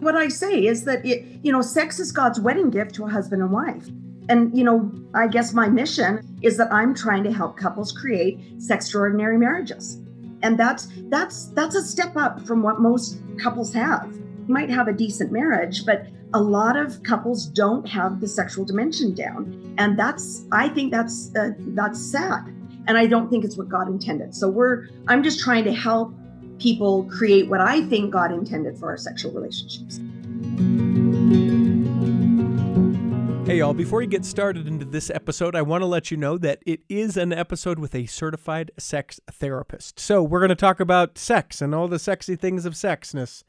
What 0.00 0.16
I 0.16 0.28
say 0.28 0.66
is 0.66 0.84
that 0.84 1.04
it, 1.04 1.24
you 1.42 1.52
know, 1.52 1.62
sex 1.62 2.00
is 2.00 2.10
God's 2.10 2.40
wedding 2.40 2.70
gift 2.70 2.94
to 2.96 3.04
a 3.04 3.10
husband 3.10 3.42
and 3.42 3.52
wife. 3.52 3.86
And 4.28 4.56
you 4.56 4.64
know, 4.64 4.90
I 5.14 5.26
guess 5.26 5.52
my 5.52 5.68
mission 5.68 6.38
is 6.42 6.56
that 6.56 6.72
I'm 6.72 6.94
trying 6.94 7.24
to 7.24 7.32
help 7.32 7.56
couples 7.56 7.92
create 7.92 8.58
sextraordinary 8.58 9.38
marriages. 9.38 10.00
And 10.42 10.58
that's 10.58 10.88
that's 11.10 11.46
that's 11.48 11.74
a 11.74 11.82
step 11.82 12.16
up 12.16 12.46
from 12.46 12.62
what 12.62 12.80
most 12.80 13.20
couples 13.42 13.72
have. 13.74 14.10
You 14.12 14.54
might 14.54 14.70
have 14.70 14.88
a 14.88 14.92
decent 14.92 15.32
marriage, 15.32 15.84
but 15.84 16.06
a 16.32 16.40
lot 16.40 16.76
of 16.76 17.02
couples 17.02 17.46
don't 17.46 17.86
have 17.88 18.20
the 18.20 18.28
sexual 18.28 18.64
dimension 18.64 19.14
down. 19.14 19.74
And 19.78 19.98
that's 19.98 20.44
I 20.52 20.68
think 20.68 20.92
that's 20.92 21.34
uh, 21.36 21.50
that's 21.58 22.00
sad. 22.00 22.46
And 22.86 22.96
I 22.96 23.06
don't 23.06 23.28
think 23.28 23.44
it's 23.44 23.58
what 23.58 23.68
God 23.68 23.88
intended. 23.88 24.34
So 24.34 24.48
we're 24.48 24.86
I'm 25.08 25.22
just 25.22 25.40
trying 25.40 25.64
to 25.64 25.74
help 25.74 26.14
people 26.60 27.04
create 27.04 27.48
what 27.48 27.60
I 27.60 27.82
think 27.86 28.12
God 28.12 28.30
intended 28.30 28.78
for 28.78 28.88
our 28.88 28.96
sexual 28.96 29.32
relationships. 29.32 29.98
Hey, 33.46 33.58
y'all, 33.58 33.74
before 33.74 34.02
you 34.02 34.06
get 34.06 34.24
started 34.24 34.68
into 34.68 34.84
this 34.84 35.10
episode, 35.10 35.56
I 35.56 35.62
want 35.62 35.82
to 35.82 35.86
let 35.86 36.10
you 36.10 36.16
know 36.16 36.38
that 36.38 36.62
it 36.66 36.82
is 36.88 37.16
an 37.16 37.32
episode 37.32 37.80
with 37.80 37.94
a 37.94 38.06
certified 38.06 38.70
sex 38.78 39.18
therapist. 39.28 39.98
So, 39.98 40.22
we're 40.22 40.38
going 40.38 40.50
to 40.50 40.54
talk 40.54 40.78
about 40.78 41.18
sex 41.18 41.60
and 41.60 41.74
all 41.74 41.88
the 41.88 41.98
sexy 41.98 42.36
things 42.36 42.64
of 42.64 42.74
sexness, 42.74 43.42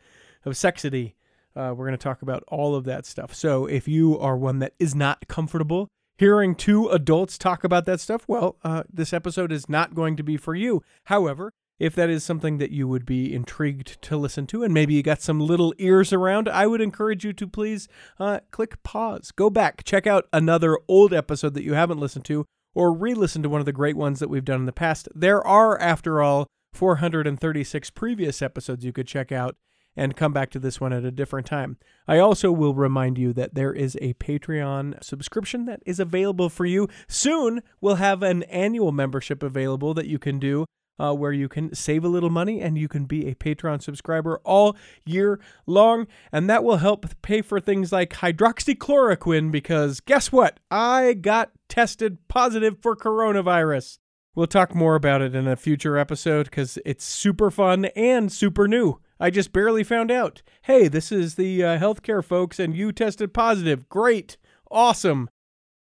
of 0.43 0.53
sexity. 0.53 1.13
Uh, 1.55 1.73
we're 1.75 1.85
going 1.85 1.91
to 1.91 1.97
talk 1.97 2.23
about 2.23 2.43
all 2.47 2.73
of 2.73 2.85
that 2.85 3.05
stuff. 3.05 3.35
So, 3.35 3.67
if 3.67 3.88
you 3.88 4.17
are 4.17 4.38
one 4.38 4.57
that 4.59 4.73
is 4.80 4.95
not 4.95 5.27
comfortable 5.27 5.89
hearing 6.17 6.53
two 6.53 6.88
adults 6.89 7.35
talk 7.35 7.63
about 7.63 7.85
that 7.85 7.99
stuff, 7.99 8.25
well, 8.27 8.55
uh, 8.63 8.83
this 8.91 9.11
episode 9.11 9.52
is 9.52 9.67
not 9.67 9.95
going 9.95 10.16
to 10.16 10.23
be 10.23 10.38
for 10.38 10.53
you. 10.53 10.83
However, 11.05 11.52
if 11.81 11.95
that 11.95 12.12
is 12.12 12.23
something 12.23 12.59
that 12.59 12.70
you 12.70 12.88
would 12.88 13.08
be 13.08 13.34
intrigued 13.34 13.99
to 14.03 14.16
listen 14.16 14.45
to, 14.45 14.63
and 14.63 14.72
maybe 14.72 14.94
you 14.94 15.02
got 15.02 15.20
some 15.20 15.39
little 15.39 15.73
ears 15.80 16.13
around, 16.13 16.47
I 16.47 16.67
would 16.67 16.80
encourage 16.80 17.25
you 17.25 17.33
to 17.33 17.47
please 17.47 17.88
uh, 18.19 18.42
click 18.52 18.83
pause, 18.83 19.31
go 19.31 19.50
back, 19.50 19.83
check 19.83 20.05
out 20.05 20.28
another 20.31 20.78
old 20.88 21.11
episode 21.11 21.55
that 21.55 21.64
you 21.64 21.73
haven't 21.73 22.00
listened 22.00 22.25
to, 22.25 22.45
or 22.75 22.94
re 22.94 23.16
listen 23.16 23.42
to 23.42 23.50
one 23.50 23.61
of 23.61 23.66
the 23.66 23.73
great 23.73 23.97
ones 23.97 24.20
that 24.20 24.30
we've 24.30 24.45
done 24.45 24.59
in 24.59 24.67
the 24.67 24.72
past. 24.72 25.09
There 25.16 25.45
are, 25.45 25.75
after 25.81 26.22
all, 26.22 26.45
436 26.73 27.89
previous 27.89 28.44
episodes 28.44 28.86
you 28.86 28.94
could 28.94 29.08
check 29.08 29.31
out 29.31 29.55
and 29.98 30.16
come 30.16 30.33
back 30.33 30.52
to 30.52 30.59
this 30.59 30.80
one 30.80 30.94
at 30.94 31.03
a 31.03 31.09
different 31.09 31.48
time. 31.48 31.77
I 32.08 32.20
also 32.20 32.52
will 32.52 32.75
remind 32.75 33.17
you 33.17 33.33
that 33.33 33.55
there 33.55 33.73
is 33.73 33.98
a 34.00 34.14
Patreon 34.14 35.03
subscription 35.03 35.66
that 35.66 35.81
is 35.83 36.00
available 36.00 36.48
for 36.48 36.66
you. 36.66 36.88
Soon, 37.08 37.64
we'll 37.81 37.95
have 37.95 38.22
an 38.22 38.44
annual 38.44 38.92
membership 38.92 39.42
available 39.42 39.95
that 39.95 40.05
you 40.05 40.20
can 40.20 40.38
do 40.38 40.66
uh, 41.02 41.13
where 41.13 41.31
you 41.31 41.49
can 41.49 41.73
save 41.73 42.03
a 42.03 42.07
little 42.09 42.30
money 42.30 42.61
and 42.61 42.77
you 42.77 42.88
can 42.88 43.05
be 43.05 43.27
a 43.27 43.35
Patreon 43.35 43.81
subscriber 43.81 44.39
all 44.44 44.75
year 45.05 45.39
long. 45.66 46.05
And 46.31 46.49
that 46.49 46.63
will 46.63 46.77
help 46.77 47.08
pay 47.21 47.41
for 47.41 47.59
things 47.59 47.91
like 47.91 48.11
hydroxychloroquine 48.11 49.52
because 49.52 49.99
guess 49.99 50.31
what? 50.31 50.59
I 50.69 51.13
got 51.13 51.52
tested 51.67 52.19
positive 52.27 52.77
for 52.81 52.95
coronavirus. 52.95 53.97
We'll 54.35 54.47
talk 54.47 54.75
more 54.75 54.95
about 54.95 55.21
it 55.21 55.35
in 55.35 55.47
a 55.47 55.55
future 55.55 55.97
episode 55.97 56.45
because 56.45 56.77
it's 56.85 57.03
super 57.03 57.49
fun 57.49 57.86
and 57.95 58.31
super 58.31 58.67
new. 58.67 58.99
I 59.19 59.30
just 59.30 59.52
barely 59.52 59.83
found 59.83 60.09
out. 60.09 60.41
Hey, 60.63 60.88
this 60.88 61.11
is 61.11 61.36
the 61.36 61.63
uh, 61.63 61.80
healthcare 61.80 62.23
folks, 62.23 62.59
and 62.59 62.75
you 62.75 62.91
tested 62.91 63.33
positive. 63.33 63.89
Great. 63.89 64.38
Awesome. 64.69 65.30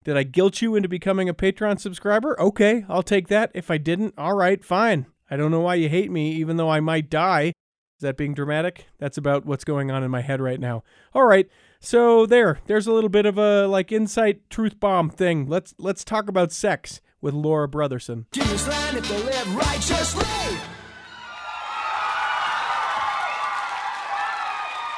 Did 0.04 0.16
I 0.16 0.24
guilt 0.24 0.60
you 0.60 0.74
into 0.74 0.88
becoming 0.88 1.28
a 1.28 1.34
Patreon 1.34 1.78
subscriber? 1.78 2.38
Okay, 2.40 2.84
I'll 2.88 3.02
take 3.02 3.28
that. 3.28 3.50
If 3.54 3.70
I 3.70 3.78
didn't, 3.78 4.14
all 4.18 4.34
right, 4.34 4.64
fine. 4.64 5.06
I 5.30 5.36
don't 5.36 5.50
know 5.50 5.60
why 5.60 5.76
you 5.76 5.88
hate 5.88 6.10
me, 6.10 6.32
even 6.32 6.56
though 6.56 6.70
I 6.70 6.80
might 6.80 7.08
die. 7.08 7.46
Is 7.46 8.02
that 8.02 8.16
being 8.16 8.34
dramatic? 8.34 8.86
That's 8.98 9.16
about 9.16 9.46
what's 9.46 9.64
going 9.64 9.90
on 9.92 10.02
in 10.02 10.10
my 10.10 10.20
head 10.20 10.40
right 10.40 10.58
now. 10.58 10.82
All 11.14 11.24
right, 11.24 11.48
so 11.78 12.26
there, 12.26 12.58
there's 12.66 12.88
a 12.88 12.92
little 12.92 13.10
bit 13.10 13.26
of 13.26 13.38
a 13.38 13.66
like 13.68 13.92
insight 13.92 14.50
truth 14.50 14.80
bomb 14.80 15.08
thing. 15.08 15.46
Let's 15.46 15.74
let's 15.78 16.04
talk 16.04 16.28
about 16.28 16.50
sex 16.50 17.00
with 17.20 17.34
Laura 17.34 17.68
Brotherson. 17.68 18.26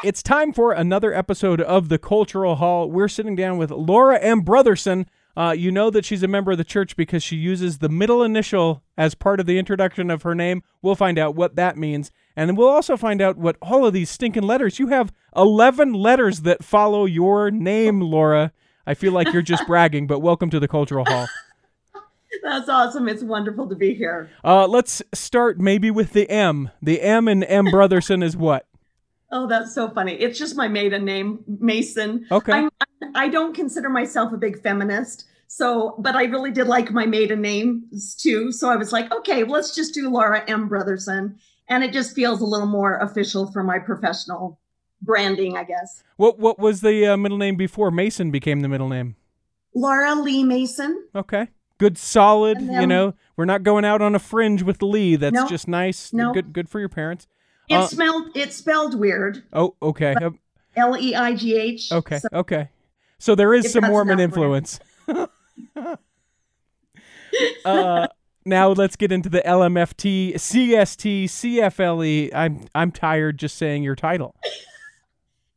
It's 0.04 0.22
time 0.22 0.53
for 0.53 0.72
another 0.72 1.15
episode 1.15 1.62
of 1.62 1.88
the 1.88 1.97
Cultural 1.97 2.56
Hall. 2.56 2.91
We're 2.91 3.09
sitting 3.09 3.34
down 3.34 3.56
with 3.56 3.70
Laura 3.70 4.19
M. 4.19 4.44
Brotherson. 4.44 5.06
Uh, 5.34 5.54
you 5.56 5.72
know 5.72 5.88
that 5.88 6.04
she's 6.04 6.22
a 6.22 6.28
member 6.28 6.53
of 6.53 6.59
the 6.59 6.62
church 6.62 6.94
because 6.94 7.22
she 7.22 7.37
uses 7.37 7.78
the 7.78 7.88
middle 7.88 8.22
initial 8.22 8.82
as 8.98 9.15
part 9.15 9.41
of 9.41 9.47
the 9.47 9.59
introduction 9.59 10.10
of 10.10 10.20
her 10.20 10.34
name. 10.34 10.62
We'll 10.82 10.94
find 10.94 11.19
out 11.19 11.34
what 11.34 11.56
that 11.56 11.78
means. 11.78 12.10
And 12.37 12.54
we'll 12.54 12.69
also 12.69 12.98
find 12.98 13.22
out 13.22 13.38
what 13.38 13.56
all 13.62 13.87
of 13.87 13.94
these 13.94 14.10
stinking 14.10 14.42
letters. 14.42 14.78
You 14.78 14.88
have 14.88 15.10
11 15.34 15.94
letters 15.94 16.42
that 16.42 16.62
follow 16.62 17.06
your 17.06 17.50
name, 17.50 18.03
Laura. 18.03 18.53
I 18.86 18.92
feel 18.92 19.12
like 19.12 19.32
you're 19.32 19.41
just 19.41 19.66
bragging, 19.66 20.06
but 20.06 20.19
welcome 20.19 20.50
to 20.50 20.60
the 20.60 20.69
Cultural 20.69 21.06
Hall. 21.06 21.28
That's 22.42 22.69
awesome. 22.69 23.09
It's 23.09 23.22
wonderful 23.22 23.71
to 23.71 23.75
be 23.75 23.94
here. 23.94 24.28
Uh, 24.44 24.66
let's 24.66 25.03
start 25.15 25.59
maybe 25.59 25.91
with 25.91 26.12
the 26.12 26.28
M. 26.28 26.69
The 26.82 27.00
M 27.00 27.26
in 27.26 27.42
M. 27.42 27.65
Brotherson 27.69 28.22
is 28.22 28.36
what? 28.36 28.66
Oh, 29.34 29.49
that's 29.49 29.75
so 29.75 29.91
funny. 29.91 30.12
It's 30.15 30.39
just 30.39 30.56
my 30.56 30.69
maiden 30.69 31.05
name, 31.05 31.43
Mason. 31.59 32.25
Okay. 32.31 32.53
I'm, 32.53 32.71
I 33.17 33.28
don't 33.28 33.53
consider 33.53 33.91
myself 33.91 34.33
a 34.33 34.37
big 34.37 34.62
feminist. 34.62 35.27
So, 35.49 35.97
but 35.99 36.15
I 36.15 36.25
really 36.25 36.53
did 36.53 36.69
like 36.69 36.93
my 36.93 37.05
maiden 37.05 37.41
names 37.43 38.15
too. 38.15 38.53
So 38.53 38.71
I 38.71 38.77
was 38.77 38.93
like, 38.93 39.12
okay, 39.12 39.43
let's 39.43 39.75
just 39.75 39.93
do 39.93 40.09
Laura 40.09 40.45
M. 40.49 40.69
Brotherson. 40.69 41.34
And 41.69 41.83
it 41.83 41.93
just 41.93 42.15
feels 42.15 42.41
a 42.41 42.45
little 42.45 42.69
more 42.69 42.99
official 42.99 43.50
for 43.50 43.65
my 43.65 43.81
professional 43.81 44.61
branding, 45.03 45.56
I 45.56 45.65
guess. 45.65 46.05
What 46.16 46.39
What 46.39 46.61
was 46.61 46.81
the 46.81 47.05
uh, 47.06 47.16
middle 47.16 47.39
name 47.39 47.56
before 47.56 47.91
Mason 47.91 48.31
became 48.31 48.61
the 48.61 48.69
middle 48.69 48.89
name? 48.89 49.16
Laura 49.75 50.15
Leigh 50.15 50.45
Mason. 50.45 51.09
Okay. 51.12 51.49
Good, 51.78 51.99
solid. 51.99 52.59
Then- 52.61 52.83
you 52.83 52.87
know, 52.87 53.15
we're 53.37 53.47
not 53.47 53.65
going 53.65 53.84
out 53.84 54.01
on 54.01 54.15
a 54.15 54.21
fringe 54.21 54.62
with 54.62 54.81
Leigh. 54.81 55.16
That's 55.16 55.34
No. 55.34 55.49
just 55.49 55.66
nice. 55.66 56.12
No. 56.12 56.33
Good, 56.33 56.53
good 56.53 56.69
for 56.69 56.78
your 56.78 56.89
parents. 56.89 57.27
It 57.69 57.75
Uh, 57.77 57.87
smelled. 57.87 58.37
It 58.37 58.53
spelled 58.53 58.99
weird. 58.99 59.43
Oh, 59.53 59.75
okay. 59.83 60.15
L 60.77 60.97
E 60.99 61.15
I 61.15 61.35
G 61.35 61.57
H. 61.57 61.93
Okay. 61.93 62.19
So- 62.19 62.29
okay. 62.33 62.69
So 63.19 63.35
there 63.35 63.55
is 63.55 63.73
some 63.73 63.85
Mormon 63.85 64.21
influence. 64.21 64.81
uh, 67.65 68.07
now 68.45 68.69
let's 68.69 68.97
get 68.97 69.13
into 69.13 69.29
the 69.29 69.41
LMFT, 69.43 70.35
CST, 70.35 71.25
CFLE. 71.25 72.05
E. 72.07 72.31
I'm 72.35 72.67
I'm 72.75 72.93
tired 72.93 73.39
just 73.39 73.57
saying 73.57 73.83
your 73.83 73.97
title. 73.97 74.35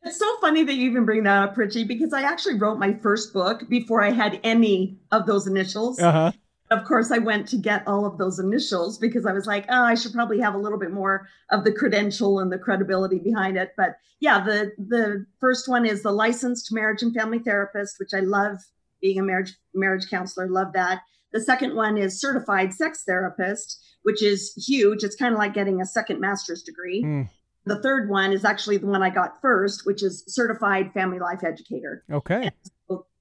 It's 0.03 0.19
so 0.19 0.37
funny 0.39 0.63
that 0.63 0.73
you 0.73 0.89
even 0.89 1.03
bring 1.03 1.23
that 1.23 1.49
up, 1.49 1.57
Richie, 1.57 1.83
because 1.83 2.13
I 2.13 2.21
actually 2.21 2.57
wrote 2.57 2.79
my 2.79 2.93
first 2.93 3.33
book 3.33 3.67
before 3.67 4.01
I 4.01 4.11
had 4.11 4.39
any 4.41 4.97
of 5.11 5.25
those 5.25 5.47
initials. 5.47 5.99
Uh 5.99 6.11
huh. 6.13 6.31
Of 6.69 6.83
course, 6.83 7.11
I 7.11 7.17
went 7.17 7.47
to 7.49 7.57
get 7.57 7.87
all 7.87 8.05
of 8.05 8.17
those 8.17 8.39
initials 8.39 8.97
because 8.97 9.25
I 9.25 9.31
was 9.31 9.47
like, 9.47 9.65
oh, 9.69 9.83
I 9.83 9.95
should 9.95 10.13
probably 10.13 10.39
have 10.41 10.53
a 10.53 10.59
little 10.59 10.79
bit 10.79 10.91
more 10.91 11.27
of 11.49 11.63
the 11.63 11.71
credential 11.71 12.39
and 12.39 12.51
the 12.51 12.57
credibility 12.57 13.19
behind 13.19 13.57
it. 13.57 13.71
But 13.77 13.97
yeah, 14.19 14.43
the 14.43 14.71
the 14.77 15.25
first 15.39 15.69
one 15.69 15.85
is 15.85 16.03
the 16.03 16.11
licensed 16.11 16.71
marriage 16.71 17.01
and 17.01 17.13
family 17.13 17.39
therapist, 17.39 17.95
which 17.99 18.13
I 18.13 18.19
love 18.19 18.57
being 19.01 19.19
a 19.19 19.23
marriage 19.23 19.53
marriage 19.73 20.09
counselor. 20.09 20.49
Love 20.49 20.73
that. 20.73 21.01
The 21.31 21.41
second 21.41 21.75
one 21.75 21.97
is 21.97 22.19
certified 22.19 22.73
sex 22.73 23.03
therapist, 23.05 23.79
which 24.03 24.23
is 24.23 24.53
huge. 24.67 25.03
It's 25.03 25.15
kind 25.15 25.33
of 25.33 25.39
like 25.39 25.53
getting 25.53 25.81
a 25.81 25.85
second 25.85 26.19
master's 26.19 26.63
degree. 26.63 27.01
Hmm. 27.01 27.21
The 27.65 27.81
third 27.81 28.09
one 28.09 28.31
is 28.31 28.45
actually 28.45 28.77
the 28.77 28.87
one 28.87 29.03
I 29.03 29.09
got 29.09 29.41
first, 29.41 29.85
which 29.85 30.01
is 30.01 30.23
certified 30.27 30.93
family 30.93 31.19
life 31.19 31.43
educator. 31.43 32.03
Okay. 32.11 32.49
So 32.63 32.71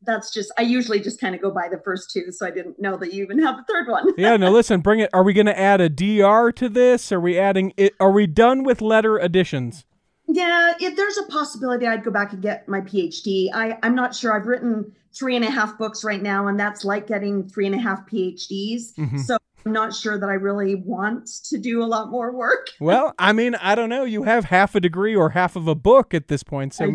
that's 0.06 0.32
just 0.32 0.52
I 0.58 0.62
usually 0.62 1.00
just 1.00 1.20
kind 1.20 1.34
of 1.34 1.42
go 1.42 1.50
by 1.50 1.68
the 1.68 1.78
first 1.78 2.10
two, 2.10 2.30
so 2.32 2.46
I 2.46 2.50
didn't 2.50 2.80
know 2.80 2.96
that 2.96 3.12
you 3.12 3.22
even 3.24 3.38
have 3.40 3.58
a 3.58 3.64
third 3.64 3.88
one. 3.88 4.06
Yeah. 4.16 4.36
No. 4.36 4.50
Listen. 4.56 4.80
Bring 4.80 5.00
it. 5.00 5.10
Are 5.12 5.22
we 5.22 5.32
going 5.32 5.46
to 5.46 5.58
add 5.58 5.80
a 5.80 5.88
DR 5.88 6.52
to 6.52 6.68
this? 6.68 7.12
Are 7.12 7.20
we 7.20 7.38
adding 7.38 7.72
it? 7.76 7.94
Are 8.00 8.12
we 8.12 8.26
done 8.26 8.62
with 8.62 8.80
letter 8.80 9.18
additions? 9.18 9.84
Yeah, 10.28 10.74
if 10.80 10.96
there's 10.96 11.18
a 11.18 11.22
possibility 11.24 11.86
I'd 11.86 12.02
go 12.02 12.10
back 12.10 12.32
and 12.32 12.42
get 12.42 12.68
my 12.68 12.80
PhD. 12.80 13.48
I, 13.54 13.78
I'm 13.82 13.94
not 13.94 14.14
sure. 14.14 14.34
I've 14.34 14.46
written 14.46 14.92
three 15.14 15.36
and 15.36 15.44
a 15.44 15.50
half 15.50 15.78
books 15.78 16.02
right 16.04 16.20
now, 16.22 16.48
and 16.48 16.58
that's 16.58 16.84
like 16.84 17.06
getting 17.06 17.48
three 17.48 17.66
and 17.66 17.74
a 17.74 17.78
half 17.78 18.08
PhDs. 18.10 18.92
Mhm. 18.94 19.20
So 19.20 19.38
I'm 19.64 19.72
not 19.72 19.94
sure 19.94 20.18
that 20.18 20.28
I 20.28 20.34
really 20.34 20.74
want 20.74 21.26
to 21.44 21.58
do 21.58 21.82
a 21.82 21.86
lot 21.86 22.10
more 22.10 22.32
work. 22.32 22.68
Well, 22.80 23.14
I 23.18 23.32
mean, 23.32 23.54
I 23.56 23.74
don't 23.74 23.88
know. 23.88 24.04
You 24.04 24.24
have 24.24 24.46
half 24.46 24.74
a 24.74 24.80
degree 24.80 25.14
or 25.14 25.30
half 25.30 25.56
of 25.56 25.68
a 25.68 25.74
book 25.74 26.12
at 26.12 26.28
this 26.28 26.42
point, 26.42 26.74
so 26.74 26.84
I 26.84 26.86
do. 26.88 26.92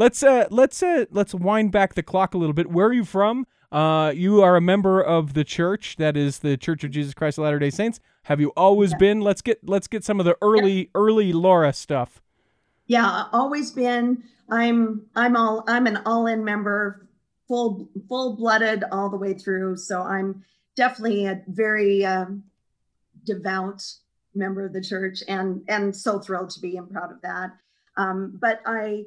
Let's 0.00 0.22
uh 0.22 0.48
let's 0.50 0.82
uh 0.82 1.04
let's 1.10 1.34
wind 1.34 1.70
back 1.70 1.94
the 1.94 2.02
clock 2.02 2.34
a 2.34 2.38
little 2.38 2.54
bit. 2.54 2.70
Where 2.70 2.86
are 2.86 2.92
you 2.92 3.04
from? 3.04 3.46
Uh, 3.70 4.12
you 4.16 4.42
are 4.42 4.56
a 4.56 4.60
member 4.60 5.00
of 5.00 5.34
the 5.34 5.44
church 5.44 5.94
that 5.96 6.16
is 6.16 6.40
the 6.40 6.56
Church 6.56 6.82
of 6.82 6.90
Jesus 6.90 7.14
Christ 7.14 7.38
of 7.38 7.44
Latter 7.44 7.60
Day 7.60 7.70
Saints. 7.70 8.00
Have 8.24 8.40
you 8.40 8.48
always 8.56 8.90
Yeah. 8.92 8.96
been? 8.98 9.20
Let's 9.20 9.42
get 9.42 9.60
let's 9.62 9.86
get 9.86 10.02
some 10.02 10.18
of 10.18 10.26
the 10.26 10.36
early 10.42 10.90
early 10.94 11.32
Laura 11.32 11.72
stuff. 11.72 12.20
Yeah, 12.86 13.26
always 13.32 13.70
been. 13.70 14.24
I'm 14.48 15.06
I'm 15.14 15.36
all 15.36 15.62
I'm 15.68 15.86
an 15.86 15.98
all-in 16.06 16.44
member, 16.44 17.06
full 17.46 17.88
full-blooded 18.08 18.84
all 18.90 19.10
the 19.10 19.18
way 19.18 19.34
through. 19.34 19.76
So 19.76 20.02
I'm 20.02 20.42
definitely 20.74 21.26
a 21.26 21.42
very 21.46 22.04
um, 22.04 22.42
devout 23.24 23.84
member 24.34 24.64
of 24.64 24.72
the 24.72 24.82
church, 24.82 25.22
and 25.28 25.62
and 25.68 25.94
so 25.94 26.18
thrilled 26.18 26.50
to 26.50 26.60
be 26.60 26.76
and 26.78 26.90
proud 26.90 27.12
of 27.12 27.20
that. 27.22 27.50
Um, 27.96 28.38
but 28.40 28.60
I, 28.66 29.04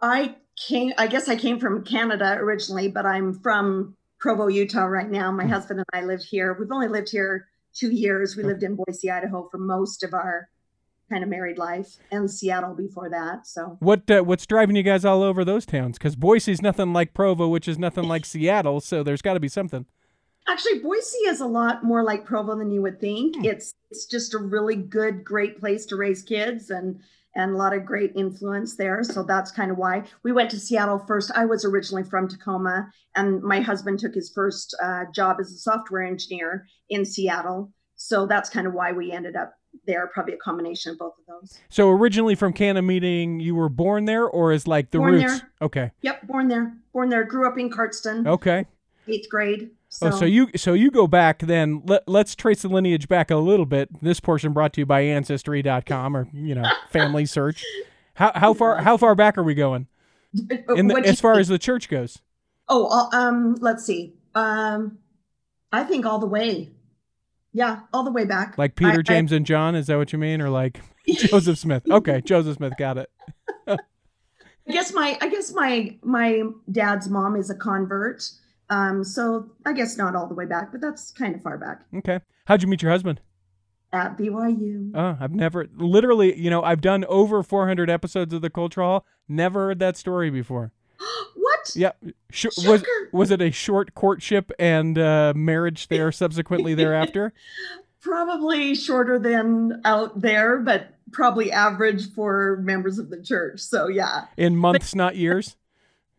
I 0.00 0.36
came. 0.56 0.92
I 0.98 1.06
guess 1.06 1.28
I 1.28 1.36
came 1.36 1.58
from 1.58 1.84
Canada 1.84 2.36
originally, 2.38 2.88
but 2.88 3.06
I'm 3.06 3.34
from 3.34 3.96
Provo, 4.18 4.48
Utah 4.48 4.84
right 4.84 5.08
now. 5.08 5.30
My 5.30 5.44
mm-hmm. 5.44 5.52
husband 5.52 5.80
and 5.80 6.02
I 6.02 6.06
live 6.06 6.20
here. 6.20 6.56
We've 6.58 6.70
only 6.70 6.88
lived 6.88 7.10
here 7.10 7.48
two 7.74 7.90
years. 7.90 8.36
We 8.36 8.42
lived 8.42 8.62
in 8.62 8.76
Boise, 8.76 9.10
Idaho, 9.10 9.48
for 9.50 9.58
most 9.58 10.02
of 10.02 10.14
our 10.14 10.48
kind 11.10 11.22
of 11.22 11.30
married 11.30 11.56
life, 11.56 11.96
and 12.10 12.30
Seattle 12.30 12.74
before 12.74 13.08
that. 13.10 13.46
So 13.46 13.76
what 13.80 14.10
uh, 14.10 14.22
what's 14.22 14.46
driving 14.46 14.76
you 14.76 14.82
guys 14.82 15.04
all 15.04 15.22
over 15.22 15.44
those 15.44 15.64
towns? 15.64 15.98
Because 15.98 16.16
Boise's 16.16 16.60
nothing 16.60 16.92
like 16.92 17.14
Provo, 17.14 17.48
which 17.48 17.68
is 17.68 17.78
nothing 17.78 18.04
like 18.04 18.24
Seattle. 18.26 18.80
So 18.80 19.02
there's 19.02 19.22
got 19.22 19.34
to 19.34 19.40
be 19.40 19.48
something. 19.48 19.86
Actually, 20.48 20.78
Boise 20.78 21.18
is 21.26 21.40
a 21.40 21.46
lot 21.46 21.84
more 21.84 22.02
like 22.02 22.24
Provo 22.24 22.56
than 22.56 22.70
you 22.70 22.82
would 22.82 23.00
think. 23.00 23.36
Hmm. 23.36 23.44
It's 23.44 23.74
it's 23.90 24.06
just 24.06 24.34
a 24.34 24.38
really 24.38 24.76
good, 24.76 25.24
great 25.24 25.60
place 25.60 25.86
to 25.86 25.96
raise 25.96 26.22
kids 26.22 26.70
and 26.70 27.00
and 27.38 27.54
a 27.54 27.56
lot 27.56 27.72
of 27.72 27.86
great 27.86 28.12
influence 28.16 28.76
there. 28.76 29.02
So 29.04 29.22
that's 29.22 29.52
kind 29.52 29.70
of 29.70 29.78
why 29.78 30.02
we 30.24 30.32
went 30.32 30.50
to 30.50 30.58
Seattle 30.58 30.98
first. 30.98 31.30
I 31.34 31.46
was 31.46 31.64
originally 31.64 32.02
from 32.02 32.28
Tacoma, 32.28 32.90
and 33.14 33.40
my 33.42 33.60
husband 33.60 34.00
took 34.00 34.14
his 34.14 34.30
first 34.34 34.76
uh, 34.82 35.04
job 35.14 35.36
as 35.40 35.52
a 35.52 35.56
software 35.56 36.02
engineer 36.02 36.66
in 36.90 37.04
Seattle. 37.04 37.72
So 37.94 38.26
that's 38.26 38.50
kind 38.50 38.66
of 38.66 38.74
why 38.74 38.92
we 38.92 39.12
ended 39.12 39.36
up 39.36 39.54
there. 39.86 40.08
Probably 40.08 40.34
a 40.34 40.38
combination 40.38 40.92
of 40.92 40.98
both 40.98 41.14
of 41.18 41.26
those. 41.26 41.58
So 41.68 41.90
originally 41.90 42.34
from 42.34 42.52
Canada, 42.52 42.82
meeting 42.82 43.38
you 43.38 43.54
were 43.54 43.68
born 43.68 44.04
there, 44.04 44.26
or 44.26 44.52
is 44.52 44.66
like 44.66 44.90
the 44.90 44.98
born 44.98 45.14
roots? 45.14 45.38
There. 45.38 45.50
Okay. 45.62 45.92
Yep, 46.02 46.26
born 46.26 46.48
there. 46.48 46.74
Born 46.92 47.08
there. 47.08 47.22
Grew 47.22 47.46
up 47.48 47.56
in 47.56 47.70
Cardston. 47.70 48.26
Okay. 48.26 48.66
Eighth 49.06 49.28
grade. 49.30 49.70
So. 49.90 50.08
Oh, 50.08 50.10
so 50.10 50.24
you 50.26 50.50
so 50.54 50.74
you 50.74 50.90
go 50.90 51.06
back 51.06 51.40
then. 51.40 51.82
Let, 51.86 52.06
let's 52.06 52.34
trace 52.34 52.62
the 52.62 52.68
lineage 52.68 53.08
back 53.08 53.30
a 53.30 53.36
little 53.36 53.64
bit. 53.64 53.88
This 54.02 54.20
portion 54.20 54.52
brought 54.52 54.74
to 54.74 54.82
you 54.82 54.86
by 54.86 55.00
Ancestry.com 55.00 56.16
or 56.16 56.28
you 56.32 56.54
know 56.54 56.70
Family 56.90 57.24
Search. 57.24 57.64
How 58.14 58.32
how 58.34 58.52
far 58.52 58.82
how 58.82 58.96
far 58.96 59.14
back 59.14 59.38
are 59.38 59.42
we 59.42 59.54
going? 59.54 59.86
In 60.76 60.88
the, 60.88 61.02
as 61.06 61.20
far 61.20 61.38
as 61.38 61.48
the 61.48 61.58
church 61.58 61.88
goes. 61.88 62.20
Oh, 62.68 62.86
uh, 62.86 63.16
um, 63.16 63.56
let's 63.60 63.84
see. 63.84 64.14
Um, 64.34 64.98
I 65.72 65.84
think 65.84 66.04
all 66.04 66.18
the 66.18 66.26
way. 66.26 66.70
Yeah, 67.54 67.80
all 67.94 68.04
the 68.04 68.12
way 68.12 68.26
back. 68.26 68.58
Like 68.58 68.74
Peter, 68.74 68.98
I, 68.98 69.02
James, 69.02 69.32
I, 69.32 69.36
and 69.36 69.46
John. 69.46 69.74
Is 69.74 69.86
that 69.86 69.96
what 69.96 70.12
you 70.12 70.18
mean, 70.18 70.42
or 70.42 70.50
like 70.50 70.80
Joseph 71.08 71.58
Smith? 71.58 71.90
Okay, 71.90 72.20
Joseph 72.20 72.56
Smith. 72.56 72.74
Got 72.78 72.98
it. 72.98 73.10
I 73.66 73.78
guess 74.70 74.92
my 74.92 75.16
I 75.22 75.28
guess 75.28 75.52
my 75.54 75.96
my 76.02 76.42
dad's 76.70 77.08
mom 77.08 77.36
is 77.36 77.48
a 77.48 77.54
convert 77.54 78.30
um, 78.70 79.04
so 79.04 79.50
I 79.64 79.72
guess 79.72 79.96
not 79.96 80.14
all 80.14 80.26
the 80.26 80.34
way 80.34 80.44
back, 80.46 80.72
but 80.72 80.80
that's 80.80 81.10
kind 81.10 81.34
of 81.34 81.42
far 81.42 81.58
back. 81.58 81.82
Okay. 81.96 82.20
How'd 82.46 82.62
you 82.62 82.68
meet 82.68 82.82
your 82.82 82.90
husband? 82.90 83.20
At 83.92 84.18
BYU. 84.18 84.90
Oh, 84.94 85.16
I've 85.18 85.34
never 85.34 85.66
literally, 85.74 86.38
you 86.38 86.50
know, 86.50 86.62
I've 86.62 86.82
done 86.82 87.06
over 87.06 87.42
400 87.42 87.88
episodes 87.88 88.34
of 88.34 88.42
the 88.42 88.50
Culture 88.50 88.82
Hall. 88.82 89.06
Never 89.28 89.68
heard 89.68 89.78
that 89.78 89.96
story 89.96 90.28
before. 90.28 90.72
what? 91.34 91.72
Yeah. 91.74 91.92
Sh- 92.30 92.46
was 92.66 92.84
was 93.12 93.30
it 93.30 93.40
a 93.40 93.50
short 93.50 93.94
courtship 93.94 94.52
and 94.58 94.98
uh, 94.98 95.32
marriage 95.34 95.88
there 95.88 96.12
subsequently 96.12 96.74
thereafter? 96.74 97.32
Probably 98.02 98.74
shorter 98.74 99.18
than 99.18 99.80
out 99.86 100.20
there, 100.20 100.58
but 100.58 100.94
probably 101.10 101.50
average 101.50 102.12
for 102.12 102.58
members 102.62 102.98
of 102.98 103.08
the 103.08 103.22
church. 103.22 103.60
So 103.60 103.88
yeah. 103.88 104.26
In 104.36 104.54
months, 104.54 104.92
but- 104.92 104.98
not 104.98 105.16
years. 105.16 105.56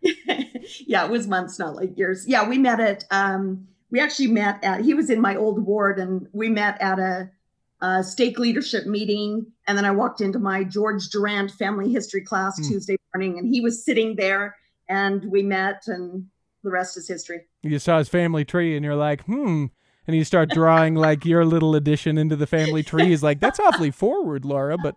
yeah, 0.85 1.05
it 1.05 1.11
was 1.11 1.27
months, 1.27 1.59
not 1.59 1.75
like 1.75 1.97
years. 1.97 2.27
Yeah, 2.27 2.47
we 2.47 2.57
met 2.57 2.79
at 2.79 3.05
um 3.11 3.67
we 3.91 3.99
actually 3.99 4.27
met 4.27 4.63
at 4.63 4.81
he 4.81 4.93
was 4.93 5.09
in 5.09 5.21
my 5.21 5.35
old 5.35 5.65
ward 5.65 5.99
and 5.99 6.27
we 6.31 6.49
met 6.49 6.79
at 6.81 6.99
a, 6.99 7.29
a 7.81 8.03
stake 8.03 8.39
leadership 8.39 8.85
meeting 8.85 9.47
and 9.67 9.77
then 9.77 9.85
I 9.85 9.91
walked 9.91 10.21
into 10.21 10.39
my 10.39 10.63
George 10.63 11.09
Durrant 11.09 11.51
family 11.51 11.91
history 11.91 12.21
class 12.21 12.59
mm. 12.59 12.67
Tuesday 12.67 12.97
morning 13.13 13.39
and 13.39 13.47
he 13.47 13.61
was 13.61 13.83
sitting 13.83 14.15
there 14.15 14.55
and 14.87 15.25
we 15.25 15.43
met 15.43 15.83
and 15.87 16.27
the 16.63 16.69
rest 16.69 16.97
is 16.97 17.07
history. 17.07 17.41
You 17.63 17.79
saw 17.79 17.99
his 17.99 18.09
family 18.09 18.43
tree 18.45 18.75
and 18.75 18.83
you're 18.83 18.95
like, 18.95 19.23
"Hmm." 19.25 19.67
And 20.07 20.15
you 20.15 20.23
start 20.23 20.49
drawing 20.49 20.95
like 20.95 21.23
your 21.23 21.45
little 21.45 21.75
addition 21.75 22.17
into 22.17 22.35
the 22.35 22.47
family 22.47 22.81
tree. 22.81 23.05
He's 23.05 23.21
like, 23.21 23.39
"That's 23.39 23.59
awfully 23.59 23.91
forward, 23.91 24.43
Laura, 24.43 24.75
but 24.75 24.95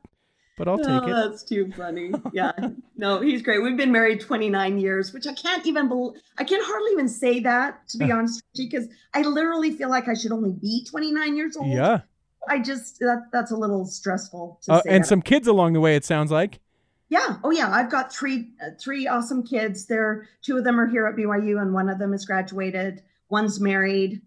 but 0.57 0.69
I'll 0.69 0.79
take 0.79 0.87
oh, 0.89 1.07
it. 1.07 1.15
That's 1.15 1.43
too 1.43 1.71
funny. 1.77 2.13
Yeah. 2.33 2.53
no, 2.97 3.21
he's 3.21 3.43
great. 3.43 3.63
We've 3.63 3.77
been 3.77 3.93
married 3.93 4.21
29 4.21 4.79
years, 4.79 5.13
which 5.13 5.27
I 5.27 5.35
can't 5.35 5.67
even 5.67 5.89
believe. 5.89 6.21
I 6.39 6.45
can 6.45 6.61
hardly 6.63 6.93
even 6.93 7.09
say 7.09 7.41
that, 7.41 7.89
to 7.89 7.99
be 7.99 8.11
honest, 8.11 8.43
because 8.57 8.89
I 9.15 9.23
literally 9.23 9.73
feel 9.73 9.89
like 9.91 10.09
I 10.09 10.15
should 10.15 10.33
only 10.33 10.53
be 10.53 10.85
29 10.89 11.37
years 11.37 11.57
old. 11.57 11.69
Yeah. 11.69 12.01
I 12.49 12.59
just, 12.59 12.99
that, 13.01 13.29
that's 13.33 13.51
a 13.51 13.57
little 13.57 13.85
stressful. 13.87 14.61
Uh, 14.69 14.83
and 14.89 15.05
that. 15.05 15.09
some 15.09 15.23
kids 15.23 15.47
along 15.47 15.75
the 15.75 15.81
way, 15.81 15.97
it 15.97 16.05
sounds 16.05 16.31
like. 16.31 16.61
Yeah. 17.09 17.37
Oh, 17.45 17.51
yeah. 17.51 17.71
I've 17.71 17.91
got 17.91 18.13
three, 18.13 18.51
uh, 18.65 18.71
three 18.81 19.07
awesome 19.07 19.43
kids. 19.43 19.87
There, 19.87 20.29
two 20.43 20.57
of 20.57 20.65
them 20.65 20.81
are 20.81 20.87
here 20.87 21.07
at 21.07 21.15
BYU, 21.15 21.61
and 21.61 21.73
one 21.73 21.89
of 21.89 21.99
them 21.99 22.13
is 22.15 22.25
graduated. 22.25 23.03
One's 23.29 23.61
married. 23.61 24.21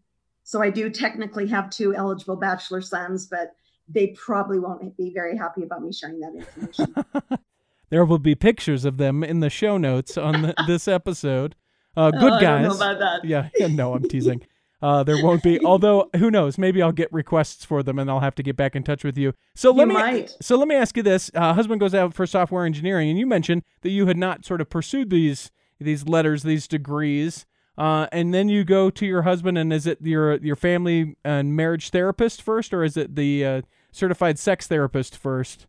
So 0.43 0.61
I 0.61 0.69
do 0.69 0.89
technically 0.89 1.47
have 1.47 1.71
two 1.71 1.95
eligible 1.95 2.35
bachelor 2.35 2.81
sons, 2.81 3.25
but 3.25 3.55
they 3.87 4.07
probably 4.07 4.59
won't 4.59 4.95
be 4.97 5.11
very 5.13 5.37
happy 5.37 5.63
about 5.63 5.81
me 5.81 5.91
sharing 5.91 6.19
that 6.19 6.33
information. 6.35 6.95
there 7.89 8.05
will 8.05 8.19
be 8.19 8.35
pictures 8.35 8.85
of 8.85 8.97
them 8.97 9.23
in 9.23 9.39
the 9.39 9.49
show 9.49 9.77
notes 9.77 10.17
on 10.17 10.41
the, 10.41 10.55
this 10.67 10.87
episode. 10.87 11.55
Uh, 11.95 12.11
good 12.19 12.33
oh, 12.33 12.39
guys. 12.39 13.21
Yeah, 13.23 13.49
yeah, 13.57 13.67
no, 13.67 13.93
I'm 13.93 14.07
teasing. 14.07 14.45
Uh, 14.81 15.03
there 15.03 15.23
won't 15.23 15.41
be. 15.41 15.59
Although, 15.63 16.09
who 16.17 16.29
knows? 16.29 16.57
Maybe 16.57 16.81
I'll 16.81 16.91
get 16.91 17.11
requests 17.11 17.63
for 17.63 17.81
them, 17.81 17.97
and 17.97 18.09
I'll 18.09 18.19
have 18.19 18.35
to 18.35 18.43
get 18.43 18.55
back 18.55 18.75
in 18.75 18.83
touch 18.83 19.03
with 19.03 19.17
you. 19.17 19.33
So 19.55 19.71
let 19.71 19.87
you 19.87 19.93
me. 19.93 19.93
Might. 19.93 20.35
So 20.41 20.57
let 20.57 20.67
me 20.67 20.75
ask 20.75 20.97
you 20.97 21.03
this: 21.03 21.31
uh, 21.33 21.53
Husband 21.53 21.79
goes 21.79 21.95
out 21.95 22.13
for 22.13 22.27
software 22.27 22.65
engineering, 22.65 23.09
and 23.09 23.17
you 23.17 23.25
mentioned 23.25 23.63
that 23.81 23.89
you 23.89 24.07
had 24.07 24.17
not 24.17 24.45
sort 24.45 24.61
of 24.61 24.69
pursued 24.69 25.09
these 25.09 25.51
these 25.79 26.07
letters, 26.07 26.43
these 26.43 26.67
degrees. 26.67 27.45
Uh, 27.77 28.07
and 28.11 28.33
then 28.33 28.47
you 28.47 28.63
go 28.63 28.89
to 28.89 29.05
your 29.05 29.23
husband, 29.23 29.57
and 29.57 29.73
is 29.73 29.85
it 29.85 29.99
your 30.01 30.35
your 30.37 30.55
family 30.55 31.15
and 31.23 31.55
marriage 31.55 31.89
therapist 31.89 32.41
first, 32.41 32.73
or 32.73 32.83
is 32.83 32.95
it 32.95 33.15
the 33.15 33.45
uh, 33.45 33.61
certified 33.91 34.39
sex 34.39 34.67
therapist 34.67 35.17
first? 35.17 35.67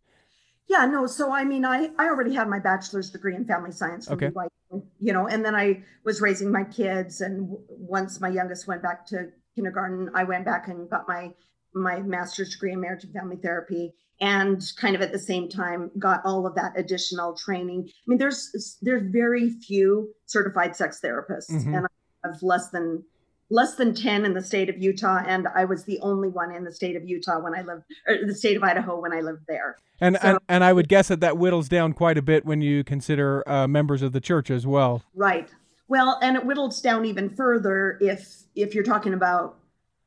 Yeah, 0.69 0.87
no. 0.87 1.07
So 1.07 1.33
I 1.33 1.45
mean, 1.45 1.65
I 1.65 1.91
I 1.99 2.07
already 2.07 2.35
had 2.35 2.49
my 2.49 2.59
bachelor's 2.59 3.11
degree 3.11 3.35
in 3.35 3.45
family 3.45 3.73
science 3.73 4.11
okay. 4.11 4.29
BYU, 4.29 4.83
you 5.01 5.13
know, 5.13 5.27
and 5.27 5.45
then 5.45 5.55
I 5.55 5.83
was 6.05 6.21
raising 6.21 6.51
my 6.51 6.65
kids, 6.65 7.21
and 7.21 7.57
once 7.69 8.21
my 8.21 8.29
youngest 8.29 8.69
went 8.69 8.83
back 8.83 9.07
to 9.07 9.31
kindergarten, 9.55 10.11
I 10.15 10.25
went 10.25 10.45
back 10.45 10.69
and 10.69 10.89
got 10.89 11.09
my 11.09 11.33
my 11.75 12.01
master's 12.01 12.51
degree 12.53 12.73
in 12.73 12.81
marriage 12.81 13.05
and 13.05 13.13
family 13.13 13.37
therapy 13.37 13.95
and 14.21 14.63
kind 14.79 14.97
of 14.97 15.03
at 15.03 15.13
the 15.13 15.19
same 15.19 15.49
time 15.49 15.91
got 15.99 16.23
all 16.25 16.47
of 16.47 16.55
that 16.55 16.73
additional 16.77 17.35
training. 17.35 17.89
I 17.89 17.93
mean, 18.07 18.19
there's 18.19 18.79
there's 18.83 19.03
very 19.11 19.51
few 19.51 20.13
certified 20.27 20.75
sex 20.75 21.01
therapists, 21.03 21.51
mm-hmm. 21.51 21.75
and 21.75 21.87
I 21.87 22.29
have 22.29 22.43
less 22.43 22.71
than 22.71 23.05
less 23.51 23.77
than 23.77 23.95
10 23.95 24.25
in 24.25 24.35
the 24.35 24.43
state 24.43 24.69
of 24.69 24.77
Utah 24.83 25.23
and 25.27 25.47
I 25.55 25.65
was 25.65 25.85
the 25.85 26.01
only 26.01 26.29
one 26.29 26.53
in 26.53 26.65
the 26.65 26.73
state 26.73 26.97
of 26.97 27.09
Utah 27.09 27.39
when 27.39 27.55
I 27.55 27.63
lived 27.63 27.85
or 28.09 28.17
the 28.27 28.35
state 28.35 28.57
of 28.57 28.63
Idaho 28.65 29.01
when 29.01 29.13
I 29.13 29.21
lived 29.21 29.43
there. 29.47 29.77
And 30.01 30.19
so, 30.21 30.29
and, 30.29 30.39
and 30.49 30.65
I 30.65 30.73
would 30.73 30.89
guess 30.89 31.09
that 31.09 31.21
that 31.21 31.37
whittles 31.37 31.69
down 31.69 31.93
quite 31.93 32.19
a 32.19 32.23
bit 32.23 32.45
when 32.45 32.61
you 32.61 32.83
consider 32.83 33.49
uh, 33.49 33.69
members 33.69 34.03
of 34.03 34.13
the 34.13 34.21
church 34.21 34.51
as 34.51 34.67
well. 34.67 35.05
Right. 35.15 35.49
Well, 35.89 36.19
and 36.21 36.37
it 36.37 36.45
whittles 36.45 36.81
down 36.81 37.05
even 37.05 37.31
further 37.31 37.99
if 38.01 38.43
if 38.57 38.75
you're 38.75 38.85
talking 38.85 39.15
about 39.15 39.59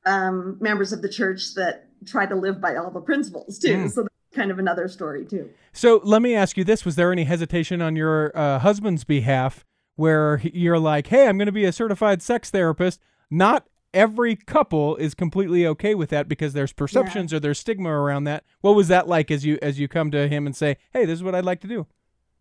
um, 0.06 0.58
members 0.60 0.92
of 0.92 1.02
the 1.02 1.10
church 1.10 1.54
that 1.56 1.89
try 2.06 2.26
to 2.26 2.36
live 2.36 2.62
by 2.62 2.76
all 2.76 2.92
the 2.92 3.02
principles 3.02 3.60
too. 3.60 3.76
Mm. 3.76 3.92
So 3.92 4.08
kind 4.34 4.52
of 4.52 4.60
another 4.60 4.88
story 4.88 5.26
too. 5.26 5.50
So 5.74 6.02
let 6.04 6.22
me 6.22 6.36
ask 6.36 6.58
you 6.58 6.64
this: 6.64 6.86
Was 6.86 6.96
there 6.96 7.12
any 7.12 7.24
hesitation 7.24 7.82
on 7.82 7.96
your 7.96 8.32
uh, 8.36 8.60
husband's 8.60 9.04
behalf, 9.04 9.66
where 9.96 10.42
you're 10.44 10.80
like, 10.80 11.08
"Hey, 11.08 11.28
I'm 11.28 11.38
going 11.38 11.48
to 11.48 11.52
be 11.52 11.66
a 11.66 11.72
certified 11.72 12.22
sex 12.22 12.50
therapist. 12.50 13.00
Not 13.30 13.68
every 13.94 14.36
couple 14.36 14.96
is 14.98 15.14
completely 15.14 15.66
okay 15.66 15.96
with 15.96 16.10
that 16.10 16.28
because 16.28 16.54
there's 16.54 16.74
perceptions 16.74 17.32
yeah. 17.32 17.38
or 17.38 17.40
there's 17.40 17.60
stigma 17.60 17.90
around 17.90 18.26
that. 18.26 18.44
What 18.62 18.76
was 18.76 18.88
that 18.90 19.08
like 19.08 19.32
as 19.32 19.46
you 19.46 19.58
as 19.62 19.80
you 19.80 19.88
come 19.88 20.12
to 20.12 20.28
him 20.28 20.46
and 20.46 20.56
say, 20.56 20.78
"Hey, 20.94 21.06
this 21.06 21.20
is 21.20 21.24
what 21.24 21.36
I'd 21.36 21.46
like 21.46 21.62
to 21.62 21.68
do"? 21.68 21.88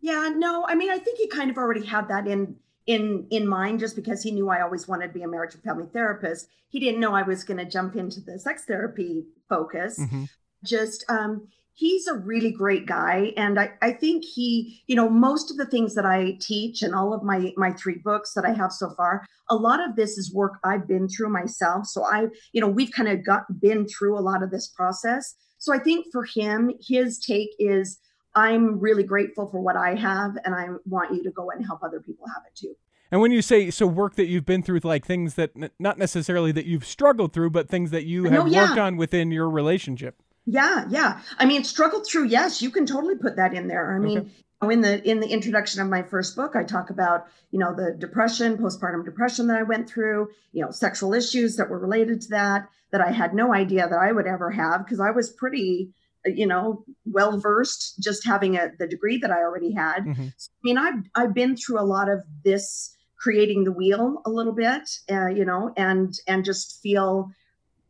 Yeah, 0.00 0.31
no, 0.35 0.65
I 0.69 0.75
mean, 0.75 0.91
I 0.91 0.99
think 0.99 1.19
he 1.19 1.27
kind 1.27 1.50
of 1.50 1.59
already 1.59 1.85
had 1.85 2.09
that 2.09 2.27
in 2.27 2.57
in 2.88 3.26
in 3.30 3.47
mind 3.47 3.78
just 3.78 3.95
because 3.95 4.23
he 4.23 4.33
knew 4.33 4.49
I 4.49 4.62
always 4.62 4.88
wanted 4.88 5.09
to 5.09 5.12
be 5.12 5.23
a 5.23 5.28
marriage 5.28 5.54
and 5.54 5.62
family 5.62 5.87
therapist. 5.92 6.49
He 6.71 6.80
didn't 6.80 7.00
know 7.00 7.14
I 7.14 7.23
was 7.23 7.45
going 7.45 7.59
to 7.59 7.64
jump 7.64 7.95
into 7.95 8.21
the 8.21 8.38
sex 8.38 8.64
therapy 8.64 9.26
focus. 9.49 10.00
Mm-hmm. 10.00 10.25
Just 10.64 11.04
um 11.09 11.47
he's 11.75 12.09
a 12.09 12.14
really 12.14 12.50
great 12.50 12.87
guy 12.87 13.33
and 13.37 13.61
I, 13.61 13.71
I 13.80 13.92
think 13.92 14.25
he 14.25 14.83
you 14.88 14.97
know 14.97 15.09
most 15.09 15.52
of 15.52 15.59
the 15.59 15.64
things 15.64 15.95
that 15.95 16.04
i 16.04 16.37
teach 16.40 16.83
and 16.83 16.92
all 16.92 17.14
of 17.14 17.23
my 17.23 17.52
my 17.57 17.73
three 17.73 18.00
books 18.02 18.33
that 18.35 18.45
i 18.45 18.52
have 18.52 18.73
so 18.73 18.90
far 18.97 19.25
a 19.49 19.54
lot 19.54 19.78
of 19.78 19.95
this 19.95 20.18
is 20.18 20.35
work 20.35 20.54
i've 20.64 20.88
been 20.88 21.07
through 21.09 21.28
myself 21.28 21.87
so 21.87 22.04
i 22.04 22.26
you 22.52 22.61
know 22.61 22.66
we've 22.66 22.90
kind 22.90 23.09
of 23.09 23.25
got 23.25 23.45
been 23.61 23.87
through 23.87 24.18
a 24.18 24.26
lot 24.28 24.42
of 24.42 24.50
this 24.50 24.66
process 24.66 25.37
so 25.59 25.73
i 25.73 25.78
think 25.78 26.07
for 26.11 26.25
him 26.25 26.73
his 26.80 27.16
take 27.16 27.50
is 27.61 28.00
i'm 28.38 28.78
really 28.80 29.02
grateful 29.02 29.47
for 29.47 29.61
what 29.61 29.76
i 29.76 29.95
have 29.95 30.37
and 30.45 30.54
i 30.54 30.66
want 30.87 31.14
you 31.14 31.23
to 31.23 31.30
go 31.30 31.50
and 31.50 31.64
help 31.64 31.83
other 31.83 32.00
people 32.00 32.26
have 32.26 32.42
it 32.47 32.54
too 32.54 32.75
and 33.11 33.21
when 33.21 33.30
you 33.30 33.40
say 33.40 33.71
so 33.71 33.87
work 33.87 34.16
that 34.16 34.26
you've 34.26 34.47
been 34.47 34.62
through 34.62 34.80
like 34.83 35.04
things 35.04 35.35
that 35.35 35.50
not 35.78 35.99
necessarily 35.99 36.52
that 36.52 36.66
you've 36.66 36.85
struggled 36.85 37.33
through 37.33 37.50
but 37.50 37.68
things 37.68 37.90
that 37.90 38.04
you 38.04 38.25
have 38.25 38.33
no, 38.33 38.47
yeah. 38.47 38.68
worked 38.68 38.78
on 38.78 38.97
within 38.97 39.30
your 39.30 39.49
relationship 39.49 40.23
yeah, 40.50 40.87
yeah. 40.88 41.21
I 41.37 41.45
mean, 41.45 41.62
struggled 41.62 42.07
through, 42.07 42.28
yes, 42.28 42.62
you 42.62 42.71
can 42.71 42.87
totally 42.87 43.16
put 43.16 43.37
that 43.37 43.52
in 43.52 43.68
there. 43.68 43.95
I 43.95 43.99
mean, 43.99 44.30
okay. 44.62 44.73
in 44.73 44.80
the 44.80 45.09
in 45.09 45.21
the 45.21 45.28
introduction 45.28 45.80
of 45.80 45.88
my 45.88 46.02
first 46.02 46.35
book 46.35 46.57
i 46.57 46.64
talk 46.64 46.90
about 46.90 47.26
you 47.50 47.59
know 47.59 47.75
the 47.75 47.95
depression 47.97 48.59
postpartum 48.59 49.04
depression 49.04 49.47
that 49.47 49.57
i 49.57 49.62
went 49.62 49.88
through 49.88 50.28
you 50.52 50.64
know 50.64 50.71
sexual 50.71 51.14
issues 51.14 51.57
that 51.57 51.71
were 51.71 51.78
related 51.78 52.21
to 52.21 52.28
that 52.30 52.68
that 52.90 53.00
i 53.00 53.12
had 53.12 53.35
no 53.35 53.54
idea 53.54 53.88
that 53.88 53.99
i 53.99 54.11
would 54.11 54.26
ever 54.26 54.50
have 54.50 54.85
because 54.85 54.99
i 54.99 55.11
was 55.11 55.30
pretty 55.30 55.92
you 56.37 56.47
know 56.47 56.85
well 57.05 57.39
versed 57.39 57.95
just 58.01 58.27
having 58.27 58.57
a, 58.57 58.71
the 58.79 58.87
degree 58.87 59.19
that 59.19 59.31
i 59.31 59.39
already 59.39 59.73
had. 59.73 60.05
Mm-hmm. 60.05 60.29
so, 60.37 60.51
i 60.53 60.61
mean 60.63 60.79
i've 60.79 61.03
i've 61.15 61.35
been 61.35 61.57
through 61.57 61.81
a 61.81 61.83
lot 61.83 62.09
of 62.09 62.23
this 62.45 62.95
creating 63.19 63.65
the 63.65 63.73
wheel 63.73 64.23
a 64.27 64.31
little 64.31 64.55
bit 64.55 64.89
uh, 65.11 65.29
you 65.29 65.45
know 65.45 65.73
and 65.77 66.15
and 66.27 66.45
just 66.45 66.81
feel 66.83 67.31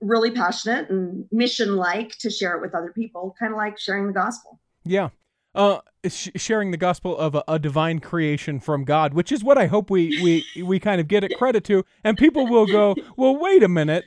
really 0.01 0.31
passionate 0.31 0.89
and 0.91 1.27
mission 1.33 1.77
like 1.77 2.17
to 2.19 2.31
share 2.31 2.55
it 2.57 2.61
with 2.61 2.75
other 2.75 2.93
people 2.93 3.35
kind 3.39 3.53
of 3.53 3.57
like 3.57 3.77
sharing 3.79 4.07
the 4.07 4.13
gospel. 4.13 4.61
Yeah 4.85 5.09
uh, 5.55 5.79
sh- 6.07 6.29
sharing 6.37 6.71
the 6.71 6.77
gospel 6.77 7.17
of 7.17 7.35
a, 7.35 7.43
a, 7.49 7.59
divine 7.59 8.01
creation 8.01 8.61
from 8.61 8.85
God, 8.85 9.15
which 9.15 9.33
is 9.33 9.43
what 9.43 9.59
I 9.59 9.67
hope 9.67 9.91
we 9.91 10.21
we 10.55 10.63
we 10.63 10.79
kind 10.79 11.01
of 11.01 11.09
get 11.09 11.25
it 11.25 11.37
credit 11.37 11.65
to, 11.65 11.85
and 12.05 12.17
people 12.17 12.47
will 12.47 12.67
go, 12.67 12.95
well, 13.17 13.37
wait 13.37 13.63
a 13.63 13.69
minute, 13.69 14.05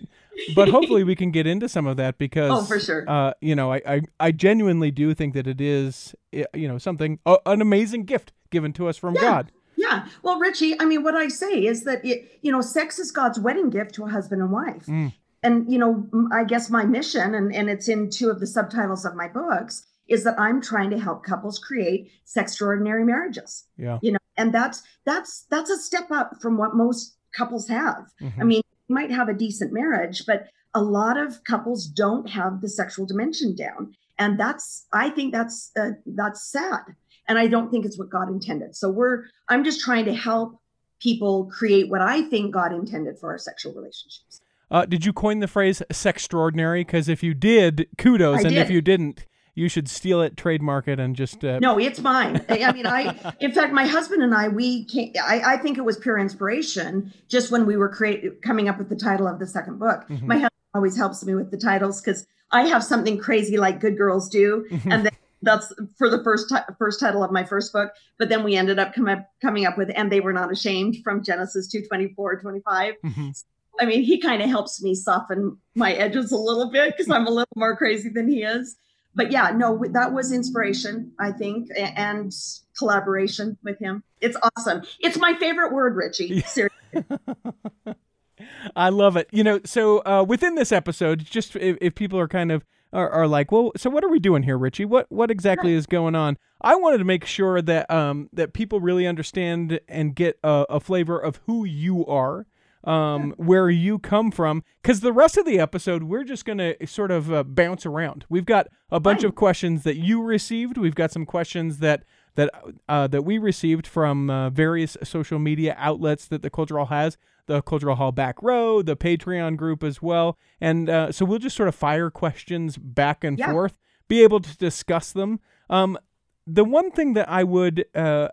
but 0.56 0.70
hopefully 0.70 1.04
we 1.04 1.16
can 1.16 1.32
get 1.32 1.48
into 1.48 1.68
some 1.68 1.88
of 1.88 1.98
that 1.98 2.18
because, 2.18 2.52
oh, 2.52 2.64
for 2.64 2.80
sure, 2.80 3.10
uh, 3.10 3.34
you 3.42 3.56
know, 3.56 3.74
I, 3.74 3.82
I 3.86 4.02
I 4.20 4.32
genuinely 4.32 4.92
do 4.92 5.14
think 5.14 5.34
that 5.34 5.48
it 5.48 5.60
is, 5.60 6.16
you 6.32 6.68
know, 6.68 6.78
something 6.78 7.20
uh, 7.26 7.38
an 7.46 7.62
amazing 7.62 8.06
gift 8.06 8.34
given 8.50 8.74
to 8.74 8.88
us 8.88 8.98
from 8.98 9.16
yeah. 9.16 9.22
God. 9.22 9.52
Yeah. 9.78 10.08
Well, 10.22 10.38
Richie, 10.38 10.80
I 10.80 10.86
mean, 10.86 11.02
what 11.04 11.16
I 11.16 11.28
say 11.28 11.66
is 11.66 11.86
that 11.86 12.06
it, 12.06 12.40
you 12.42 12.52
know, 12.52 12.62
sex 12.62 13.00
is 13.00 13.12
God's 13.12 13.40
wedding 13.40 13.72
gift 13.72 13.96
to 13.96 14.06
a 14.06 14.10
husband 14.10 14.42
and 14.42 14.52
wife. 14.52 14.86
Mm. 14.86 15.14
And, 15.44 15.72
you 15.72 15.80
know, 15.80 16.08
I 16.32 16.44
guess 16.44 16.70
my 16.70 16.86
mission, 16.86 17.34
and, 17.34 17.54
and 17.54 17.68
it's 17.68 17.88
in 17.88 18.12
two 18.12 18.30
of 18.30 18.40
the 18.40 18.46
subtitles 18.46 19.06
of 19.06 19.16
my 19.16 19.28
books, 19.28 19.88
is 20.12 20.24
that 20.26 20.40
I'm 20.40 20.62
trying 20.62 20.90
to 20.92 21.00
help 21.00 21.24
couples 21.24 21.58
create 21.58 22.12
sextraordinary 22.26 23.06
marriages. 23.06 23.66
Yeah. 23.78 24.00
You 24.02 24.14
know, 24.14 24.20
and 24.38 24.54
that's 24.54 24.84
that's 25.06 25.46
that's 25.50 25.70
a 25.70 25.78
step 25.78 26.12
up 26.12 26.42
from 26.42 26.58
what 26.58 26.76
most 26.76 27.16
couples 27.36 27.68
have. 27.70 28.12
Mm-hmm. 28.22 28.42
I 28.42 28.44
mean, 28.44 28.62
you 28.88 28.96
might 28.96 29.12
have 29.12 29.30
a 29.30 29.34
decent 29.34 29.72
marriage, 29.72 30.26
but 30.26 30.48
a 30.74 30.82
lot 30.82 31.18
of 31.18 31.44
couples 31.44 31.88
don't 31.88 32.30
have 32.30 32.62
the 32.62 32.70
sexual 32.70 33.06
dimension 33.06 33.56
down. 33.56 33.96
And 34.20 34.40
that's 34.40 34.86
I 34.94 35.10
think 35.10 35.32
that's 35.32 35.72
uh, 35.80 35.92
that's 36.06 36.44
sad. 36.44 36.82
And 37.28 37.38
I 37.40 37.48
don't 37.48 37.72
think 37.72 37.86
it's 37.86 37.98
what 37.98 38.10
God 38.10 38.30
intended. 38.30 38.76
So 38.76 38.90
we're 38.90 39.24
I'm 39.48 39.64
just 39.64 39.80
trying 39.82 40.06
to 40.06 40.14
help 40.14 40.60
people 41.02 41.46
create 41.46 41.90
what 41.90 42.02
I 42.02 42.24
think 42.24 42.54
God 42.54 42.74
intended 42.74 43.18
for 43.18 43.30
our 43.32 43.38
sexual 43.38 43.74
relationships. 43.74 44.42
Uh, 44.70 44.86
did 44.86 45.06
you 45.06 45.14
coin 45.14 45.40
the 45.40 45.48
phrase 45.48 45.82
"sextraordinary"? 45.92 46.82
Because 46.82 47.10
if 47.10 47.24
you 47.24 47.34
did, 47.34 47.88
kudos, 47.98 48.40
I 48.40 48.42
and 48.42 48.50
did. 48.50 48.58
if 48.58 48.70
you 48.70 48.82
didn't, 48.82 49.26
you 49.54 49.68
should 49.68 49.90
steal 49.90 50.22
it, 50.22 50.38
trademark 50.38 50.88
it, 50.88 51.00
and 51.00 51.16
just. 51.16 51.44
Uh... 51.44 51.60
No, 51.60 51.78
it's 51.78 52.00
mine. 52.00 52.44
I 52.50 52.72
mean, 52.72 52.86
I. 52.86 53.34
In 53.40 53.52
fact, 53.52 53.74
my 53.74 53.86
husband 53.86 54.24
and 54.24 54.34
I, 54.34 54.48
we 54.48 54.86
came. 54.86 55.14
I, 55.22 55.42
I 55.46 55.58
think 55.58 55.78
it 55.78 55.82
was 55.82 55.98
pure 55.98 56.18
inspiration. 56.18 57.14
Just 57.28 57.52
when 57.52 57.66
we 57.66 57.76
were 57.76 57.90
create, 57.90 58.42
coming 58.42 58.70
up 58.70 58.78
with 58.78 58.90
the 58.90 58.96
title 58.96 59.28
of 59.28 59.40
the 59.40 59.48
second 59.48 59.80
book, 59.80 60.08
mm-hmm. 60.08 60.28
my 60.28 60.36
husband 60.36 60.52
always 60.74 60.96
helps 60.96 61.24
me 61.26 61.36
with 61.36 61.52
the 61.52 61.58
titles 61.58 62.02
because 62.02 62.26
I 62.52 62.64
have 62.68 62.84
something 62.84 63.18
crazy 63.18 63.58
like 63.58 63.80
Good 63.80 63.98
Girls 63.98 64.30
Do, 64.30 64.66
mm-hmm. 64.70 64.92
and 64.92 65.06
then 65.06 65.14
that's 65.42 65.74
for 65.98 66.10
the 66.10 66.24
first 66.24 66.50
t- 66.50 66.74
first 66.78 67.00
title 67.00 67.24
of 67.24 67.32
my 67.32 67.44
first 67.44 67.74
book. 67.74 67.92
But 68.18 68.30
then 68.30 68.44
we 68.44 68.56
ended 68.56 68.80
up, 68.80 68.94
come 68.94 69.10
up 69.10 69.30
coming 69.42 69.66
up 69.66 69.78
with, 69.78 69.92
and 69.96 70.12
they 70.12 70.22
were 70.22 70.34
not 70.34 70.52
ashamed 70.52 70.98
from 71.04 71.24
Genesis 71.24 71.68
two 71.68 71.84
twenty 71.86 72.14
four 72.16 72.40
twenty 72.40 72.62
five. 72.62 72.94
Mm-hmm. 73.04 73.32
I 73.80 73.86
mean, 73.86 74.04
he 74.04 74.20
kind 74.20 74.42
of 74.42 74.50
helps 74.50 74.82
me 74.82 74.96
soften 74.96 75.58
my 75.76 75.94
edges 75.94 76.32
a 76.32 76.38
little 76.38 76.70
bit 76.70 76.96
because 76.96 77.10
I'm 77.10 77.26
a 77.26 77.32
little 77.32 77.48
more 77.56 77.76
crazy 77.76 78.10
than 78.10 78.28
he 78.28 78.44
is 78.44 78.78
but 79.14 79.32
yeah, 79.32 79.52
no, 79.52 79.84
that 79.92 80.14
was 80.14 80.32
inspiration, 80.32 81.12
I 81.20 81.32
think, 81.32 81.70
and 81.78 82.32
collaboration 82.78 83.58
with 83.64 83.80
him. 83.80 84.04
It's 84.20 84.38
awesome. 84.42 84.84
It's 85.00 85.18
my 85.18 85.34
favorite 85.36 85.74
word, 85.74 85.96
Richie. 85.96 86.42
Seriously. 86.42 86.72
I 88.76 88.90
love 88.90 89.18
it. 89.18 89.28
You 89.32 89.44
know, 89.44 89.60
so 89.66 90.00
uh, 90.00 90.24
within 90.28 90.56
this 90.56 90.72
episode, 90.72 91.26
just 91.26 91.56
if, 91.56 91.78
if 91.82 91.96
people 91.96 92.20
are 92.20 92.28
kind 92.28 92.52
of 92.52 92.66
are, 92.94 93.10
are, 93.10 93.28
like, 93.28 93.52
well, 93.52 93.72
so 93.78 93.90
what 93.90 94.04
are 94.04 94.10
we 94.10 94.20
doing 94.20 94.44
here, 94.44 94.58
Richie? 94.58 94.86
What 94.86 95.08
what 95.10 95.32
exactly 95.32 95.74
is 95.74 95.86
going 95.86 96.16
on? 96.16 96.38
I 96.62 96.76
wanted 96.76 96.98
to 96.98 97.06
make 97.06 97.26
sure 97.26 97.62
that 97.62 97.90
um 97.90 98.30
that 98.34 98.54
people 98.54 98.80
really 98.80 99.08
understand 99.08 99.80
and 99.88 100.16
get 100.16 100.38
a, 100.44 100.66
a 100.70 100.80
flavor 100.80 101.18
of 101.18 101.40
who 101.46 101.66
you 101.66 102.06
are 102.06 102.46
um, 102.84 103.34
where 103.38 103.70
you 103.70 104.00
come 104.00 104.32
from, 104.32 104.64
because 104.82 105.02
the 105.02 105.14
rest 105.14 105.38
of 105.38 105.46
the 105.46 105.60
episode 105.60 106.04
we're 106.04 106.24
just 106.24 106.46
gonna 106.46 106.76
sort 106.86 107.12
of 107.12 107.32
uh, 107.32 107.44
bounce 107.44 107.86
around. 107.86 108.26
We've 108.30 108.46
got 108.46 108.68
a 108.90 109.00
bunch 109.00 109.24
of 109.24 109.36
questions 109.36 109.84
that 109.84 109.98
you 109.98 110.22
received. 110.22 110.78
We've 110.78 110.96
got 110.96 111.12
some 111.12 111.26
questions 111.26 111.80
that 111.80 112.04
that 112.36 112.50
uh, 112.88 113.08
that 113.08 113.24
we 113.24 113.38
received 113.38 113.86
from 113.86 114.30
uh, 114.30 114.50
various 114.50 114.98
social 115.04 115.40
media 115.40 115.76
outlets 115.78 116.26
that 116.28 116.42
the 116.42 116.50
Cultural 116.50 116.88
has. 116.88 117.18
The 117.48 117.62
Cultural 117.62 117.96
Hall 117.96 118.12
back 118.12 118.42
row, 118.42 118.82
the 118.82 118.96
Patreon 118.96 119.58
group 119.58 119.84
as 119.84 120.02
well, 120.02 120.38
and 120.62 120.90
uh, 120.90 121.12
so 121.12 121.26
we'll 121.26 121.40
just 121.40 121.58
sort 121.58 121.68
of 121.68 121.76
fire 121.76 122.10
questions 122.10 122.78
back 122.78 123.24
and 123.24 123.38
yeah. 123.38 123.52
forth, 123.52 123.78
be 124.08 124.24
able 124.24 124.40
to 124.40 124.56
discuss 124.58 125.12
them. 125.12 125.40
Um, 125.70 125.98
the 126.46 126.64
one 126.64 126.92
thing 126.92 127.14
that 127.14 127.28
I 127.28 127.44
would 127.44 127.86
uh, 127.96 128.30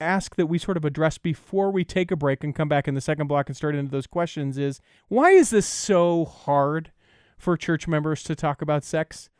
ask 0.00 0.36
that 0.36 0.46
we 0.46 0.58
sort 0.58 0.76
of 0.76 0.84
address 0.84 1.18
before 1.18 1.70
we 1.70 1.84
take 1.84 2.10
a 2.10 2.16
break 2.16 2.42
and 2.42 2.54
come 2.54 2.68
back 2.68 2.88
in 2.88 2.94
the 2.94 3.00
second 3.00 3.26
block 3.26 3.48
and 3.48 3.56
start 3.56 3.74
into 3.74 3.90
those 3.90 4.06
questions 4.06 4.58
is 4.58 4.80
why 5.08 5.30
is 5.30 5.50
this 5.50 5.66
so 5.66 6.24
hard 6.24 6.90
for 7.38 7.56
church 7.56 7.86
members 7.86 8.22
to 8.24 8.34
talk 8.34 8.62
about 8.62 8.84
sex? 8.84 9.30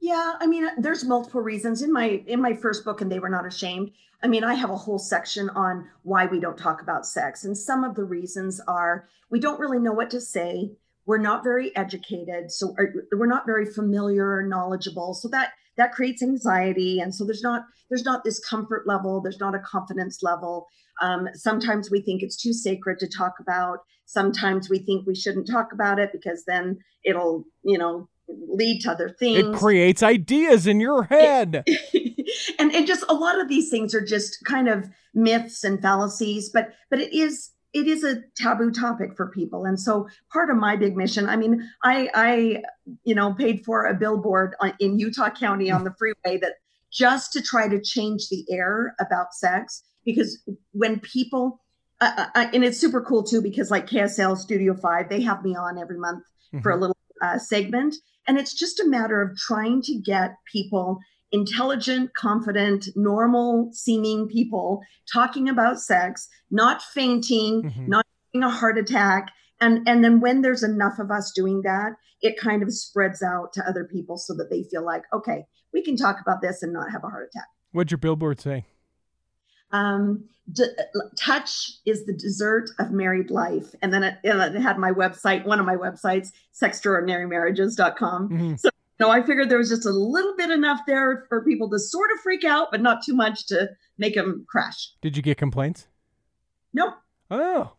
Yeah, 0.00 0.34
I 0.40 0.46
mean, 0.46 0.68
there's 0.78 1.04
multiple 1.04 1.42
reasons 1.42 1.82
in 1.82 1.92
my 1.92 2.22
in 2.26 2.40
my 2.40 2.54
first 2.54 2.84
book, 2.84 3.02
and 3.02 3.12
they 3.12 3.18
were 3.18 3.28
not 3.28 3.46
ashamed. 3.46 3.90
I 4.22 4.28
mean, 4.28 4.44
I 4.44 4.54
have 4.54 4.70
a 4.70 4.76
whole 4.76 4.98
section 4.98 5.50
on 5.50 5.88
why 6.02 6.26
we 6.26 6.40
don't 6.40 6.56
talk 6.56 6.80
about 6.80 7.06
sex, 7.06 7.44
and 7.44 7.56
some 7.56 7.84
of 7.84 7.94
the 7.94 8.04
reasons 8.04 8.60
are 8.66 9.08
we 9.28 9.40
don't 9.40 9.60
really 9.60 9.78
know 9.78 9.92
what 9.92 10.10
to 10.10 10.20
say. 10.20 10.72
We're 11.04 11.18
not 11.18 11.44
very 11.44 11.74
educated, 11.76 12.50
so 12.50 12.74
uh, 12.78 13.00
we're 13.12 13.26
not 13.26 13.46
very 13.46 13.66
familiar 13.66 14.36
or 14.36 14.42
knowledgeable. 14.42 15.12
So 15.12 15.28
that 15.28 15.52
that 15.76 15.92
creates 15.92 16.22
anxiety. 16.22 17.00
And 17.00 17.14
so 17.14 17.24
there's 17.24 17.42
not 17.42 17.62
there's 17.88 18.04
not 18.04 18.24
this 18.24 18.38
comfort 18.38 18.86
level 18.86 19.20
there's 19.20 19.40
not 19.40 19.54
a 19.54 19.60
confidence 19.60 20.22
level. 20.22 20.66
Um, 21.02 21.28
sometimes 21.34 21.90
we 21.90 22.00
think 22.02 22.22
it's 22.22 22.36
too 22.36 22.52
sacred 22.52 22.98
to 22.98 23.08
talk 23.08 23.34
about. 23.40 23.78
Sometimes 24.06 24.68
we 24.68 24.80
think 24.80 25.06
we 25.06 25.14
shouldn't 25.14 25.48
talk 25.48 25.72
about 25.72 25.98
it 25.98 26.10
because 26.12 26.44
then 26.46 26.78
it'll 27.04 27.44
you 27.62 27.78
know 27.78 28.08
lead 28.28 28.80
to 28.82 28.90
other 28.92 29.08
things. 29.08 29.38
it 29.38 29.54
creates 29.54 30.02
ideas 30.02 30.66
in 30.66 30.80
your 30.80 31.04
head. 31.04 31.64
And 32.58 32.72
and 32.72 32.86
just 32.86 33.04
a 33.08 33.14
lot 33.14 33.40
of 33.40 33.48
these 33.48 33.70
things 33.70 33.94
are 33.94 34.04
just 34.04 34.44
kind 34.44 34.68
of 34.68 34.88
myths 35.14 35.64
and 35.64 35.82
fallacies 35.82 36.48
but 36.48 36.72
but 36.88 37.00
it 37.00 37.12
is 37.12 37.50
it 37.72 37.86
is 37.86 38.04
a 38.04 38.22
taboo 38.36 38.70
topic 38.70 39.16
for 39.16 39.28
people 39.30 39.64
and 39.64 39.78
so 39.78 40.08
part 40.32 40.50
of 40.50 40.56
my 40.56 40.76
big 40.76 40.96
mission 40.96 41.28
i 41.28 41.36
mean 41.36 41.68
i 41.84 42.08
i 42.14 42.62
you 43.04 43.14
know 43.14 43.32
paid 43.34 43.64
for 43.64 43.86
a 43.86 43.94
billboard 43.94 44.54
in 44.78 44.98
utah 44.98 45.30
county 45.30 45.70
on 45.70 45.84
the 45.84 45.94
freeway 45.98 46.38
that 46.38 46.54
just 46.92 47.32
to 47.32 47.40
try 47.40 47.68
to 47.68 47.80
change 47.80 48.28
the 48.28 48.44
air 48.50 48.94
about 49.00 49.32
sex 49.32 49.82
because 50.04 50.42
when 50.72 50.98
people 51.00 51.60
uh, 52.00 52.26
uh, 52.34 52.46
and 52.54 52.64
it's 52.64 52.78
super 52.78 53.00
cool 53.02 53.22
too 53.22 53.40
because 53.40 53.70
like 53.70 53.86
ksl 53.86 54.36
studio 54.36 54.74
5 54.74 55.08
they 55.08 55.20
have 55.20 55.44
me 55.44 55.54
on 55.54 55.78
every 55.78 55.98
month 55.98 56.24
mm-hmm. 56.52 56.60
for 56.60 56.70
a 56.70 56.74
mm-hmm. 56.74 56.82
little 56.82 56.96
uh, 57.22 57.38
segment 57.38 57.94
and 58.26 58.38
it's 58.38 58.54
just 58.54 58.80
a 58.80 58.86
matter 58.86 59.20
of 59.20 59.36
trying 59.36 59.82
to 59.82 59.94
get 59.94 60.36
people 60.50 60.98
intelligent, 61.32 62.14
confident, 62.14 62.88
normal 62.96 63.70
seeming 63.72 64.28
people 64.28 64.82
talking 65.12 65.48
about 65.48 65.80
sex, 65.80 66.28
not 66.50 66.82
fainting, 66.82 67.62
mm-hmm. 67.62 67.88
not 67.88 68.06
having 68.32 68.44
a 68.44 68.50
heart 68.50 68.78
attack. 68.78 69.30
And, 69.60 69.86
and 69.86 70.02
then 70.02 70.20
when 70.20 70.42
there's 70.42 70.62
enough 70.62 70.98
of 70.98 71.10
us 71.10 71.32
doing 71.34 71.62
that, 71.62 71.92
it 72.22 72.38
kind 72.38 72.62
of 72.62 72.72
spreads 72.72 73.22
out 73.22 73.52
to 73.54 73.66
other 73.66 73.84
people 73.84 74.18
so 74.18 74.34
that 74.34 74.50
they 74.50 74.64
feel 74.64 74.84
like, 74.84 75.02
okay, 75.12 75.46
we 75.72 75.82
can 75.82 75.96
talk 75.96 76.16
about 76.20 76.42
this 76.42 76.62
and 76.62 76.72
not 76.72 76.90
have 76.90 77.04
a 77.04 77.08
heart 77.08 77.30
attack. 77.32 77.46
What'd 77.72 77.90
your 77.90 77.98
billboard 77.98 78.40
say? 78.40 78.64
Um, 79.72 80.24
d- 80.52 80.64
touch 81.16 81.72
is 81.86 82.04
the 82.06 82.12
dessert 82.12 82.70
of 82.78 82.90
married 82.90 83.30
life. 83.30 83.74
And 83.80 83.92
then 83.92 84.02
it, 84.02 84.18
it, 84.24 84.60
had 84.60 84.78
my 84.78 84.90
website, 84.90 85.46
one 85.46 85.60
of 85.60 85.66
my 85.66 85.76
websites, 85.76 86.32
sextraordinarymarriages.com. 86.60 88.28
Mm-hmm. 88.28 88.54
So 88.56 88.70
no, 89.00 89.10
I 89.10 89.22
figured 89.22 89.48
there 89.48 89.58
was 89.58 89.70
just 89.70 89.86
a 89.86 89.90
little 89.90 90.36
bit 90.36 90.50
enough 90.50 90.80
there 90.86 91.24
for 91.28 91.42
people 91.42 91.70
to 91.70 91.78
sort 91.78 92.10
of 92.12 92.20
freak 92.20 92.44
out, 92.44 92.68
but 92.70 92.82
not 92.82 93.02
too 93.02 93.14
much 93.14 93.46
to 93.46 93.70
make 93.96 94.14
them 94.14 94.44
crash. 94.48 94.92
Did 95.00 95.16
you 95.16 95.22
get 95.22 95.38
complaints? 95.38 95.88
No. 96.74 96.92
Oh. 97.30 97.72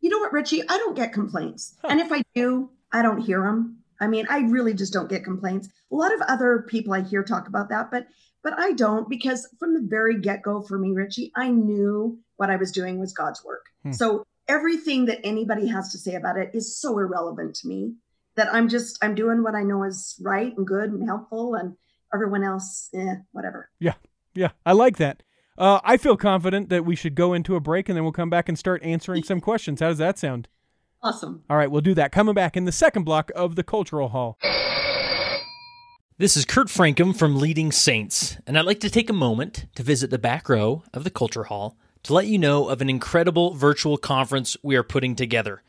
You 0.00 0.10
know 0.10 0.18
what, 0.18 0.32
Richie? 0.32 0.62
I 0.62 0.78
don't 0.78 0.94
get 0.94 1.12
complaints. 1.12 1.76
Huh. 1.82 1.88
And 1.90 2.00
if 2.00 2.12
I 2.12 2.22
do, 2.34 2.70
I 2.92 3.02
don't 3.02 3.20
hear 3.20 3.42
them. 3.42 3.78
I 4.00 4.06
mean, 4.06 4.26
I 4.30 4.40
really 4.40 4.74
just 4.74 4.92
don't 4.92 5.10
get 5.10 5.24
complaints. 5.24 5.68
A 5.90 5.94
lot 5.94 6.14
of 6.14 6.20
other 6.22 6.64
people 6.68 6.92
I 6.92 7.02
hear 7.02 7.24
talk 7.24 7.48
about 7.48 7.68
that, 7.70 7.90
but 7.90 8.06
but 8.42 8.52
I 8.58 8.72
don't 8.72 9.08
because 9.08 9.48
from 9.58 9.72
the 9.72 9.80
very 9.82 10.20
get-go 10.20 10.62
for 10.62 10.78
me, 10.78 10.90
Richie, 10.92 11.32
I 11.34 11.48
knew 11.48 12.18
what 12.36 12.50
I 12.50 12.56
was 12.56 12.70
doing 12.70 13.00
was 13.00 13.12
God's 13.12 13.42
work. 13.44 13.66
Hmm. 13.82 13.92
So 13.92 14.24
everything 14.46 15.06
that 15.06 15.24
anybody 15.24 15.66
has 15.68 15.90
to 15.92 15.98
say 15.98 16.14
about 16.14 16.36
it 16.36 16.50
is 16.54 16.76
so 16.76 16.98
irrelevant 16.98 17.54
to 17.56 17.68
me 17.68 17.94
that 18.36 18.52
I'm 18.52 18.68
just 18.68 18.98
I'm 19.02 19.14
doing 19.14 19.42
what 19.42 19.54
I 19.54 19.62
know 19.62 19.84
is 19.84 20.20
right 20.22 20.56
and 20.56 20.66
good 20.66 20.90
and 20.90 21.06
helpful, 21.06 21.54
and 21.54 21.76
everyone 22.12 22.44
else, 22.44 22.88
eh, 22.94 23.16
whatever. 23.32 23.70
Yeah, 23.78 23.94
Yeah, 24.34 24.50
I 24.64 24.72
like 24.72 24.96
that. 24.98 25.22
Uh, 25.56 25.80
I 25.84 25.96
feel 25.96 26.16
confident 26.16 26.68
that 26.70 26.84
we 26.84 26.96
should 26.96 27.14
go 27.14 27.32
into 27.32 27.54
a 27.54 27.60
break 27.60 27.88
and 27.88 27.96
then 27.96 28.02
we'll 28.02 28.12
come 28.12 28.30
back 28.30 28.48
and 28.48 28.58
start 28.58 28.82
answering 28.82 29.22
some 29.22 29.40
questions. 29.48 29.80
How 29.80 29.88
does 29.88 29.98
that 29.98 30.18
sound? 30.18 30.48
Awesome. 31.02 31.44
All 31.50 31.56
right, 31.56 31.70
we'll 31.70 31.80
do 31.80 31.94
that. 31.94 32.12
Coming 32.12 32.34
back 32.34 32.56
in 32.56 32.64
the 32.64 32.72
second 32.72 33.04
block 33.04 33.30
of 33.36 33.56
the 33.56 33.62
Cultural 33.62 34.08
Hall. 34.08 34.38
This 36.16 36.36
is 36.36 36.44
Kurt 36.44 36.68
Francom 36.68 37.14
from 37.14 37.36
Leading 37.36 37.72
Saints, 37.72 38.38
and 38.46 38.56
I'd 38.56 38.64
like 38.64 38.80
to 38.80 38.90
take 38.90 39.10
a 39.10 39.14
moment 39.14 39.66
to 39.74 39.82
visit 39.82 40.10
the 40.10 40.18
back 40.18 40.48
row 40.48 40.84
of 40.94 41.04
the 41.04 41.10
Culture 41.10 41.44
Hall 41.44 41.76
to 42.04 42.14
let 42.14 42.26
you 42.26 42.38
know 42.38 42.68
of 42.68 42.80
an 42.80 42.88
incredible 42.88 43.54
virtual 43.54 43.96
conference 43.96 44.56
we 44.62 44.76
are 44.76 44.82
putting 44.82 45.16
together. 45.16 45.62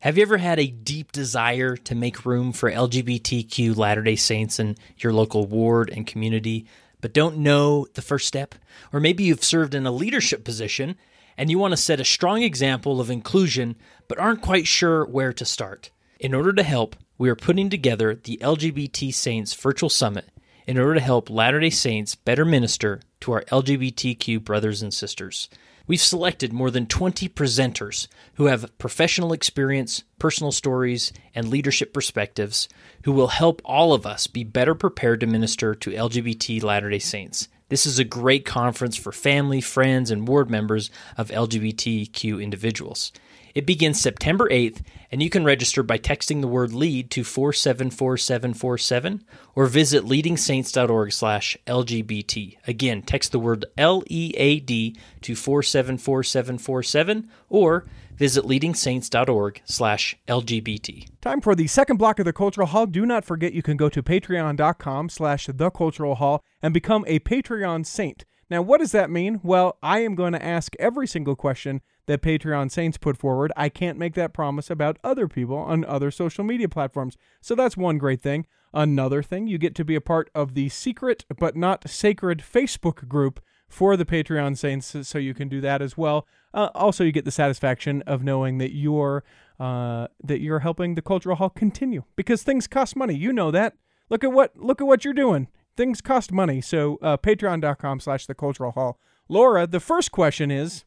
Have 0.00 0.16
you 0.16 0.22
ever 0.22 0.38
had 0.38 0.58
a 0.58 0.66
deep 0.66 1.12
desire 1.12 1.76
to 1.76 1.94
make 1.94 2.24
room 2.24 2.52
for 2.54 2.70
LGBTQ 2.72 3.76
Latter 3.76 4.00
day 4.00 4.16
Saints 4.16 4.58
in 4.58 4.78
your 4.96 5.12
local 5.12 5.44
ward 5.44 5.90
and 5.90 6.06
community, 6.06 6.64
but 7.02 7.12
don't 7.12 7.36
know 7.36 7.86
the 7.92 8.00
first 8.00 8.26
step? 8.26 8.54
Or 8.94 9.00
maybe 9.00 9.24
you've 9.24 9.44
served 9.44 9.74
in 9.74 9.84
a 9.84 9.90
leadership 9.90 10.42
position 10.42 10.96
and 11.36 11.50
you 11.50 11.58
want 11.58 11.72
to 11.72 11.76
set 11.76 12.00
a 12.00 12.04
strong 12.06 12.42
example 12.42 12.98
of 12.98 13.10
inclusion, 13.10 13.76
but 14.08 14.18
aren't 14.18 14.40
quite 14.40 14.66
sure 14.66 15.04
where 15.04 15.34
to 15.34 15.44
start. 15.44 15.90
In 16.18 16.32
order 16.34 16.54
to 16.54 16.62
help, 16.62 16.96
we 17.18 17.28
are 17.28 17.36
putting 17.36 17.68
together 17.68 18.14
the 18.14 18.38
LGBT 18.38 19.12
Saints 19.12 19.52
Virtual 19.52 19.90
Summit 19.90 20.30
in 20.66 20.78
order 20.78 20.94
to 20.94 21.00
help 21.00 21.28
Latter 21.28 21.60
day 21.60 21.68
Saints 21.68 22.14
better 22.14 22.46
minister 22.46 23.02
to 23.20 23.32
our 23.32 23.42
LGBTQ 23.42 24.42
brothers 24.42 24.80
and 24.80 24.94
sisters. 24.94 25.50
We've 25.90 26.00
selected 26.00 26.52
more 26.52 26.70
than 26.70 26.86
20 26.86 27.28
presenters 27.30 28.06
who 28.34 28.46
have 28.46 28.78
professional 28.78 29.32
experience, 29.32 30.04
personal 30.20 30.52
stories, 30.52 31.12
and 31.34 31.48
leadership 31.48 31.92
perspectives 31.92 32.68
who 33.02 33.10
will 33.10 33.26
help 33.26 33.60
all 33.64 33.92
of 33.92 34.06
us 34.06 34.28
be 34.28 34.44
better 34.44 34.76
prepared 34.76 35.18
to 35.18 35.26
minister 35.26 35.74
to 35.74 35.90
LGBT 35.90 36.62
Latter 36.62 36.90
day 36.90 37.00
Saints. 37.00 37.48
This 37.70 37.86
is 37.86 37.98
a 37.98 38.04
great 38.04 38.44
conference 38.44 38.94
for 38.94 39.10
family, 39.10 39.60
friends, 39.60 40.12
and 40.12 40.28
ward 40.28 40.48
members 40.48 40.92
of 41.16 41.30
LGBTQ 41.30 42.40
individuals. 42.40 43.10
It 43.54 43.66
begins 43.66 44.00
September 44.00 44.48
8th, 44.48 44.82
and 45.10 45.22
you 45.22 45.30
can 45.30 45.44
register 45.44 45.82
by 45.82 45.98
texting 45.98 46.40
the 46.40 46.48
word 46.48 46.72
LEAD 46.72 47.10
to 47.10 47.24
474747 47.24 49.24
or 49.54 49.66
visit 49.66 50.04
leadingsaints.org 50.04 51.12
slash 51.12 51.56
LGBT. 51.66 52.56
Again, 52.66 53.02
text 53.02 53.32
the 53.32 53.38
word 53.38 53.66
L-E-A-D 53.76 54.96
to 55.22 55.34
474747 55.34 57.28
or 57.48 57.86
visit 58.14 58.44
leadingsaints.org 58.44 59.62
slash 59.64 60.16
LGBT. 60.28 61.08
Time 61.20 61.40
for 61.40 61.54
the 61.54 61.66
second 61.66 61.96
block 61.96 62.18
of 62.18 62.26
the 62.26 62.32
Cultural 62.32 62.66
Hall. 62.66 62.86
Do 62.86 63.06
not 63.06 63.24
forget 63.24 63.54
you 63.54 63.62
can 63.62 63.76
go 63.76 63.88
to 63.88 64.02
patreon.com 64.02 65.08
slash 65.08 65.46
the 65.46 65.70
Cultural 65.70 66.16
Hall 66.16 66.42
and 66.62 66.74
become 66.74 67.04
a 67.06 67.20
Patreon 67.20 67.86
Saint. 67.86 68.24
Now, 68.50 68.62
what 68.62 68.80
does 68.80 68.92
that 68.92 69.10
mean? 69.10 69.40
Well, 69.44 69.78
I 69.82 70.00
am 70.00 70.16
going 70.16 70.32
to 70.32 70.44
ask 70.44 70.74
every 70.80 71.06
single 71.06 71.36
question 71.36 71.82
that 72.06 72.20
Patreon 72.20 72.70
Saints 72.70 72.98
put 72.98 73.16
forward. 73.16 73.52
I 73.56 73.68
can't 73.68 73.98
make 73.98 74.14
that 74.14 74.32
promise 74.32 74.68
about 74.68 74.98
other 75.04 75.28
people 75.28 75.56
on 75.56 75.84
other 75.84 76.10
social 76.10 76.42
media 76.42 76.68
platforms. 76.68 77.16
So 77.40 77.54
that's 77.54 77.76
one 77.76 77.98
great 77.98 78.20
thing. 78.20 78.46
Another 78.74 79.22
thing, 79.22 79.46
you 79.46 79.58
get 79.58 79.74
to 79.76 79.84
be 79.84 79.94
a 79.94 80.00
part 80.00 80.30
of 80.34 80.54
the 80.54 80.68
secret 80.68 81.24
but 81.38 81.56
not 81.56 81.88
sacred 81.88 82.38
Facebook 82.40 83.08
group 83.08 83.40
for 83.68 83.96
the 83.96 84.04
Patreon 84.04 84.56
Saints, 84.56 84.96
so 85.08 85.18
you 85.18 85.32
can 85.32 85.48
do 85.48 85.60
that 85.60 85.80
as 85.80 85.96
well. 85.96 86.26
Uh, 86.52 86.70
also, 86.74 87.04
you 87.04 87.12
get 87.12 87.24
the 87.24 87.30
satisfaction 87.30 88.02
of 88.02 88.22
knowing 88.22 88.58
that 88.58 88.74
you're 88.74 89.22
uh, 89.60 90.08
that 90.24 90.40
you're 90.40 90.60
helping 90.60 90.94
the 90.94 91.02
Cultural 91.02 91.36
Hall 91.36 91.50
continue 91.50 92.02
because 92.16 92.42
things 92.42 92.66
cost 92.66 92.96
money. 92.96 93.14
You 93.14 93.32
know 93.32 93.50
that. 93.52 93.74
Look 94.08 94.24
at 94.24 94.32
what 94.32 94.56
look 94.56 94.80
at 94.80 94.86
what 94.86 95.04
you're 95.04 95.14
doing. 95.14 95.46
Things 95.76 96.00
cost 96.00 96.32
money. 96.32 96.60
So 96.60 96.98
uh, 97.02 97.16
Patreon.com/slash 97.16 98.26
The 98.26 98.34
Cultural 98.34 98.72
Hall. 98.72 98.98
Laura, 99.28 99.66
the 99.66 99.80
first 99.80 100.10
question 100.12 100.50
is 100.50 100.84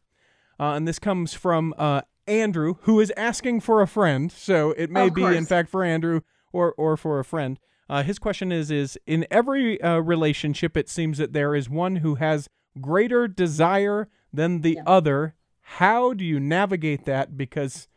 uh, 0.60 0.74
and 0.76 0.88
this 0.88 1.00
comes 1.00 1.34
from 1.34 1.74
uh, 1.78 2.02
Andrew, 2.28 2.76
who 2.82 3.00
is 3.00 3.12
asking 3.18 3.62
for 3.62 3.82
a 3.82 3.88
friend. 3.88 4.32
So 4.32 4.72
it 4.72 4.90
may 4.90 5.10
be, 5.10 5.24
in 5.24 5.46
fact, 5.46 5.70
for 5.70 5.84
Andrew 5.84 6.22
or 6.52 6.74
or 6.78 6.96
for 6.98 7.20
a 7.20 7.26
friend. 7.26 7.60
Uh, 7.90 8.04
his 8.04 8.20
question 8.20 8.52
is: 8.52 8.72
is 8.72 8.98
in 9.06 9.26
every 9.30 9.82
uh, 9.82 9.98
relationship, 9.98 10.78
it 10.78 10.90
seems 10.90 11.18
that 11.18 11.34
there 11.34 11.56
is 11.56 11.70
one 11.70 11.98
who 11.98 12.16
has 12.16 12.50
greater 12.80 13.28
desire 13.28 14.08
than 14.32 14.62
the 14.62 14.76
yeah. 14.76 14.84
other. 14.86 15.36
How 15.78 16.14
do 16.14 16.24
you 16.24 16.40
navigate 16.40 17.06
that? 17.06 17.38
Because 17.38 17.88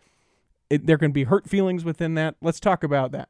it, 0.71 0.87
there 0.87 0.99
can 0.99 1.13
be 1.13 1.25
hurt 1.25 1.49
feelings 1.49 1.85
within 1.85 2.15
that. 2.15 2.37
Let's 2.41 2.61
talk 2.61 2.83
about 2.83 3.13
that. 3.13 3.29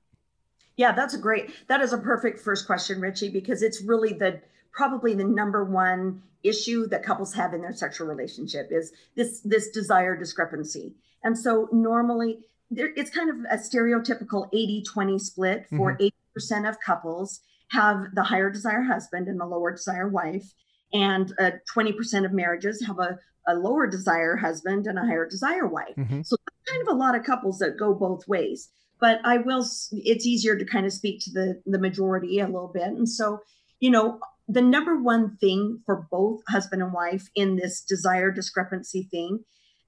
Yeah, 0.76 0.92
that's 0.92 1.14
a 1.14 1.18
great. 1.18 1.50
That 1.68 1.80
is 1.80 1.92
a 1.92 1.98
perfect 1.98 2.40
first 2.40 2.66
question, 2.66 3.00
Richie, 3.00 3.30
because 3.30 3.62
it's 3.62 3.82
really 3.82 4.12
the 4.12 4.40
probably 4.72 5.14
the 5.14 5.24
number 5.24 5.64
one 5.64 6.22
issue 6.42 6.86
that 6.88 7.02
couples 7.02 7.32
have 7.34 7.54
in 7.54 7.62
their 7.62 7.72
sexual 7.72 8.06
relationship 8.06 8.68
is 8.70 8.92
this 9.16 9.40
this 9.40 9.70
desire 9.70 10.16
discrepancy. 10.16 10.94
And 11.24 11.36
so 11.36 11.68
normally 11.72 12.40
there, 12.70 12.92
it's 12.96 13.10
kind 13.10 13.30
of 13.30 13.36
a 13.50 13.56
stereotypical 13.56 14.52
80-20 14.52 15.20
split 15.20 15.66
for 15.70 15.96
mm-hmm. 15.96 16.38
80% 16.38 16.68
of 16.68 16.80
couples 16.80 17.40
have 17.70 18.14
the 18.14 18.22
higher 18.22 18.50
desire 18.50 18.82
husband 18.82 19.28
and 19.28 19.40
the 19.40 19.46
lower 19.46 19.72
desire 19.72 20.08
wife 20.08 20.52
and 20.92 21.32
uh, 21.38 21.52
20% 21.74 22.24
of 22.24 22.32
marriages 22.32 22.84
have 22.86 22.98
a, 22.98 23.18
a 23.46 23.54
lower 23.54 23.86
desire 23.86 24.36
husband 24.36 24.86
and 24.86 24.98
a 24.98 25.02
higher 25.02 25.28
desire 25.28 25.66
wife. 25.66 25.96
Mm-hmm. 25.96 26.22
So 26.22 26.36
kind 26.68 26.82
of 26.82 26.94
a 26.94 26.98
lot 26.98 27.14
of 27.14 27.24
couples 27.24 27.58
that 27.58 27.76
go 27.78 27.94
both 27.94 28.26
ways. 28.28 28.68
But 28.98 29.20
I 29.24 29.38
will 29.38 29.66
it's 29.92 30.26
easier 30.26 30.56
to 30.56 30.64
kind 30.64 30.86
of 30.86 30.92
speak 30.92 31.20
to 31.24 31.30
the 31.30 31.62
the 31.66 31.78
majority 31.78 32.40
a 32.40 32.46
little 32.46 32.70
bit. 32.72 32.88
And 32.88 33.08
so, 33.08 33.40
you 33.80 33.90
know, 33.90 34.20
the 34.48 34.62
number 34.62 34.96
one 34.96 35.36
thing 35.36 35.80
for 35.84 36.06
both 36.10 36.40
husband 36.48 36.82
and 36.82 36.92
wife 36.92 37.28
in 37.34 37.56
this 37.56 37.82
desire 37.82 38.30
discrepancy 38.30 39.08
thing 39.10 39.44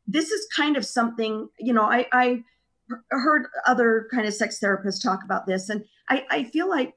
this 0.08 0.30
is 0.30 0.48
kind 0.56 0.76
of 0.76 0.84
something 0.84 1.48
you 1.58 1.72
know 1.72 1.84
i 1.84 2.06
i 2.12 2.42
heard 3.10 3.46
other 3.66 4.08
kind 4.10 4.26
of 4.26 4.34
sex 4.34 4.58
therapists 4.58 5.02
talk 5.02 5.20
about 5.24 5.46
this 5.46 5.68
and 5.68 5.84
i 6.08 6.24
i 6.30 6.44
feel 6.44 6.68
like 6.68 6.94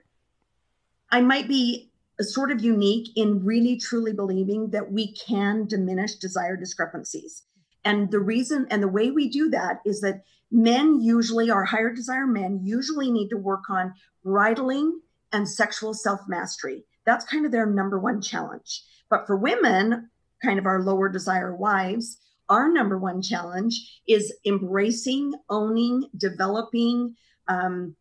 i 1.11 1.21
might 1.21 1.47
be 1.47 1.89
sort 2.21 2.51
of 2.51 2.63
unique 2.63 3.09
in 3.15 3.43
really 3.43 3.77
truly 3.77 4.13
believing 4.13 4.69
that 4.69 4.91
we 4.91 5.13
can 5.13 5.65
diminish 5.65 6.15
desire 6.15 6.55
discrepancies 6.55 7.43
and 7.83 8.11
the 8.11 8.19
reason 8.19 8.65
and 8.69 8.81
the 8.81 8.87
way 8.87 9.11
we 9.11 9.27
do 9.29 9.49
that 9.49 9.81
is 9.85 10.01
that 10.01 10.23
men 10.51 11.01
usually 11.01 11.49
our 11.49 11.63
higher 11.63 11.93
desire 11.93 12.27
men 12.27 12.59
usually 12.63 13.11
need 13.11 13.29
to 13.29 13.37
work 13.37 13.69
on 13.69 13.93
bridling 14.23 14.99
and 15.31 15.47
sexual 15.47 15.93
self 15.93 16.19
mastery 16.27 16.83
that's 17.05 17.25
kind 17.25 17.45
of 17.45 17.51
their 17.51 17.65
number 17.65 17.99
one 17.99 18.21
challenge. 18.21 18.83
But 19.09 19.27
for 19.27 19.35
women, 19.35 20.09
kind 20.43 20.59
of 20.59 20.65
our 20.65 20.81
lower 20.81 21.09
desire 21.09 21.55
wives, 21.55 22.17
our 22.49 22.71
number 22.71 22.97
one 22.97 23.21
challenge 23.21 24.01
is 24.07 24.33
embracing, 24.45 25.33
owning, 25.49 26.05
developing, 26.17 27.15
um, 27.47 27.95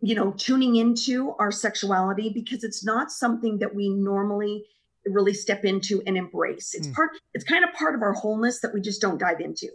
you 0.00 0.14
know, 0.14 0.32
tuning 0.32 0.76
into 0.76 1.34
our 1.38 1.50
sexuality 1.50 2.30
because 2.30 2.64
it's 2.64 2.84
not 2.84 3.10
something 3.10 3.58
that 3.58 3.74
we 3.74 3.88
normally 3.88 4.64
really 5.06 5.34
step 5.34 5.64
into 5.64 6.02
and 6.06 6.16
embrace. 6.16 6.74
It's 6.74 6.86
mm. 6.86 6.94
part, 6.94 7.10
it's 7.34 7.44
kind 7.44 7.64
of 7.64 7.72
part 7.74 7.94
of 7.94 8.02
our 8.02 8.12
wholeness 8.12 8.60
that 8.60 8.72
we 8.72 8.80
just 8.80 9.00
don't 9.00 9.18
dive 9.18 9.40
into. 9.40 9.68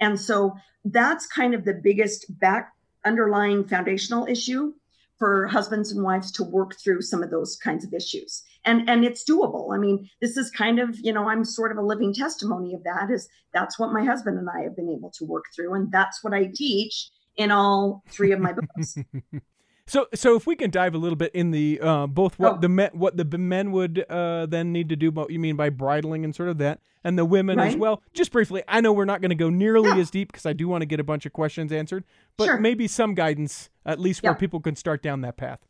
And 0.00 0.18
so 0.18 0.54
that's 0.84 1.26
kind 1.26 1.54
of 1.54 1.64
the 1.64 1.74
biggest 1.74 2.38
back 2.38 2.72
underlying 3.04 3.64
foundational 3.64 4.26
issue 4.26 4.72
for 5.18 5.46
husbands 5.46 5.92
and 5.92 6.04
wives 6.04 6.30
to 6.30 6.44
work 6.44 6.76
through 6.78 7.00
some 7.00 7.22
of 7.22 7.30
those 7.30 7.56
kinds 7.56 7.84
of 7.84 7.94
issues. 7.94 8.42
And 8.64 8.88
and 8.90 9.04
it's 9.04 9.24
doable. 9.24 9.74
I 9.74 9.78
mean 9.78 10.10
this 10.20 10.36
is 10.36 10.50
kind 10.50 10.78
of 10.78 10.98
you 10.98 11.12
know 11.12 11.28
i'm 11.28 11.44
sort 11.44 11.72
of 11.72 11.78
a 11.78 11.82
living 11.82 12.12
testimony 12.12 12.74
of 12.74 12.82
that 12.84 13.10
is 13.10 13.28
that's 13.52 13.78
what 13.78 13.92
my 13.92 14.04
husband 14.04 14.38
and 14.38 14.48
i 14.50 14.62
have 14.62 14.76
been 14.76 14.90
able 14.90 15.10
to 15.10 15.24
work 15.24 15.44
through 15.54 15.74
and 15.74 15.90
that's 15.92 16.22
what 16.22 16.34
i 16.34 16.50
teach 16.52 17.10
in 17.36 17.50
all 17.50 18.02
three 18.08 18.32
of 18.32 18.40
my 18.40 18.52
books 18.52 18.98
So, 19.88 20.08
so 20.14 20.34
if 20.34 20.48
we 20.48 20.56
can 20.56 20.70
dive 20.70 20.94
a 20.96 20.98
little 20.98 21.16
bit 21.16 21.32
in 21.32 21.52
the 21.52 21.78
uh, 21.80 22.06
both 22.08 22.38
what 22.40 22.54
oh. 22.54 22.58
the 22.58 22.68
men 22.68 22.90
what 22.92 23.16
the 23.16 23.38
men 23.38 23.70
would 23.70 24.04
uh, 24.08 24.46
then 24.46 24.72
need 24.72 24.88
to 24.88 24.96
do, 24.96 25.12
what 25.12 25.30
you 25.30 25.38
mean 25.38 25.54
by 25.54 25.70
bridling 25.70 26.24
and 26.24 26.34
sort 26.34 26.48
of 26.48 26.58
that, 26.58 26.80
and 27.04 27.16
the 27.16 27.24
women 27.24 27.58
right. 27.58 27.68
as 27.68 27.76
well. 27.76 28.02
Just 28.12 28.32
briefly, 28.32 28.64
I 28.66 28.80
know 28.80 28.92
we're 28.92 29.04
not 29.04 29.20
going 29.20 29.30
to 29.30 29.36
go 29.36 29.48
nearly 29.48 29.90
yeah. 29.90 29.98
as 29.98 30.10
deep 30.10 30.32
because 30.32 30.44
I 30.44 30.52
do 30.54 30.66
want 30.66 30.82
to 30.82 30.86
get 30.86 30.98
a 30.98 31.04
bunch 31.04 31.24
of 31.24 31.32
questions 31.32 31.70
answered, 31.70 32.04
but 32.36 32.46
sure. 32.46 32.58
maybe 32.58 32.88
some 32.88 33.14
guidance 33.14 33.70
at 33.84 34.00
least 34.00 34.22
yeah. 34.22 34.30
where 34.30 34.36
people 34.36 34.60
can 34.60 34.74
start 34.74 35.02
down 35.02 35.20
that 35.20 35.36
path. 35.36 35.60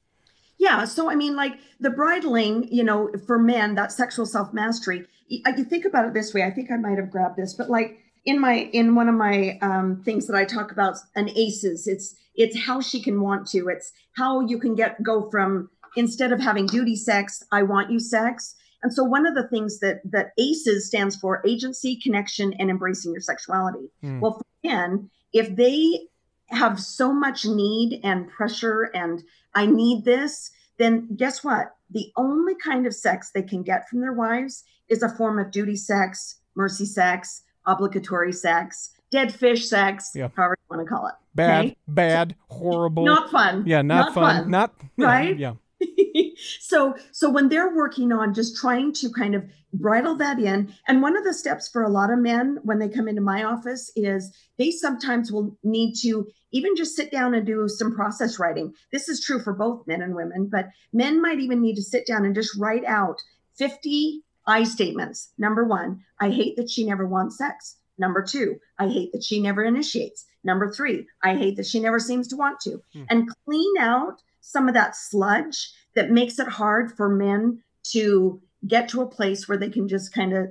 Yeah. 0.59 0.87
So, 0.87 1.11
I 1.11 1.15
mean, 1.15 1.37
like 1.37 1.59
the 1.79 1.91
bridling, 1.91 2.69
you 2.73 2.85
know, 2.85 3.11
for 3.27 3.39
men, 3.39 3.75
that 3.75 3.93
sexual 3.93 4.25
self 4.25 4.55
mastery. 4.55 5.07
I 5.45 5.53
can 5.53 5.65
think 5.65 5.85
about 5.85 6.07
it 6.07 6.15
this 6.15 6.33
way. 6.33 6.45
I 6.45 6.53
think 6.53 6.71
I 6.71 6.77
might 6.77 6.99
have 6.99 7.11
grabbed 7.11 7.37
this, 7.37 7.53
but 7.53 7.69
like 7.69 7.99
in 8.27 8.41
my 8.41 8.69
in 8.73 8.95
one 8.95 9.09
of 9.09 9.15
my 9.15 9.57
um, 9.63 10.03
things 10.05 10.27
that 10.27 10.37
I 10.37 10.45
talk 10.45 10.73
about, 10.73 10.99
an 11.15 11.31
ACEs. 11.31 11.87
It's 11.87 12.15
it's 12.35 12.59
how 12.59 12.81
she 12.81 13.01
can 13.01 13.21
want 13.21 13.47
to. 13.49 13.69
It's 13.69 13.93
how 14.17 14.41
you 14.41 14.59
can 14.59 14.75
get 14.75 15.03
go 15.03 15.31
from 15.31 15.71
instead 15.97 16.33
of 16.33 16.41
having 16.41 16.67
duty 16.67 16.97
sex, 16.97 17.43
I 17.53 17.63
want 17.63 17.91
you 17.91 17.99
sex. 17.99 18.55
And 18.83 18.93
so 18.93 19.03
one 19.03 19.27
of 19.27 19.35
the 19.35 19.49
things 19.49 19.79
that 19.81 20.01
that 20.05 20.33
ACEs 20.39 20.87
stands 20.87 21.17
for 21.17 21.43
agency, 21.47 21.97
connection, 21.97 22.53
and 22.59 22.69
embracing 22.69 23.13
your 23.13 23.23
sexuality. 23.23 23.91
Mm. 24.05 24.21
Well, 24.21 24.35
for 24.35 24.69
men, 24.69 25.11
if 25.33 25.55
they 25.57 26.09
have 26.49 26.81
so 26.81 27.13
much 27.13 27.45
need 27.45 28.01
and 28.05 28.29
pressure 28.29 28.91
and 28.95 29.23
I 29.55 29.67
need 29.67 30.05
this, 30.05 30.51
then 30.79 31.09
guess 31.17 31.43
what? 31.43 31.75
The 31.91 32.13
only 32.17 32.55
kind 32.57 32.87
of 32.87 32.95
sex 32.95 33.31
they 33.31 33.43
can 33.43 33.63
get 33.63 33.89
from 33.89 34.01
their 34.01 34.13
wives 34.13 34.65
is 34.89 35.03
a 35.03 35.09
form 35.09 35.39
of 35.39 35.51
duty 35.51 35.77
sex, 35.77 36.41
mercy 36.55 36.87
sex, 36.87 37.43
obligatory 37.67 38.33
sex, 38.33 38.91
dead 39.11 39.33
fish 39.33 39.69
sex, 39.69 40.11
Yeah. 40.15 40.29
however 40.37 40.57
you 40.59 40.77
want 40.77 40.89
to 40.89 40.95
call 40.95 41.07
it. 41.07 41.15
Bad, 41.35 41.65
okay? 41.67 41.77
bad, 41.89 42.35
horrible. 42.49 43.05
Not 43.05 43.31
fun. 43.31 43.65
yeah, 43.67 43.83
not, 43.83 44.15
fun. 44.15 44.51
Not 44.51 44.75
yeah, 44.97 45.07
Right? 45.07 45.39
Yeah. 45.39 45.55
so 46.61 46.95
so 47.13 47.29
when 47.29 47.49
they're 47.51 47.75
working 47.75 48.11
on 48.13 48.33
just 48.33 48.57
trying 48.57 48.93
to 48.95 49.11
kind 49.11 49.35
of 49.35 49.45
bridle 49.75 50.15
that 50.15 50.39
in 50.39 50.73
and 50.89 51.03
one 51.03 51.17
of 51.17 51.25
the 51.25 51.35
steps 51.35 51.69
for 51.69 51.83
a 51.83 51.91
lot 51.91 52.11
of 52.11 52.19
men 52.19 52.59
when 52.63 52.79
they 52.79 52.89
come 52.89 53.07
into 53.09 53.21
my 53.21 53.45
office 53.45 53.93
is 53.95 54.35
they 54.59 54.71
sometimes 54.71 55.31
will 55.31 55.55
need 55.63 55.95
to 55.95 56.27
even 56.53 56.75
just 56.77 56.97
sit 56.97 57.11
down 57.13 57.35
and 57.35 57.47
do 57.47 57.69
some 57.69 57.95
process 57.95 58.39
writing 58.39 58.73
this 58.91 59.07
is 59.07 59.23
true 59.23 59.39
for 59.39 59.53
both 59.53 59.87
men 59.87 60.01
and 60.01 60.15
women 60.15 60.49
but 60.51 60.67
men 60.95 61.21
might 61.21 61.41
even 61.41 61.61
need 61.61 61.75
to 61.75 61.83
sit 61.83 62.07
down 62.07 62.25
and 62.25 62.35
just 62.35 62.57
write 62.59 62.85
out 62.87 63.21
50 63.59 64.23
i 64.47 64.63
statements 64.65 65.33
number 65.39 65.65
1 65.65 66.01
i 66.21 66.31
hate 66.31 66.57
that 66.57 66.71
she 66.71 66.85
never 66.85 67.07
wants 67.07 67.39
sex 67.39 67.77
number 67.99 68.23
2 68.23 68.57
i 68.79 68.89
hate 68.89 69.13
that 69.13 69.25
she 69.25 69.41
never 69.41 69.65
initiates 69.65 70.25
number 70.45 70.71
3 70.73 71.07
i 71.23 71.35
hate 71.35 71.57
that 71.57 71.67
she 71.67 71.81
never 71.81 71.99
seems 71.99 72.29
to 72.29 72.37
want 72.37 72.61
to 72.61 72.81
Hmm. 72.93 73.03
and 73.11 73.29
clean 73.45 73.75
out 73.79 74.21
some 74.41 74.69
of 74.69 74.75
that 74.75 74.95
sludge 74.95 75.73
that 75.97 76.11
makes 76.11 76.39
it 76.39 76.47
hard 76.47 76.93
for 76.97 77.09
men 77.09 77.63
to 77.93 78.41
get 78.67 78.89
to 78.91 79.01
a 79.03 79.07
place 79.07 79.49
where 79.49 79.59
they 79.59 79.69
can 79.69 79.89
just 79.89 80.13
kind 80.13 80.33
of 80.33 80.51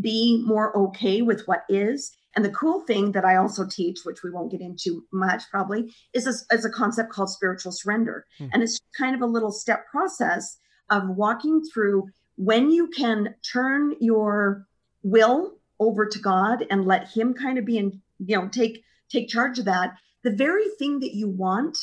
be 0.00 0.42
more 0.46 0.76
okay 0.76 1.20
with 1.20 1.46
what 1.46 1.64
is. 1.68 2.12
And 2.36 2.44
the 2.44 2.50
cool 2.50 2.80
thing 2.80 3.12
that 3.12 3.24
I 3.24 3.36
also 3.36 3.66
teach, 3.66 4.00
which 4.04 4.22
we 4.22 4.30
won't 4.30 4.52
get 4.52 4.60
into 4.60 5.04
much 5.12 5.42
probably, 5.50 5.92
is 6.12 6.26
a, 6.26 6.54
is 6.54 6.64
a 6.64 6.70
concept 6.70 7.10
called 7.10 7.30
spiritual 7.30 7.72
surrender. 7.72 8.26
Hmm. 8.38 8.46
And 8.52 8.62
it's 8.62 8.78
kind 8.96 9.14
of 9.14 9.22
a 9.22 9.26
little 9.26 9.50
step 9.50 9.86
process 9.90 10.58
of 10.88 11.08
walking 11.08 11.62
through 11.72 12.08
when 12.40 12.70
you 12.70 12.86
can 12.86 13.34
turn 13.42 13.94
your 14.00 14.66
will 15.02 15.58
over 15.78 16.06
to 16.06 16.18
God 16.18 16.64
and 16.70 16.86
let 16.86 17.10
Him 17.10 17.34
kind 17.34 17.58
of 17.58 17.66
be 17.66 17.76
in, 17.76 18.00
you 18.18 18.36
know, 18.36 18.48
take 18.48 18.82
take 19.10 19.28
charge 19.28 19.58
of 19.58 19.66
that. 19.66 19.96
The 20.22 20.30
very 20.30 20.68
thing 20.78 21.00
that 21.00 21.14
you 21.14 21.28
want 21.28 21.76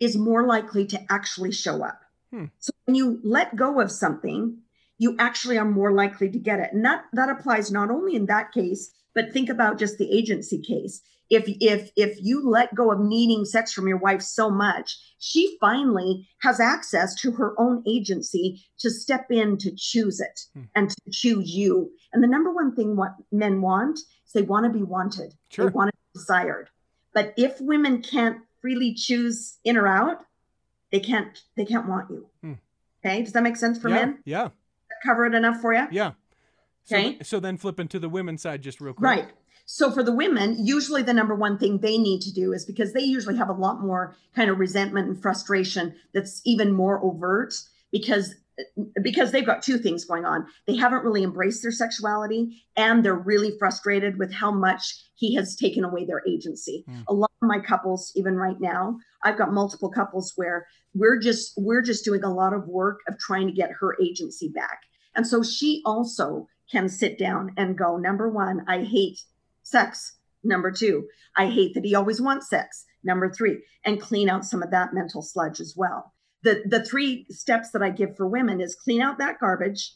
is 0.00 0.16
more 0.16 0.46
likely 0.46 0.86
to 0.86 1.12
actually 1.12 1.52
show 1.52 1.84
up. 1.84 2.00
Hmm. 2.30 2.46
So 2.58 2.72
when 2.86 2.94
you 2.94 3.20
let 3.22 3.54
go 3.54 3.80
of 3.80 3.92
something, 3.92 4.62
you 4.96 5.14
actually 5.18 5.58
are 5.58 5.66
more 5.66 5.92
likely 5.92 6.30
to 6.30 6.38
get 6.38 6.58
it. 6.58 6.70
And 6.72 6.82
that 6.86 7.04
that 7.12 7.28
applies 7.28 7.70
not 7.70 7.90
only 7.90 8.16
in 8.16 8.24
that 8.26 8.50
case, 8.50 8.94
but 9.14 9.34
think 9.34 9.50
about 9.50 9.78
just 9.78 9.98
the 9.98 10.10
agency 10.10 10.58
case. 10.58 11.02
If 11.32 11.44
if 11.60 11.90
if 11.96 12.18
you 12.20 12.46
let 12.48 12.74
go 12.74 12.92
of 12.92 13.00
needing 13.00 13.44
sex 13.46 13.72
from 13.72 13.88
your 13.88 13.96
wife 13.96 14.20
so 14.20 14.50
much, 14.50 14.98
she 15.18 15.56
finally 15.60 16.28
has 16.42 16.60
access 16.60 17.14
to 17.22 17.32
her 17.32 17.54
own 17.58 17.82
agency 17.86 18.62
to 18.80 18.90
step 18.90 19.26
in 19.30 19.56
to 19.58 19.70
choose 19.74 20.20
it 20.20 20.40
Hmm. 20.54 20.62
and 20.74 20.90
to 20.90 21.10
choose 21.10 21.50
you. 21.56 21.90
And 22.12 22.22
the 22.22 22.28
number 22.28 22.52
one 22.52 22.74
thing 22.76 22.96
what 22.96 23.14
men 23.30 23.62
want 23.62 23.98
is 24.26 24.32
they 24.34 24.42
want 24.42 24.66
to 24.66 24.78
be 24.78 24.82
wanted. 24.82 25.32
Sure. 25.48 25.64
They 25.66 25.72
want 25.72 25.88
to 25.90 25.96
be 25.96 26.18
desired. 26.20 26.68
But 27.14 27.32
if 27.38 27.58
women 27.60 28.02
can't 28.02 28.38
freely 28.60 28.92
choose 28.94 29.58
in 29.64 29.76
or 29.78 29.86
out, 29.86 30.18
they 30.90 31.00
can't 31.00 31.42
they 31.56 31.64
can't 31.64 31.88
want 31.88 32.10
you. 32.10 32.26
Hmm. 32.42 32.52
Okay, 33.04 33.22
does 33.22 33.32
that 33.32 33.42
make 33.42 33.56
sense 33.56 33.78
for 33.78 33.88
yeah, 33.88 33.94
men? 33.94 34.18
yeah, 34.26 34.48
Cover 35.04 35.24
it 35.26 35.34
enough 35.34 35.60
for 35.62 35.72
you? 35.72 35.86
yeah. 35.90 36.12
So, 36.84 36.96
Okay. 36.96 37.18
so 37.22 37.40
then 37.40 37.56
flipping 37.56 37.88
to 37.88 37.98
the 37.98 38.08
women's 38.08 38.42
side 38.42 38.60
just 38.60 38.80
real 38.80 38.92
quick. 38.92 39.04
Right. 39.10 39.28
So 39.64 39.90
for 39.90 40.02
the 40.02 40.14
women, 40.14 40.56
usually 40.58 41.02
the 41.02 41.14
number 41.14 41.34
one 41.34 41.58
thing 41.58 41.78
they 41.78 41.96
need 41.98 42.20
to 42.22 42.32
do 42.32 42.52
is 42.52 42.64
because 42.64 42.92
they 42.92 43.02
usually 43.02 43.36
have 43.36 43.48
a 43.48 43.54
lot 43.54 43.80
more 43.80 44.16
kind 44.34 44.50
of 44.50 44.58
resentment 44.58 45.08
and 45.08 45.20
frustration 45.20 45.94
that's 46.12 46.42
even 46.44 46.72
more 46.72 47.02
overt 47.02 47.54
because 47.90 48.34
because 49.02 49.32
they've 49.32 49.46
got 49.46 49.62
two 49.62 49.78
things 49.78 50.04
going 50.04 50.24
on. 50.24 50.46
They 50.66 50.76
haven't 50.76 51.04
really 51.04 51.22
embraced 51.22 51.62
their 51.62 51.72
sexuality 51.72 52.62
and 52.76 53.02
they're 53.02 53.14
really 53.14 53.56
frustrated 53.58 54.18
with 54.18 54.32
how 54.32 54.50
much 54.50 55.02
he 55.14 55.34
has 55.36 55.56
taken 55.56 55.84
away 55.84 56.04
their 56.04 56.22
agency. 56.28 56.84
Mm. 56.88 57.04
A 57.08 57.14
lot 57.14 57.30
of 57.40 57.48
my 57.48 57.58
couples 57.58 58.12
even 58.14 58.36
right 58.36 58.60
now, 58.60 58.98
I've 59.24 59.38
got 59.38 59.52
multiple 59.52 59.90
couples 59.90 60.32
where 60.36 60.66
we're 60.94 61.18
just 61.18 61.54
we're 61.56 61.82
just 61.82 62.04
doing 62.04 62.24
a 62.24 62.32
lot 62.32 62.52
of 62.52 62.68
work 62.68 63.00
of 63.08 63.18
trying 63.18 63.46
to 63.46 63.54
get 63.54 63.70
her 63.80 63.96
agency 64.02 64.48
back. 64.48 64.80
And 65.14 65.26
so 65.26 65.42
she 65.42 65.82
also 65.84 66.46
can 66.70 66.88
sit 66.88 67.18
down 67.18 67.52
and 67.56 67.76
go, 67.76 67.96
number 67.96 68.30
one, 68.30 68.64
I 68.68 68.82
hate 68.82 69.20
sex. 69.72 70.18
Number 70.44 70.70
two, 70.70 71.08
I 71.36 71.46
hate 71.46 71.74
that 71.74 71.84
he 71.84 71.94
always 71.94 72.20
wants 72.20 72.48
sex. 72.48 72.84
Number 73.04 73.32
three, 73.32 73.62
and 73.84 74.00
clean 74.00 74.28
out 74.28 74.44
some 74.44 74.62
of 74.62 74.70
that 74.70 74.94
mental 74.94 75.22
sludge 75.22 75.60
as 75.60 75.74
well. 75.76 76.12
The, 76.44 76.62
the 76.66 76.84
three 76.84 77.26
steps 77.30 77.70
that 77.70 77.82
I 77.82 77.90
give 77.90 78.16
for 78.16 78.26
women 78.26 78.60
is 78.60 78.74
clean 78.74 79.00
out 79.00 79.18
that 79.18 79.40
garbage. 79.40 79.94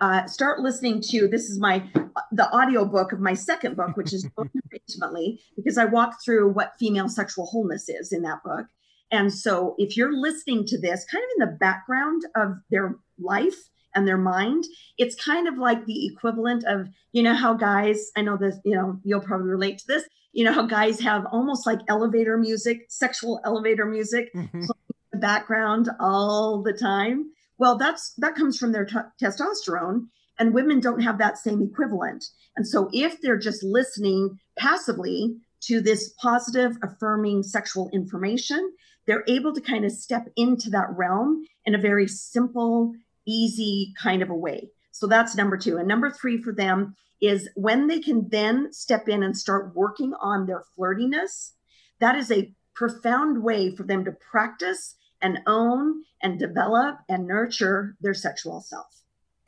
Uh, 0.00 0.26
start 0.26 0.60
listening 0.60 1.00
to 1.00 1.28
this 1.28 1.48
is 1.48 1.60
my 1.60 1.88
the 2.32 2.50
audio 2.50 2.84
book 2.84 3.12
of 3.12 3.20
my 3.20 3.34
second 3.34 3.76
book, 3.76 3.96
which 3.96 4.12
is 4.12 4.28
intimately, 4.88 5.40
because 5.54 5.78
I 5.78 5.84
walk 5.84 6.16
through 6.24 6.52
what 6.52 6.72
female 6.78 7.08
sexual 7.08 7.46
wholeness 7.46 7.88
is 7.88 8.12
in 8.12 8.22
that 8.22 8.42
book. 8.42 8.66
And 9.12 9.32
so 9.32 9.74
if 9.78 9.96
you're 9.96 10.18
listening 10.18 10.66
to 10.66 10.80
this 10.80 11.04
kind 11.04 11.22
of 11.22 11.30
in 11.36 11.50
the 11.50 11.58
background 11.58 12.22
of 12.34 12.56
their 12.70 12.96
life 13.18 13.68
and 13.94 14.06
their 14.06 14.18
mind, 14.18 14.64
it's 14.98 15.14
kind 15.22 15.46
of 15.48 15.58
like 15.58 15.84
the 15.86 16.06
equivalent 16.06 16.64
of, 16.64 16.88
you 17.12 17.22
know, 17.22 17.34
how 17.34 17.54
guys, 17.54 18.10
I 18.16 18.22
know 18.22 18.36
this, 18.36 18.56
you 18.64 18.74
know, 18.74 18.98
you'll 19.04 19.20
probably 19.20 19.48
relate 19.48 19.78
to 19.78 19.86
this, 19.86 20.04
you 20.32 20.44
know, 20.44 20.52
how 20.52 20.66
guys 20.66 21.00
have 21.00 21.26
almost 21.30 21.66
like 21.66 21.80
elevator 21.88 22.36
music, 22.38 22.86
sexual 22.88 23.40
elevator 23.44 23.84
music 23.84 24.32
Mhm. 24.34 24.66
the 25.12 25.18
background 25.18 25.90
all 26.00 26.62
the 26.62 26.72
time. 26.72 27.30
Well, 27.58 27.76
that's 27.76 28.14
that 28.14 28.34
comes 28.34 28.58
from 28.58 28.72
their 28.72 28.86
t- 28.86 28.96
testosterone, 29.22 30.06
and 30.38 30.54
women 30.54 30.80
don't 30.80 31.00
have 31.02 31.18
that 31.18 31.38
same 31.38 31.62
equivalent. 31.62 32.24
And 32.56 32.66
so, 32.66 32.88
if 32.92 33.20
they're 33.20 33.38
just 33.38 33.62
listening 33.62 34.38
passively 34.58 35.36
to 35.62 35.80
this 35.80 36.12
positive, 36.20 36.76
affirming 36.82 37.42
sexual 37.42 37.88
information, 37.92 38.72
they're 39.06 39.24
able 39.28 39.52
to 39.52 39.60
kind 39.60 39.84
of 39.84 39.92
step 39.92 40.28
into 40.36 40.70
that 40.70 40.88
realm 40.96 41.44
in 41.66 41.74
a 41.74 41.78
very 41.78 42.08
simple, 42.08 42.94
easy 43.26 43.92
kind 44.00 44.22
of 44.22 44.30
a 44.30 44.34
way. 44.34 44.70
So 44.90 45.06
that's 45.06 45.36
number 45.36 45.56
two. 45.56 45.78
And 45.78 45.88
number 45.88 46.10
three 46.10 46.40
for 46.42 46.52
them 46.52 46.94
is 47.20 47.48
when 47.54 47.86
they 47.86 48.00
can 48.00 48.28
then 48.30 48.72
step 48.72 49.08
in 49.08 49.22
and 49.22 49.36
start 49.36 49.74
working 49.74 50.12
on 50.20 50.46
their 50.46 50.64
flirtiness. 50.76 51.52
That 52.00 52.16
is 52.16 52.30
a 52.30 52.52
profound 52.74 53.42
way 53.42 53.74
for 53.74 53.84
them 53.84 54.04
to 54.04 54.12
practice 54.12 54.96
and 55.20 55.38
own 55.46 56.02
and 56.22 56.38
develop 56.38 56.98
and 57.08 57.26
nurture 57.26 57.96
their 58.00 58.14
sexual 58.14 58.60
self. 58.60 58.86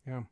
Yeah. 0.06 0.22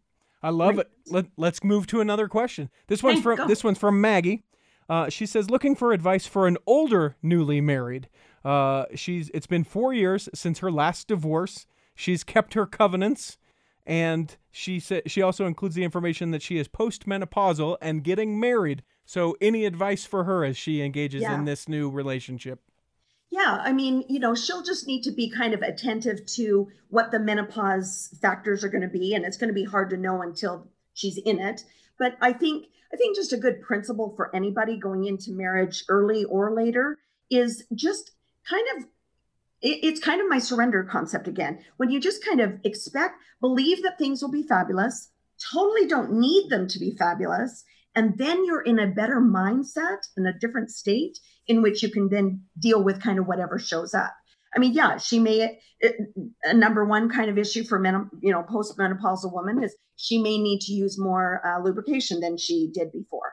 I 0.42 0.50
love 0.50 0.74
Great. 0.74 0.86
it. 0.86 0.92
Let, 1.12 1.26
let's 1.36 1.62
move 1.64 1.86
to 1.88 2.00
another 2.00 2.28
question. 2.28 2.70
This 2.86 3.02
one's 3.02 3.18
Okay, 3.18 3.22
from 3.22 3.36
go. 3.38 3.46
this 3.46 3.62
one's 3.64 3.78
from 3.78 4.00
Maggie. 4.00 4.44
Uh, 4.88 5.08
she 5.08 5.26
says 5.26 5.50
looking 5.50 5.74
for 5.74 5.92
advice 5.92 6.26
for 6.26 6.46
an 6.46 6.58
older 6.66 7.16
newly 7.22 7.60
married. 7.60 8.08
Uh, 8.44 8.84
she's 8.94 9.30
it's 9.32 9.46
been 9.46 9.64
four 9.64 9.94
years 9.94 10.28
since 10.34 10.58
her 10.58 10.70
last 10.70 11.08
divorce. 11.08 11.66
She's 11.94 12.24
kept 12.24 12.54
her 12.54 12.66
covenants, 12.66 13.38
and 13.86 14.36
she 14.50 14.80
said 14.80 15.02
she 15.10 15.22
also 15.22 15.46
includes 15.46 15.74
the 15.74 15.84
information 15.84 16.30
that 16.30 16.42
she 16.42 16.58
is 16.58 16.68
postmenopausal 16.68 17.76
and 17.80 18.04
getting 18.04 18.38
married. 18.38 18.82
So, 19.04 19.36
any 19.40 19.64
advice 19.64 20.04
for 20.04 20.24
her 20.24 20.44
as 20.44 20.56
she 20.56 20.80
engages 20.80 21.22
Yeah. 21.22 21.34
in 21.34 21.44
this 21.44 21.68
new 21.68 21.90
relationship? 21.90 22.60
Yeah, 23.30 23.58
I 23.62 23.72
mean, 23.72 24.04
you 24.08 24.20
know, 24.20 24.34
she'll 24.34 24.62
just 24.62 24.86
need 24.86 25.02
to 25.04 25.10
be 25.10 25.30
kind 25.30 25.54
of 25.54 25.62
attentive 25.62 26.26
to 26.26 26.68
what 26.90 27.10
the 27.10 27.18
menopause 27.18 28.14
factors 28.20 28.62
are 28.62 28.68
going 28.68 28.82
to 28.82 28.88
be, 28.88 29.14
and 29.14 29.24
it's 29.24 29.38
going 29.38 29.48
to 29.48 29.54
be 29.54 29.64
hard 29.64 29.88
to 29.90 29.96
know 29.96 30.20
until 30.20 30.68
she's 30.92 31.16
in 31.18 31.38
it. 31.40 31.64
But 31.98 32.16
I 32.20 32.32
think 32.32 32.66
I 32.92 32.96
think 32.96 33.16
just 33.16 33.32
a 33.32 33.38
good 33.38 33.62
principle 33.62 34.12
for 34.16 34.34
anybody 34.36 34.76
going 34.76 35.06
into 35.06 35.32
marriage 35.32 35.82
early 35.88 36.24
or 36.24 36.52
later 36.52 36.98
is 37.30 37.64
just 37.74 38.10
kind 38.44 38.66
of 38.76 38.84
it- 39.62 39.80
it's 39.82 40.00
kind 40.00 40.20
of 40.20 40.28
my 40.28 40.38
surrender 40.38 40.84
concept 40.84 41.28
again. 41.28 41.58
When 41.76 41.90
you 41.90 42.00
just 42.00 42.24
kind 42.24 42.40
of 42.40 42.58
expect, 42.64 43.14
believe 43.40 43.82
that 43.82 43.98
things 43.98 44.22
will 44.22 44.30
be 44.30 44.42
fabulous, 44.42 45.10
totally 45.52 45.86
don't 45.86 46.12
need 46.12 46.50
them 46.50 46.66
to 46.68 46.78
be 46.78 46.96
fabulous, 46.96 47.64
and 47.94 48.16
then 48.18 48.44
you're 48.44 48.62
in 48.62 48.78
a 48.78 48.86
better 48.86 49.20
mindset 49.20 49.98
and 50.16 50.26
a 50.26 50.32
different 50.32 50.70
state 50.70 51.18
in 51.46 51.62
which 51.62 51.82
you 51.82 51.90
can 51.90 52.08
then 52.08 52.42
deal 52.58 52.82
with 52.82 53.02
kind 53.02 53.18
of 53.18 53.26
whatever 53.26 53.58
shows 53.58 53.94
up. 53.94 54.14
I 54.54 54.58
mean, 54.58 54.72
yeah, 54.74 54.98
she 54.98 55.18
may 55.18 55.58
it, 55.80 55.96
a 56.44 56.54
number 56.54 56.84
one 56.84 57.08
kind 57.08 57.30
of 57.30 57.38
issue 57.38 57.64
for 57.64 57.78
men, 57.78 58.10
you 58.20 58.32
know, 58.32 58.42
postmenopausal 58.42 59.32
woman 59.32 59.62
is 59.62 59.74
she 59.96 60.18
may 60.18 60.38
need 60.38 60.60
to 60.62 60.72
use 60.72 60.98
more 60.98 61.40
uh, 61.46 61.60
lubrication 61.62 62.20
than 62.20 62.36
she 62.36 62.70
did 62.72 62.92
before. 62.92 63.32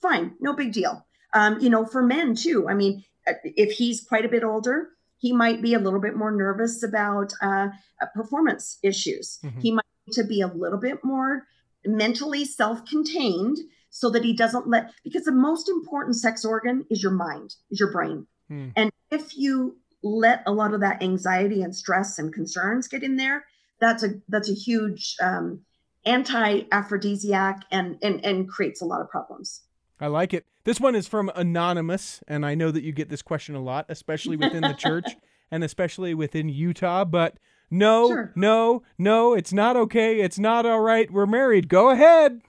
Fine, 0.00 0.34
no 0.40 0.52
big 0.54 0.72
deal. 0.72 1.06
Um, 1.32 1.60
you 1.60 1.68
know, 1.68 1.84
for 1.84 2.02
men 2.02 2.34
too. 2.34 2.68
I 2.68 2.74
mean, 2.74 3.04
uh, 3.26 3.34
if 3.44 3.72
he's 3.72 4.00
quite 4.00 4.24
a 4.24 4.28
bit 4.28 4.44
older, 4.44 4.88
he 5.18 5.32
might 5.32 5.62
be 5.62 5.74
a 5.74 5.78
little 5.78 6.00
bit 6.00 6.16
more 6.16 6.30
nervous 6.30 6.82
about 6.82 7.32
uh, 7.42 7.68
uh, 8.00 8.06
performance 8.14 8.78
issues. 8.82 9.38
Mhm. 9.42 9.60
He 9.60 9.72
might 9.72 9.86
need 10.06 10.14
to 10.14 10.24
be 10.24 10.40
a 10.40 10.48
little 10.48 10.78
bit 10.78 11.04
more 11.04 11.46
mentally 11.84 12.44
self-contained 12.44 13.58
so 13.90 14.10
that 14.10 14.24
he 14.24 14.34
doesn't 14.34 14.68
let 14.68 14.92
because 15.04 15.24
the 15.24 15.32
most 15.32 15.68
important 15.68 16.16
sex 16.16 16.44
organ 16.44 16.84
is 16.90 17.02
your 17.02 17.12
mind, 17.12 17.54
is 17.70 17.80
your 17.80 17.92
brain. 17.92 18.26
Hmm. 18.48 18.68
And 18.76 18.92
if 19.10 19.36
you 19.36 19.78
let 20.02 20.42
a 20.46 20.52
lot 20.52 20.74
of 20.74 20.80
that 20.80 21.02
anxiety 21.02 21.62
and 21.62 21.74
stress 21.74 22.18
and 22.18 22.32
concerns 22.32 22.88
get 22.88 23.02
in 23.02 23.16
there, 23.16 23.46
that's 23.80 24.02
a 24.02 24.14
that's 24.28 24.50
a 24.50 24.54
huge 24.54 25.16
um, 25.22 25.60
anti-aphrodisiac 26.04 27.64
and, 27.70 27.98
and 28.02 28.24
and 28.24 28.48
creates 28.48 28.82
a 28.82 28.84
lot 28.84 29.00
of 29.00 29.08
problems. 29.08 29.62
I 30.00 30.08
like 30.08 30.34
it. 30.34 30.46
This 30.64 30.80
one 30.80 30.94
is 30.94 31.08
from 31.08 31.30
Anonymous, 31.34 32.22
and 32.28 32.44
I 32.44 32.54
know 32.54 32.70
that 32.70 32.82
you 32.82 32.92
get 32.92 33.08
this 33.08 33.22
question 33.22 33.54
a 33.54 33.62
lot, 33.62 33.86
especially 33.88 34.36
within 34.36 34.62
the 34.62 34.74
church 34.74 35.16
and 35.50 35.64
especially 35.64 36.12
within 36.12 36.48
Utah. 36.48 37.04
But 37.04 37.38
no, 37.70 38.08
sure. 38.08 38.32
no, 38.34 38.82
no, 38.98 39.34
it's 39.34 39.52
not 39.52 39.76
okay. 39.76 40.20
It's 40.20 40.38
not 40.38 40.66
all 40.66 40.80
right. 40.80 41.10
We're 41.10 41.26
married. 41.26 41.68
Go 41.68 41.90
ahead. 41.90 42.42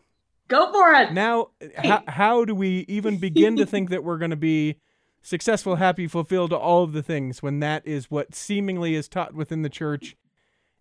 Go 0.48 0.72
for 0.72 0.94
it. 0.94 1.14
Now, 1.14 1.50
how, 1.78 2.04
how 2.08 2.46
do 2.46 2.56
we 2.56 2.86
even 2.88 3.18
begin 3.18 3.58
to 3.58 3.66
think 3.66 3.90
that 3.90 4.04
we're 4.04 4.18
going 4.18 4.32
to 4.32 4.38
be 4.38 4.80
successful, 5.22 5.76
happy, 5.76 6.08
fulfilled, 6.08 6.54
all 6.54 6.84
of 6.84 6.94
the 6.94 7.04
things 7.04 7.44
when 7.44 7.60
that 7.60 7.86
is 7.86 8.10
what 8.10 8.34
seemingly 8.34 8.96
is 8.96 9.10
taught 9.10 9.34
within 9.34 9.62
the 9.62 9.70
church 9.70 10.16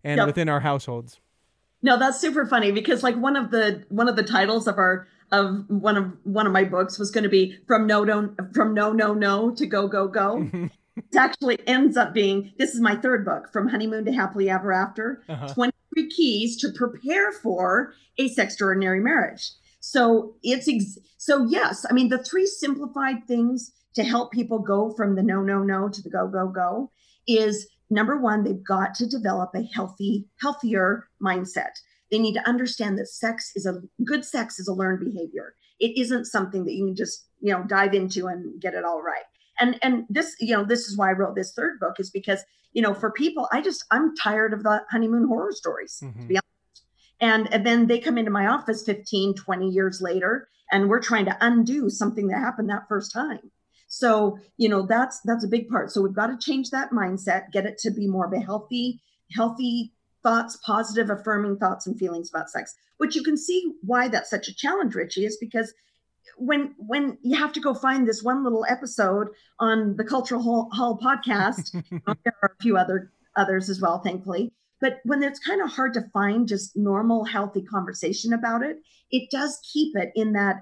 and 0.03 0.17
yep. 0.17 0.27
within 0.27 0.47
our 0.47 0.61
households? 0.61 1.19
No, 1.81 1.99
that's 1.99 2.19
super 2.19 2.45
funny 2.45 2.71
because 2.71 3.03
like 3.03 3.15
one 3.15 3.35
of 3.35 3.51
the 3.51 3.83
one 3.89 4.07
of 4.07 4.15
the 4.15 4.23
titles 4.23 4.67
of 4.67 4.77
our 4.77 5.07
of 5.31 5.65
one 5.69 5.97
of 5.97 6.11
one 6.23 6.47
of 6.47 6.53
my 6.53 6.63
books 6.63 6.97
was 6.97 7.11
going 7.11 7.23
to 7.23 7.29
be 7.29 7.57
from 7.67 7.85
no 7.85 8.03
no 8.03 8.33
from 8.53 8.73
no 8.73 8.91
no 8.91 9.13
no 9.13 9.51
to 9.51 9.65
go 9.65 9.87
go 9.87 10.07
go. 10.07 10.49
it 10.97 11.15
actually 11.15 11.59
ends 11.67 11.95
up 11.95 12.13
being 12.13 12.53
this 12.57 12.73
is 12.73 12.81
my 12.81 12.95
third 12.95 13.23
book 13.23 13.51
from 13.51 13.67
honeymoon 13.67 14.05
to 14.05 14.11
happily 14.11 14.49
ever 14.49 14.73
after 14.73 15.21
uh-huh. 15.29 15.53
23 15.53 16.09
keys 16.09 16.57
to 16.57 16.71
prepare 16.71 17.31
for 17.31 17.93
a 18.17 18.33
sextraordinary 18.33 19.01
marriage 19.01 19.51
so 19.79 20.35
it's 20.43 20.67
ex- 20.67 20.97
so 21.17 21.45
yes 21.45 21.85
i 21.89 21.93
mean 21.93 22.09
the 22.09 22.17
three 22.17 22.45
simplified 22.45 23.25
things 23.27 23.71
to 23.93 24.03
help 24.03 24.31
people 24.31 24.59
go 24.59 24.91
from 24.91 25.15
the 25.15 25.23
no 25.23 25.41
no 25.41 25.59
no 25.59 25.87
to 25.87 26.01
the 26.01 26.09
go 26.09 26.27
go 26.27 26.47
go 26.47 26.91
is 27.27 27.67
number 27.89 28.17
one 28.17 28.43
they've 28.43 28.63
got 28.63 28.95
to 28.95 29.05
develop 29.05 29.51
a 29.55 29.63
healthy 29.63 30.25
healthier 30.41 31.07
mindset 31.21 31.79
they 32.11 32.19
need 32.19 32.33
to 32.33 32.47
understand 32.47 32.97
that 32.97 33.07
sex 33.07 33.51
is 33.55 33.65
a 33.65 33.81
good 34.03 34.23
sex 34.23 34.59
is 34.59 34.67
a 34.67 34.73
learned 34.73 35.03
behavior. 35.03 35.55
It 35.79 35.97
isn't 35.97 36.25
something 36.25 36.65
that 36.65 36.73
you 36.73 36.85
can 36.85 36.95
just 36.95 37.27
you 37.39 37.51
know 37.51 37.63
dive 37.63 37.93
into 37.93 38.27
and 38.27 38.59
get 38.61 38.73
it 38.73 38.85
all 38.85 39.01
right. 39.01 39.23
And 39.59 39.77
and 39.81 40.05
this 40.09 40.35
you 40.39 40.55
know 40.55 40.63
this 40.63 40.87
is 40.87 40.97
why 40.97 41.09
i 41.09 41.13
wrote 41.13 41.35
this 41.35 41.53
third 41.53 41.79
book 41.79 41.99
is 41.99 42.09
because 42.09 42.43
you 42.73 42.81
know 42.81 42.93
for 42.93 43.11
people 43.11 43.47
i 43.51 43.61
just 43.61 43.85
i'm 43.91 44.15
tired 44.15 44.53
of 44.53 44.63
the 44.63 44.83
honeymoon 44.91 45.27
horror 45.27 45.51
stories 45.51 45.99
mm-hmm. 46.03 46.21
to 46.21 46.27
be 46.27 46.35
honest. 46.35 46.43
And, 47.19 47.51
and 47.51 47.65
then 47.65 47.87
they 47.87 47.97
come 47.97 48.19
into 48.19 48.29
my 48.29 48.45
office 48.47 48.83
15 48.85 49.33
20 49.33 49.69
years 49.69 50.01
later 50.01 50.47
and 50.71 50.89
we're 50.89 51.01
trying 51.01 51.25
to 51.25 51.37
undo 51.41 51.89
something 51.89 52.27
that 52.27 52.39
happened 52.39 52.69
that 52.69 52.87
first 52.87 53.11
time. 53.11 53.51
So 53.87 54.37
you 54.57 54.69
know 54.69 54.85
that's 54.85 55.21
that's 55.21 55.45
a 55.45 55.49
big 55.49 55.69
part. 55.69 55.91
So 55.91 56.01
we've 56.01 56.13
got 56.13 56.27
to 56.27 56.37
change 56.37 56.69
that 56.69 56.91
mindset 56.91 57.51
get 57.51 57.65
it 57.65 57.77
to 57.79 57.91
be 57.91 58.07
more 58.07 58.25
of 58.25 58.33
a 58.33 58.39
healthy 58.39 59.01
healthy 59.35 59.93
thoughts 60.23 60.57
positive 60.65 61.09
affirming 61.09 61.57
thoughts 61.57 61.87
and 61.87 61.97
feelings 61.97 62.29
about 62.29 62.49
sex 62.49 62.75
which 62.97 63.15
you 63.15 63.23
can 63.23 63.37
see 63.37 63.73
why 63.81 64.07
that's 64.07 64.29
such 64.29 64.47
a 64.47 64.55
challenge 64.55 64.95
richie 64.95 65.25
is 65.25 65.37
because 65.37 65.73
when 66.37 66.75
when 66.77 67.17
you 67.21 67.37
have 67.37 67.53
to 67.53 67.59
go 67.59 67.73
find 67.73 68.07
this 68.07 68.23
one 68.23 68.43
little 68.43 68.65
episode 68.69 69.29
on 69.59 69.95
the 69.95 70.03
Cultural 70.03 70.41
Hall, 70.41 70.69
Hall 70.71 70.99
podcast, 71.01 71.71
there 71.91 72.33
are 72.43 72.55
a 72.57 72.61
few 72.61 72.77
other 72.77 73.11
others 73.35 73.69
as 73.69 73.81
well, 73.81 73.99
thankfully. 73.99 74.51
But 74.79 74.99
when 75.03 75.23
it's 75.23 75.39
kind 75.39 75.61
of 75.61 75.71
hard 75.71 75.93
to 75.95 76.09
find 76.13 76.47
just 76.47 76.75
normal, 76.75 77.23
healthy 77.23 77.63
conversation 77.63 78.33
about 78.33 78.61
it, 78.61 78.77
it 79.09 79.29
does 79.31 79.59
keep 79.73 79.95
it 79.95 80.11
in 80.15 80.33
that 80.33 80.57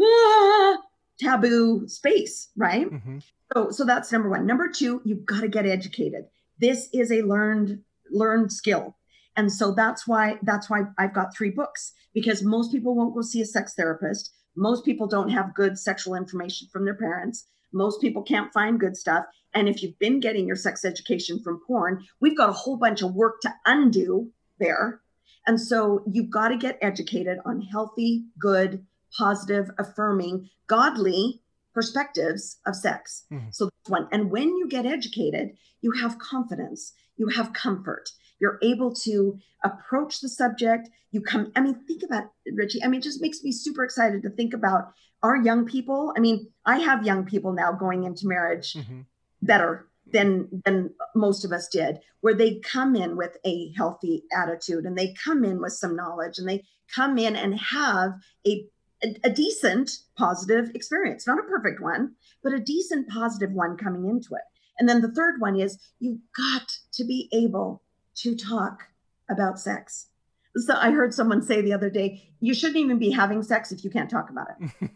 ah, 0.00 0.76
taboo 1.18 1.88
space, 1.88 2.50
right? 2.56 2.88
Mm-hmm. 2.88 3.18
So, 3.52 3.70
so 3.70 3.84
that's 3.84 4.12
number 4.12 4.28
one. 4.28 4.46
Number 4.46 4.68
two, 4.68 5.00
you've 5.04 5.26
got 5.26 5.40
to 5.40 5.48
get 5.48 5.66
educated. 5.66 6.26
This 6.58 6.88
is 6.92 7.10
a 7.10 7.22
learned 7.22 7.82
learned 8.10 8.52
skill, 8.52 8.96
and 9.36 9.52
so 9.52 9.72
that's 9.72 10.06
why 10.06 10.38
that's 10.42 10.68
why 10.70 10.82
I've 10.98 11.14
got 11.14 11.36
three 11.36 11.50
books 11.50 11.92
because 12.14 12.42
most 12.42 12.72
people 12.72 12.94
won't 12.94 13.14
go 13.14 13.22
see 13.22 13.42
a 13.42 13.46
sex 13.46 13.74
therapist 13.74 14.32
most 14.56 14.84
people 14.84 15.06
don't 15.06 15.28
have 15.28 15.54
good 15.54 15.78
sexual 15.78 16.14
information 16.14 16.66
from 16.72 16.84
their 16.84 16.94
parents. 16.94 17.46
Most 17.72 18.00
people 18.00 18.22
can't 18.22 18.52
find 18.52 18.80
good 18.80 18.96
stuff. 18.96 19.26
And 19.54 19.68
if 19.68 19.82
you've 19.82 19.98
been 19.98 20.18
getting 20.18 20.46
your 20.46 20.56
sex 20.56 20.84
education 20.84 21.40
from 21.42 21.60
porn, 21.66 22.04
we've 22.20 22.36
got 22.36 22.48
a 22.48 22.54
whole 22.54 22.76
bunch 22.76 23.02
of 23.02 23.14
work 23.14 23.40
to 23.42 23.54
undo 23.66 24.30
there. 24.58 25.02
And 25.46 25.60
so 25.60 26.02
you've 26.10 26.30
got 26.30 26.48
to 26.48 26.56
get 26.56 26.78
educated 26.82 27.38
on 27.44 27.60
healthy, 27.60 28.24
good, 28.38 28.84
positive, 29.16 29.70
affirming, 29.78 30.48
godly 30.66 31.42
perspectives 31.72 32.58
of 32.66 32.74
sex. 32.74 33.24
Mm-hmm. 33.30 33.48
So 33.50 33.66
that's 33.66 33.90
one. 33.90 34.08
And 34.10 34.30
when 34.30 34.56
you 34.56 34.66
get 34.68 34.86
educated, 34.86 35.50
you 35.82 35.92
have 35.92 36.18
confidence, 36.18 36.94
you 37.16 37.28
have 37.28 37.52
comfort, 37.52 38.10
you're 38.38 38.58
able 38.62 38.94
to 38.94 39.38
approach 39.64 40.20
the 40.20 40.28
subject. 40.28 40.88
You 41.10 41.20
come, 41.20 41.52
I 41.56 41.60
mean, 41.60 41.74
think 41.86 42.02
about 42.02 42.24
it, 42.44 42.54
Richie. 42.54 42.82
I 42.82 42.88
mean, 42.88 43.00
it 43.00 43.04
just 43.04 43.22
makes 43.22 43.42
me 43.42 43.52
super 43.52 43.84
excited 43.84 44.22
to 44.22 44.30
think 44.30 44.52
about 44.54 44.92
our 45.22 45.36
young 45.36 45.64
people. 45.64 46.12
I 46.16 46.20
mean, 46.20 46.48
I 46.64 46.78
have 46.78 47.06
young 47.06 47.24
people 47.24 47.52
now 47.52 47.72
going 47.72 48.04
into 48.04 48.26
marriage 48.26 48.74
mm-hmm. 48.74 49.00
better 49.42 49.86
than 50.12 50.62
than 50.64 50.90
most 51.14 51.44
of 51.44 51.52
us 51.52 51.68
did, 51.68 51.98
where 52.20 52.34
they 52.34 52.60
come 52.60 52.94
in 52.94 53.16
with 53.16 53.36
a 53.44 53.72
healthy 53.76 54.24
attitude 54.32 54.84
and 54.84 54.96
they 54.96 55.14
come 55.24 55.44
in 55.44 55.60
with 55.60 55.72
some 55.72 55.96
knowledge 55.96 56.38
and 56.38 56.48
they 56.48 56.62
come 56.94 57.18
in 57.18 57.34
and 57.34 57.58
have 57.58 58.12
a 58.46 58.66
a, 59.02 59.14
a 59.24 59.30
decent 59.30 59.90
positive 60.16 60.70
experience, 60.74 61.26
not 61.26 61.38
a 61.38 61.42
perfect 61.42 61.82
one, 61.82 62.14
but 62.42 62.52
a 62.52 62.60
decent 62.60 63.08
positive 63.08 63.52
one 63.52 63.76
coming 63.76 64.08
into 64.08 64.34
it. 64.34 64.42
And 64.78 64.88
then 64.88 65.00
the 65.00 65.12
third 65.12 65.40
one 65.40 65.58
is 65.58 65.78
you've 66.00 66.20
got 66.36 66.70
to 66.92 67.04
be 67.04 67.28
able 67.32 67.82
to 68.16 68.36
talk 68.36 68.84
about 69.30 69.58
sex. 69.58 70.08
So 70.56 70.74
I 70.74 70.90
heard 70.90 71.12
someone 71.12 71.42
say 71.42 71.60
the 71.60 71.74
other 71.74 71.90
day, 71.90 72.30
you 72.40 72.54
shouldn't 72.54 72.78
even 72.78 72.98
be 72.98 73.10
having 73.10 73.42
sex 73.42 73.72
if 73.72 73.84
you 73.84 73.90
can't 73.90 74.08
talk 74.08 74.30
about 74.30 74.48
it. 74.58 74.88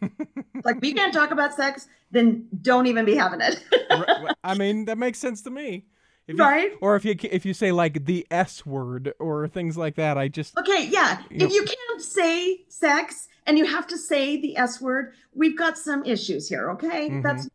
like 0.65 0.77
if 0.77 0.85
you 0.85 0.95
can't 0.95 1.13
talk 1.13 1.31
about 1.31 1.55
sex, 1.55 1.87
then 2.11 2.49
don't 2.63 2.87
even 2.87 3.05
be 3.05 3.15
having 3.15 3.41
it. 3.41 3.63
I 4.45 4.55
mean, 4.55 4.87
that 4.87 4.97
makes 4.97 5.19
sense 5.19 5.43
to 5.43 5.51
me. 5.51 5.85
If 6.27 6.37
you, 6.37 6.45
right? 6.45 6.73
Or 6.81 6.97
if 6.97 7.05
you 7.05 7.17
if 7.23 7.45
you 7.45 7.53
say 7.53 7.73
like 7.73 8.07
the 8.07 8.27
S 8.31 8.65
word 8.65 9.13
or 9.19 9.49
things 9.49 9.77
like 9.77 9.97
that, 9.97 10.17
I 10.17 10.29
just 10.29 10.57
Okay, 10.57 10.87
yeah. 10.87 11.23
You 11.29 11.47
if 11.47 11.49
know. 11.49 11.55
you 11.55 11.65
can't 11.65 12.03
say 12.03 12.65
sex 12.69 13.29
and 13.47 13.59
you 13.59 13.67
have 13.67 13.87
to 13.89 13.99
say 13.99 14.41
the 14.41 14.57
S 14.57 14.81
word, 14.81 15.13
we've 15.35 15.59
got 15.59 15.77
some 15.77 16.05
issues 16.05 16.49
here, 16.49 16.71
okay? 16.71 17.09
Mm-hmm. 17.09 17.23
That's 17.23 17.49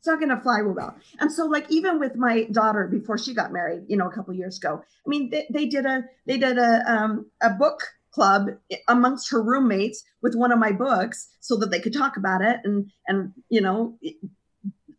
it's 0.00 0.06
not 0.06 0.18
going 0.18 0.34
to 0.34 0.40
fly 0.40 0.62
well. 0.62 0.96
And 1.18 1.30
so, 1.30 1.44
like 1.44 1.70
even 1.70 2.00
with 2.00 2.16
my 2.16 2.44
daughter 2.44 2.88
before 2.88 3.18
she 3.18 3.34
got 3.34 3.52
married, 3.52 3.82
you 3.86 3.98
know, 3.98 4.08
a 4.08 4.10
couple 4.10 4.32
years 4.32 4.56
ago, 4.56 4.82
I 4.82 5.08
mean, 5.08 5.28
they, 5.28 5.46
they 5.52 5.66
did 5.66 5.84
a 5.84 6.04
they 6.24 6.38
did 6.38 6.56
a 6.56 6.82
um, 6.90 7.26
a 7.42 7.50
book 7.50 7.82
club 8.10 8.48
amongst 8.88 9.30
her 9.30 9.42
roommates 9.42 10.02
with 10.22 10.34
one 10.34 10.52
of 10.52 10.58
my 10.58 10.72
books 10.72 11.28
so 11.40 11.54
that 11.58 11.70
they 11.70 11.78
could 11.78 11.92
talk 11.92 12.16
about 12.16 12.40
it 12.40 12.60
and 12.64 12.90
and 13.08 13.34
you 13.50 13.60
know 13.60 13.98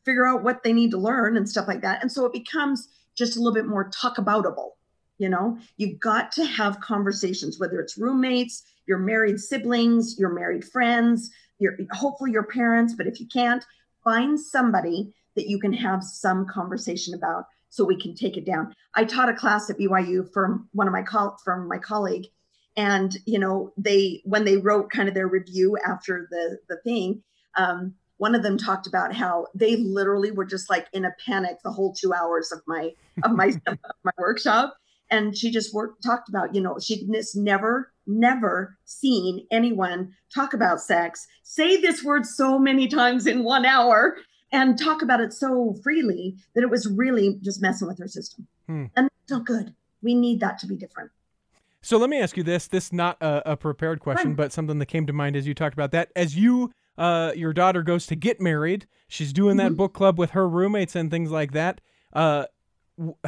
figure 0.05 0.27
out 0.27 0.43
what 0.43 0.61
they 0.63 0.71
need 0.71 0.91
to 0.91 0.99
learn 0.99 1.35
and 1.35 1.49
stuff 1.49 1.67
like 1.67 1.81
that. 1.81 2.03
And 2.03 2.11
so 2.11 2.25
it 2.25 2.33
becomes 2.33 2.87
just 3.15 3.35
a 3.35 3.39
little 3.39 3.55
bit 3.55 3.65
more 3.65 3.89
talk 3.89 4.17
aboutable. 4.17 4.73
You 5.17 5.29
know, 5.29 5.57
you've 5.77 5.99
got 5.99 6.31
to 6.33 6.45
have 6.45 6.79
conversations, 6.79 7.59
whether 7.59 7.79
it's 7.79 7.97
roommates, 7.97 8.63
your 8.87 8.99
married 8.99 9.39
siblings, 9.39 10.17
your 10.19 10.29
married 10.29 10.63
friends, 10.63 11.31
your 11.57 11.77
hopefully 11.91 12.31
your 12.31 12.43
parents, 12.43 12.93
but 12.95 13.07
if 13.07 13.19
you 13.19 13.27
can't, 13.27 13.63
find 14.03 14.39
somebody 14.39 15.13
that 15.35 15.47
you 15.47 15.59
can 15.59 15.73
have 15.73 16.03
some 16.03 16.45
conversation 16.45 17.13
about 17.13 17.45
so 17.69 17.85
we 17.85 17.99
can 17.99 18.13
take 18.13 18.35
it 18.35 18.45
down. 18.45 18.73
I 18.95 19.05
taught 19.05 19.29
a 19.29 19.33
class 19.33 19.69
at 19.69 19.79
BYU 19.79 20.31
from 20.33 20.67
one 20.73 20.87
of 20.87 20.93
my 20.93 21.03
col- 21.03 21.37
from 21.43 21.67
my 21.67 21.77
colleague 21.77 22.27
and 22.77 23.17
you 23.25 23.39
know 23.39 23.73
they 23.77 24.21
when 24.25 24.45
they 24.45 24.57
wrote 24.57 24.89
kind 24.89 25.09
of 25.09 25.15
their 25.15 25.27
review 25.27 25.77
after 25.85 26.27
the 26.31 26.57
the 26.69 26.77
thing 26.77 27.21
um, 27.57 27.93
one 28.17 28.35
of 28.35 28.43
them 28.43 28.57
talked 28.57 28.87
about 28.87 29.13
how 29.13 29.47
they 29.55 29.75
literally 29.77 30.31
were 30.31 30.45
just 30.45 30.69
like 30.69 30.87
in 30.93 31.05
a 31.05 31.15
panic 31.25 31.57
the 31.63 31.71
whole 31.71 31.93
two 31.93 32.13
hours 32.13 32.51
of 32.51 32.61
my 32.67 32.91
of 33.23 33.31
my 33.31 33.47
of 33.67 33.77
my 34.03 34.11
workshop 34.17 34.75
and 35.09 35.37
she 35.37 35.51
just 35.51 35.73
worked 35.73 36.03
talked 36.03 36.29
about 36.29 36.55
you 36.55 36.61
know 36.61 36.77
she'd 36.79 37.09
never 37.35 37.91
never 38.19 38.77
seen 38.85 39.45
anyone 39.51 40.13
talk 40.33 40.53
about 40.53 40.79
sex 40.79 41.27
say 41.43 41.79
this 41.79 42.03
word 42.03 42.25
so 42.25 42.57
many 42.59 42.87
times 42.87 43.27
in 43.27 43.43
one 43.43 43.65
hour 43.65 44.17
and 44.51 44.77
talk 44.77 45.01
about 45.01 45.19
it 45.19 45.33
so 45.33 45.75
freely 45.83 46.35
that 46.53 46.63
it 46.63 46.69
was 46.69 46.87
really 46.87 47.37
just 47.41 47.61
messing 47.61 47.87
with 47.87 47.97
her 47.99 48.07
system. 48.07 48.47
Hmm. 48.67 48.85
and 48.95 49.09
it's 49.23 49.31
not 49.31 49.45
good. 49.45 49.73
We 50.01 50.15
need 50.15 50.39
that 50.41 50.59
to 50.59 50.67
be 50.67 50.75
different. 50.75 51.11
So 51.81 51.97
let 51.97 52.09
me 52.09 52.19
ask 52.19 52.37
you 52.37 52.43
this. 52.43 52.67
This 52.67 52.93
not 52.93 53.17
a, 53.21 53.53
a 53.53 53.57
prepared 53.57 53.99
question 53.99 54.35
but 54.35 54.51
something 54.51 54.79
that 54.79 54.85
came 54.85 55.07
to 55.07 55.13
mind 55.13 55.35
as 55.35 55.47
you 55.47 55.53
talked 55.53 55.73
about 55.73 55.91
that. 55.91 56.11
As 56.15 56.35
you 56.35 56.71
uh, 56.97 57.31
your 57.35 57.53
daughter 57.53 57.81
goes 57.81 58.05
to 58.07 58.15
get 58.15 58.39
married 58.39 58.85
she's 59.07 59.33
doing 59.33 59.57
that 59.57 59.67
mm-hmm. 59.67 59.75
book 59.75 59.93
club 59.93 60.17
with 60.17 60.31
her 60.31 60.47
roommates 60.47 60.95
and 60.95 61.09
things 61.09 61.31
like 61.31 61.51
that 61.51 61.81
uh, 62.13 62.45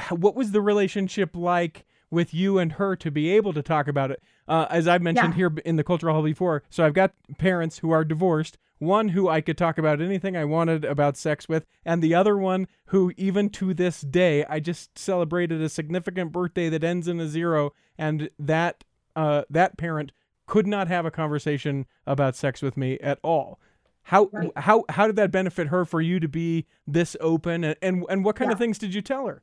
what 0.09 0.35
was 0.35 0.51
the 0.51 0.61
relationship 0.61 1.35
like 1.35 1.85
with 2.13 2.33
you 2.33 2.57
and 2.59 2.73
her 2.73 2.95
to 2.95 3.11
be 3.11 3.29
able 3.31 3.51
to 3.53 3.61
talk 3.61 3.87
about 3.87 4.11
it? 4.11 4.21
Uh, 4.47 4.67
as 4.69 4.87
I've 4.87 5.01
mentioned 5.01 5.33
yeah. 5.33 5.37
here 5.37 5.53
in 5.65 5.75
the 5.75 5.83
cultural 5.83 6.13
hall 6.13 6.23
before, 6.23 6.63
so 6.69 6.85
I've 6.85 6.93
got 6.93 7.13
parents 7.37 7.79
who 7.79 7.91
are 7.91 8.05
divorced. 8.05 8.57
one 8.79 9.09
who 9.09 9.29
I 9.29 9.41
could 9.41 9.57
talk 9.57 9.77
about 9.77 10.01
anything 10.01 10.35
I 10.35 10.45
wanted 10.45 10.83
about 10.83 11.15
sex 11.17 11.47
with, 11.47 11.65
and 11.85 12.01
the 12.01 12.13
other 12.15 12.37
one 12.37 12.67
who, 12.87 13.13
even 13.17 13.49
to 13.51 13.73
this 13.73 14.01
day, 14.01 14.43
I 14.45 14.59
just 14.59 14.97
celebrated 14.97 15.61
a 15.61 15.69
significant 15.69 16.31
birthday 16.31 16.69
that 16.69 16.83
ends 16.83 17.07
in 17.07 17.19
a 17.19 17.27
zero, 17.27 17.71
and 17.97 18.29
that 18.37 18.83
uh, 19.15 19.43
that 19.49 19.77
parent 19.77 20.11
could 20.45 20.67
not 20.67 20.87
have 20.89 21.05
a 21.05 21.11
conversation 21.11 21.85
about 22.05 22.35
sex 22.35 22.61
with 22.61 22.75
me 22.75 22.99
at 22.99 23.19
all. 23.23 23.59
How 24.07 24.29
Right. 24.33 24.51
how 24.57 24.83
how 24.89 25.07
did 25.07 25.15
that 25.15 25.31
benefit 25.31 25.67
her 25.67 25.85
for 25.85 26.01
you 26.01 26.19
to 26.19 26.27
be 26.27 26.65
this 26.85 27.15
open, 27.21 27.63
and 27.63 27.77
and, 27.81 28.05
and 28.09 28.25
what 28.25 28.35
kind 28.35 28.51
of 28.51 28.57
things 28.57 28.77
did 28.77 28.93
you 28.93 29.01
tell 29.01 29.27
her? 29.27 29.41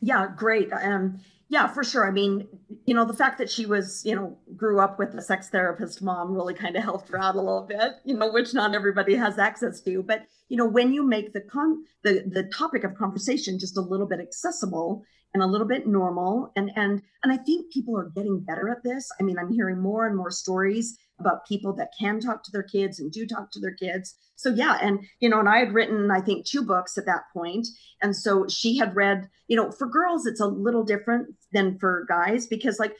Yeah, 0.00 0.28
great. 0.36 0.70
Um, 0.72 1.18
yeah, 1.50 1.66
for 1.66 1.82
sure. 1.82 2.06
I 2.06 2.12
mean, 2.12 2.46
you 2.86 2.94
know, 2.94 3.04
the 3.04 3.12
fact 3.12 3.36
that 3.38 3.50
she 3.50 3.66
was, 3.66 4.02
you 4.04 4.14
know, 4.14 4.38
grew 4.56 4.78
up 4.78 5.00
with 5.00 5.12
a 5.14 5.20
sex 5.20 5.48
therapist 5.48 6.00
mom 6.00 6.32
really 6.32 6.54
kind 6.54 6.76
of 6.76 6.84
helped 6.84 7.08
her 7.08 7.18
out 7.20 7.34
a 7.34 7.38
little 7.40 7.66
bit, 7.68 7.94
you 8.04 8.16
know, 8.16 8.30
which 8.32 8.54
not 8.54 8.72
everybody 8.72 9.16
has 9.16 9.36
access 9.36 9.80
to. 9.80 10.04
But 10.04 10.22
you 10.48 10.56
know, 10.56 10.66
when 10.66 10.92
you 10.92 11.02
make 11.02 11.32
the 11.32 11.40
con 11.40 11.82
the 12.04 12.22
the 12.24 12.44
topic 12.44 12.84
of 12.84 12.94
conversation 12.94 13.58
just 13.58 13.76
a 13.76 13.80
little 13.80 14.06
bit 14.06 14.20
accessible 14.20 15.02
and 15.32 15.42
a 15.42 15.46
little 15.46 15.66
bit 15.66 15.86
normal, 15.86 16.52
and 16.56 16.70
and 16.76 17.02
and 17.22 17.32
I 17.32 17.36
think 17.36 17.72
people 17.72 17.96
are 17.96 18.10
getting 18.14 18.40
better 18.40 18.68
at 18.68 18.82
this. 18.82 19.08
I 19.20 19.22
mean, 19.22 19.38
I'm 19.38 19.52
hearing 19.52 19.80
more 19.80 20.06
and 20.06 20.16
more 20.16 20.30
stories 20.30 20.98
about 21.18 21.46
people 21.46 21.74
that 21.74 21.92
can 21.98 22.18
talk 22.18 22.42
to 22.44 22.50
their 22.52 22.62
kids 22.62 22.98
and 22.98 23.12
do 23.12 23.26
talk 23.26 23.50
to 23.52 23.60
their 23.60 23.74
kids. 23.74 24.14
So 24.36 24.50
yeah, 24.50 24.78
and 24.80 25.00
you 25.20 25.28
know, 25.28 25.38
and 25.38 25.48
I 25.48 25.58
had 25.58 25.74
written, 25.74 26.10
I 26.10 26.20
think, 26.20 26.46
two 26.46 26.62
books 26.62 26.96
at 26.98 27.06
that 27.06 27.24
point, 27.32 27.68
and 28.02 28.16
so 28.16 28.46
she 28.48 28.76
had 28.76 28.96
read. 28.96 29.28
You 29.48 29.56
know, 29.56 29.70
for 29.72 29.88
girls, 29.88 30.26
it's 30.26 30.40
a 30.40 30.46
little 30.46 30.84
different 30.84 31.34
than 31.52 31.78
for 31.78 32.06
guys 32.08 32.46
because, 32.46 32.78
like, 32.78 32.94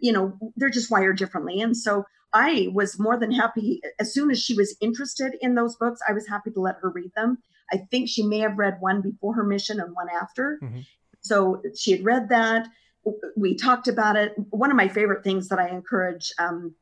you 0.00 0.12
know, 0.12 0.38
they're 0.56 0.70
just 0.70 0.90
wired 0.90 1.18
differently, 1.18 1.60
and 1.60 1.76
so 1.76 2.04
I 2.32 2.68
was 2.72 2.98
more 2.98 3.18
than 3.18 3.32
happy 3.32 3.80
as 3.98 4.12
soon 4.12 4.30
as 4.30 4.42
she 4.42 4.54
was 4.54 4.76
interested 4.80 5.34
in 5.40 5.54
those 5.54 5.76
books. 5.76 6.00
I 6.08 6.12
was 6.12 6.28
happy 6.28 6.50
to 6.52 6.60
let 6.60 6.76
her 6.80 6.90
read 6.90 7.12
them. 7.16 7.38
I 7.72 7.78
think 7.90 8.08
she 8.08 8.22
may 8.22 8.38
have 8.40 8.58
read 8.58 8.78
one 8.80 9.00
before 9.00 9.34
her 9.34 9.44
mission 9.44 9.80
and 9.80 9.94
one 9.94 10.08
after. 10.08 10.58
Mhm. 10.62 10.86
So 11.30 11.62
she 11.76 11.92
had 11.92 12.04
read 12.04 12.28
that. 12.30 12.66
We 13.36 13.54
talked 13.54 13.86
about 13.86 14.16
it. 14.16 14.34
One 14.50 14.72
of 14.72 14.76
my 14.76 14.88
favorite 14.88 15.22
things 15.22 15.48
that 15.48 15.60
I 15.60 15.68
encourage 15.68 16.32
um, 16.40 16.74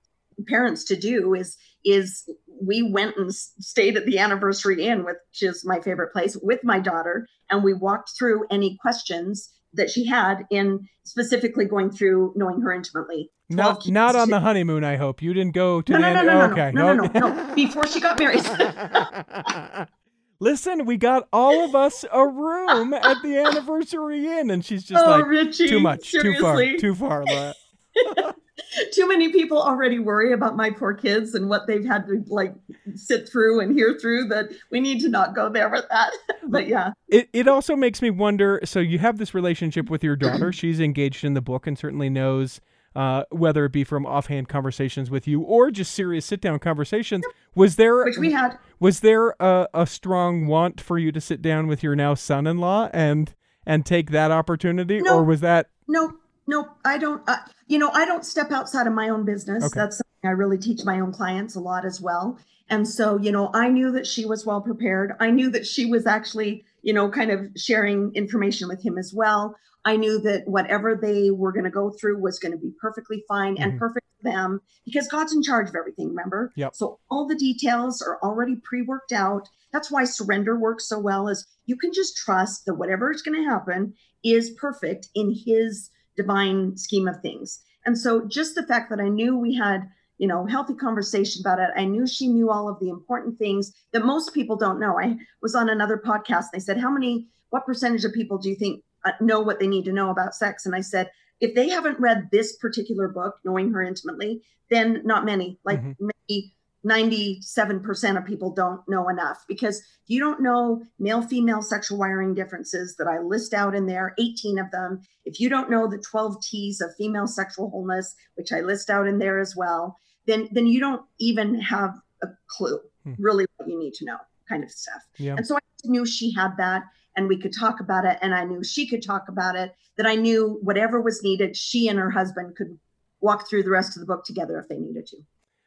parents 0.49 0.85
to 0.85 0.97
do 0.97 1.35
is 1.35 1.57
is 1.85 2.29
we 2.61 2.83
went 2.83 3.17
and 3.19 3.33
stayed 3.35 3.97
at 3.97 4.07
the 4.07 4.19
anniversary 4.19 4.85
inn 4.87 5.05
which 5.05 5.43
is 5.43 5.65
my 5.65 5.81
favorite 5.81 6.13
place 6.13 6.37
with 6.43 6.63
my 6.63 6.79
daughter 6.79 7.27
and 7.51 7.65
we 7.65 7.73
walked 7.73 8.11
through 8.17 8.47
any 8.51 8.77
questions 8.81 9.51
that 9.75 9.91
she 9.91 10.07
had 10.07 10.45
in 10.51 10.89
specifically 11.05 11.65
going 11.65 11.91
through 11.91 12.33
knowing 12.37 12.61
her 12.61 12.73
intimately 12.73 13.31
12 13.53 13.87
Not 13.87 13.89
not 13.89 14.17
on 14.17 14.29
to- 14.29 14.35
the 14.35 14.41
honeymoon. 14.41 14.85
I 14.85 14.97
hope 14.97 15.23
you 15.23 15.35
didn't 15.35 15.55
go 15.55 15.81
to 15.83 15.93
no, 15.93 15.99
the 15.99 16.15
no, 16.15 16.15
no, 16.15 16.23
no, 16.23 16.47
no, 16.47 16.53
okay. 16.53 16.71
no, 16.73 16.95
no, 16.95 17.05
no, 17.07 17.21
no, 17.21 17.47
no. 17.49 17.55
Before 17.55 17.87
she 17.87 18.01
got 18.01 18.19
married. 18.19 18.45
Listen, 20.41 20.87
we 20.87 20.97
got 20.97 21.27
all 21.33 21.65
of 21.65 21.75
us 21.75 22.05
a 22.13 22.27
room 22.27 22.95
at 22.95 23.23
the 23.23 23.37
anniversary 23.39 24.27
inn, 24.27 24.51
and 24.51 24.65
she's 24.65 24.85
just 24.85 25.05
oh, 25.05 25.11
like, 25.11 25.27
Richie, 25.27 25.69
too 25.69 25.81
much, 25.81 26.13
too 26.13 26.35
far, 26.41 26.63
too 26.79 26.95
far, 26.95 27.25
too 28.93 29.09
many 29.09 29.33
people 29.33 29.61
already 29.61 29.99
worry 29.99 30.33
about 30.33 30.57
my 30.57 30.71
poor 30.71 30.95
kids 30.95 31.35
and 31.35 31.49
what 31.49 31.67
they've 31.67 31.85
had 31.85 32.07
to 32.07 32.25
like 32.29 32.55
sit 32.95 33.29
through 33.29 33.61
and 33.61 33.75
hear 33.75 33.99
through 33.99 34.29
that 34.29 34.47
we 34.71 34.81
need 34.81 35.01
to 35.01 35.09
not 35.09 35.35
go 35.35 35.49
there 35.49 35.69
with 35.69 35.85
that. 35.91 36.13
but 36.49 36.69
yeah. 36.69 36.93
It 37.09 37.29
it 37.33 37.49
also 37.49 37.77
makes 37.77 38.03
me 38.03 38.11
wonder. 38.11 38.61
So 38.65 38.81
you 38.81 38.99
have 38.99 39.19
this 39.19 39.35
relationship 39.35 39.91
with 39.91 40.03
your 40.05 40.17
daughter. 40.17 40.53
She's 40.53 40.81
engaged 40.81 41.25
in 41.25 41.35
the 41.35 41.41
book 41.41 41.67
and 41.67 41.79
certainly 41.79 42.11
knows. 42.11 42.61
Uh, 42.99 43.23
whether 43.31 43.65
it 43.65 43.71
be 43.71 43.85
from 43.85 44.05
offhand 44.05 44.49
conversations 44.49 45.09
with 45.09 45.29
you 45.29 45.41
or 45.43 45.71
just 45.71 45.93
serious 45.95 46.27
sit 46.27 46.41
down 46.41 46.59
conversations, 46.59 47.25
was 47.55 47.77
there 47.77 48.05
Which 48.05 48.19
we 48.19 48.33
had 48.33 48.59
was 48.81 49.01
there 49.01 49.37
a, 49.39 49.69
a 49.73 49.87
strong 49.87 50.49
want 50.49 50.81
for 50.81 50.99
you 50.99 51.13
to 51.13 51.21
sit 51.21 51.41
down 51.41 51.69
with 51.69 51.85
your 51.85 51.95
now 51.95 52.15
son 52.15 52.45
in 52.49 52.59
law 52.59 52.89
and 52.93 53.33
and 53.65 53.87
take 53.87 54.11
that 54.11 54.33
opportunity, 54.33 55.01
No. 55.01 55.19
or 55.19 55.23
was 55.25 55.41
that 55.43 55.71
no, 55.87 56.15
no, 56.49 56.71
I 56.85 56.99
don't 56.99 57.23
uh, 57.29 57.37
you 57.69 57.79
know, 57.79 57.91
I 57.91 58.05
don't 58.05 58.25
step 58.25 58.51
outside 58.51 58.89
of 58.89 58.95
my 58.95 59.09
own 59.11 59.25
business. 59.25 59.63
Okay. 59.63 59.79
That's 59.79 59.99
something 59.99 60.29
I 60.31 60.33
really 60.33 60.59
teach 60.59 60.85
my 60.85 60.99
own 60.99 61.13
clients 61.13 61.55
a 61.55 61.61
lot 61.61 61.85
as 61.85 62.01
well. 62.01 62.37
And 62.69 62.89
so, 62.89 63.17
you 63.17 63.31
know, 63.31 63.51
I 63.55 63.69
knew 63.69 63.93
that 63.93 64.09
she 64.09 64.25
was 64.27 64.45
well 64.45 64.61
prepared. 64.61 65.13
I 65.21 65.31
knew 65.31 65.51
that 65.51 65.67
she 65.67 65.87
was 65.87 66.05
actually, 66.05 66.65
you 66.83 66.93
know, 66.93 67.11
kind 67.11 67.31
of 67.31 67.41
sharing 67.57 68.13
information 68.15 68.69
with 68.69 68.85
him 68.85 68.99
as 68.99 69.13
well. 69.15 69.57
I 69.85 69.97
knew 69.97 70.21
that 70.21 70.47
whatever 70.47 70.99
they 71.01 71.31
were 71.31 71.53
going 71.53 71.65
to 71.65 71.71
go 71.71 71.91
through 71.91 72.21
was 72.21 72.39
going 72.39 72.53
to 72.53 72.59
be 72.59 72.73
perfectly 72.81 73.25
fine 73.29 73.57
Mhm. 73.57 73.63
and 73.63 73.79
perfect 73.79 74.07
for 74.21 74.31
them 74.31 74.61
because 74.85 75.09
God's 75.09 75.33
in 75.33 75.43
charge 75.43 75.69
of 75.69 75.77
everything, 75.77 76.09
remember? 76.09 76.53
Yep. 76.57 76.75
So 76.75 76.99
all 77.11 77.27
the 77.27 77.37
details 77.37 78.03
are 78.03 78.19
already 78.23 78.57
pre-worked 78.57 79.13
out. 79.13 79.49
That's 79.73 79.91
why 79.91 80.05
surrender 80.05 80.59
works 80.59 80.89
so 80.89 80.99
well 80.99 81.29
is 81.29 81.47
you 81.67 81.77
can 81.77 81.93
just 81.93 82.17
trust 82.17 82.67
that 82.67 82.75
whatever 82.75 83.11
is 83.11 83.23
going 83.23 83.43
to 83.43 83.49
happen 83.49 83.95
is 84.25 84.51
perfect 84.51 85.09
in 85.15 85.33
his 85.47 85.91
divine 86.17 86.77
scheme 86.77 87.07
of 87.07 87.21
things. 87.21 87.61
And 87.87 87.97
so 87.97 88.27
just 88.27 88.55
the 88.55 88.67
fact 88.67 88.91
that 88.91 89.01
I 89.01 89.09
knew 89.09 89.37
we 89.39 89.55
had, 89.55 89.89
you 90.19 90.27
know, 90.27 90.45
healthy 90.47 90.75
conversation 90.75 91.41
about 91.43 91.61
it, 91.61 91.71
I 91.77 91.85
knew 91.85 92.07
she 92.07 92.29
knew 92.29 92.51
all 92.51 92.69
of 92.69 92.79
the 92.81 92.89
important 92.89 93.39
things 93.39 93.73
that 93.93 94.05
most 94.05 94.35
people 94.35 94.57
don't 94.57 94.81
know. 94.81 94.99
I 94.99 95.17
was 95.43 95.55
on 95.55 95.69
another 95.69 95.97
podcast. 95.97 96.47
They 96.53 96.59
said, 96.59 96.79
"How 96.79 96.91
many 96.91 97.29
what 97.51 97.65
percentage 97.65 98.05
of 98.05 98.13
people 98.13 98.39
do 98.39 98.49
you 98.51 98.57
think 98.57 98.83
uh, 99.05 99.13
know 99.21 99.41
what 99.41 99.59
they 99.61 99.69
need 99.69 99.85
to 99.87 99.93
know 99.93 100.11
about 100.11 100.35
sex?" 100.35 100.67
And 100.67 100.75
I 100.75 100.81
said, 100.81 101.11
if 101.41 101.55
they 101.55 101.69
haven't 101.69 102.01
read 102.01 102.29
this 102.33 102.57
particular 102.57 103.09
book, 103.09 103.39
Knowing 103.45 103.73
Her 103.73 103.83
Intimately, 103.83 104.43
then 104.71 105.03
not 105.05 105.25
many. 105.25 105.59
Like 105.65 105.81
Mhm. 105.83 106.11
maybe 106.29 106.53
97% 106.85 108.17
of 108.17 108.25
people 108.25 108.51
don't 108.51 108.87
know 108.89 109.09
enough 109.09 109.45
because 109.49 109.83
you 110.07 110.21
don't 110.21 110.41
know 110.41 110.83
male 110.99 111.23
female 111.23 111.63
sexual 111.63 111.99
wiring 111.99 112.35
differences 112.35 112.97
that 112.97 113.07
I 113.09 113.19
list 113.21 113.53
out 113.53 113.75
in 113.75 113.87
there, 113.87 114.15
18 114.19 114.59
of 114.59 114.71
them. 114.71 115.01
If 115.25 115.41
you 115.41 115.49
don't 115.49 115.71
know 115.71 115.87
the 115.87 115.99
12 115.99 116.41
T's 116.43 116.81
of 116.81 116.95
female 116.97 117.27
sexual 117.27 117.71
wholeness, 117.71 118.15
which 118.35 118.53
I 118.53 118.61
list 118.61 118.91
out 118.91 119.07
in 119.07 119.19
there 119.19 119.39
as 119.39 119.55
well, 119.57 119.97
then 120.29 120.49
then 120.53 120.67
you 120.69 120.79
don't 120.79 121.03
even 121.19 121.61
have 121.61 121.95
a 122.23 122.29
clue 122.47 122.79
Hmm. 123.05 123.13
really 123.19 123.47
what 123.57 123.69
you 123.69 123.79
need 123.79 123.95
to 123.95 124.05
know 124.05 124.17
kind 124.49 124.65
of 124.65 124.71
stuff. 124.71 125.03
yeah? 125.19 125.35
And 125.37 125.47
so 125.47 125.57
I 125.57 125.61
knew 125.85 126.05
she 126.07 126.33
had 126.33 126.57
that 126.59 126.83
and 127.17 127.29
we 127.29 127.37
could 127.39 127.53
talk 127.55 127.81
about 127.81 128.05
it 128.05 128.19
and 128.23 128.35
I 128.35 128.45
knew 128.45 128.63
she 128.65 128.89
could 128.89 129.03
talk 129.03 129.29
about 129.29 129.57
it, 129.57 129.75
that 129.97 130.07
I 130.07 130.15
knew 130.15 130.59
whatever 130.63 131.01
was 131.01 131.23
needed, 131.23 131.57
she 131.57 131.89
and 131.89 131.99
her 131.99 132.11
husband 132.11 132.57
could 132.57 132.79
walk 133.21 133.49
through 133.49 133.63
the 133.65 133.71
rest 133.71 133.97
of 133.97 134.01
the 134.01 134.07
book 134.07 134.25
together 134.25 134.59
if 134.59 134.69
they 134.69 134.79
needed 134.79 135.07
to. 135.09 135.17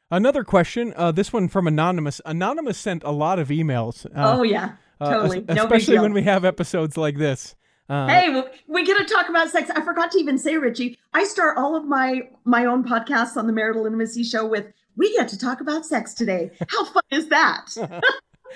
Another 0.09 0.43
question. 0.43 0.93
Uh, 0.97 1.11
this 1.11 1.31
one 1.31 1.47
from 1.47 1.67
anonymous. 1.67 2.19
Anonymous 2.25 2.77
sent 2.77 3.03
a 3.03 3.11
lot 3.11 3.39
of 3.39 3.47
emails. 3.49 4.05
Uh, 4.07 4.37
oh 4.39 4.43
yeah. 4.43 4.73
uh, 4.99 5.13
totally. 5.13 5.41
No 5.41 5.63
especially 5.63 5.99
when 5.99 6.13
we 6.13 6.23
have 6.23 6.43
episodes 6.43 6.97
like 6.97 7.17
this. 7.17 7.55
Uh, 7.91 8.07
Hey, 8.07 8.43
we 8.67 8.85
get 8.85 8.97
to 8.97 9.13
talk 9.13 9.27
about 9.27 9.49
sex. 9.49 9.69
I 9.69 9.81
forgot 9.81 10.11
to 10.11 10.17
even 10.19 10.37
say, 10.37 10.55
Richie, 10.55 10.97
I 11.13 11.25
start 11.25 11.57
all 11.57 11.75
of 11.75 11.85
my 11.85 12.29
my 12.45 12.65
own 12.65 12.83
podcasts 12.83 13.35
on 13.35 13.47
the 13.47 13.53
Marital 13.53 13.85
Intimacy 13.85 14.23
Show 14.23 14.47
with 14.47 14.67
"We 14.95 15.13
get 15.13 15.27
to 15.29 15.37
talk 15.37 15.59
about 15.59 15.85
sex 15.85 16.13
today." 16.13 16.51
How 16.69 16.85
fun 16.85 17.03
is 17.11 17.27
that? 17.27 17.75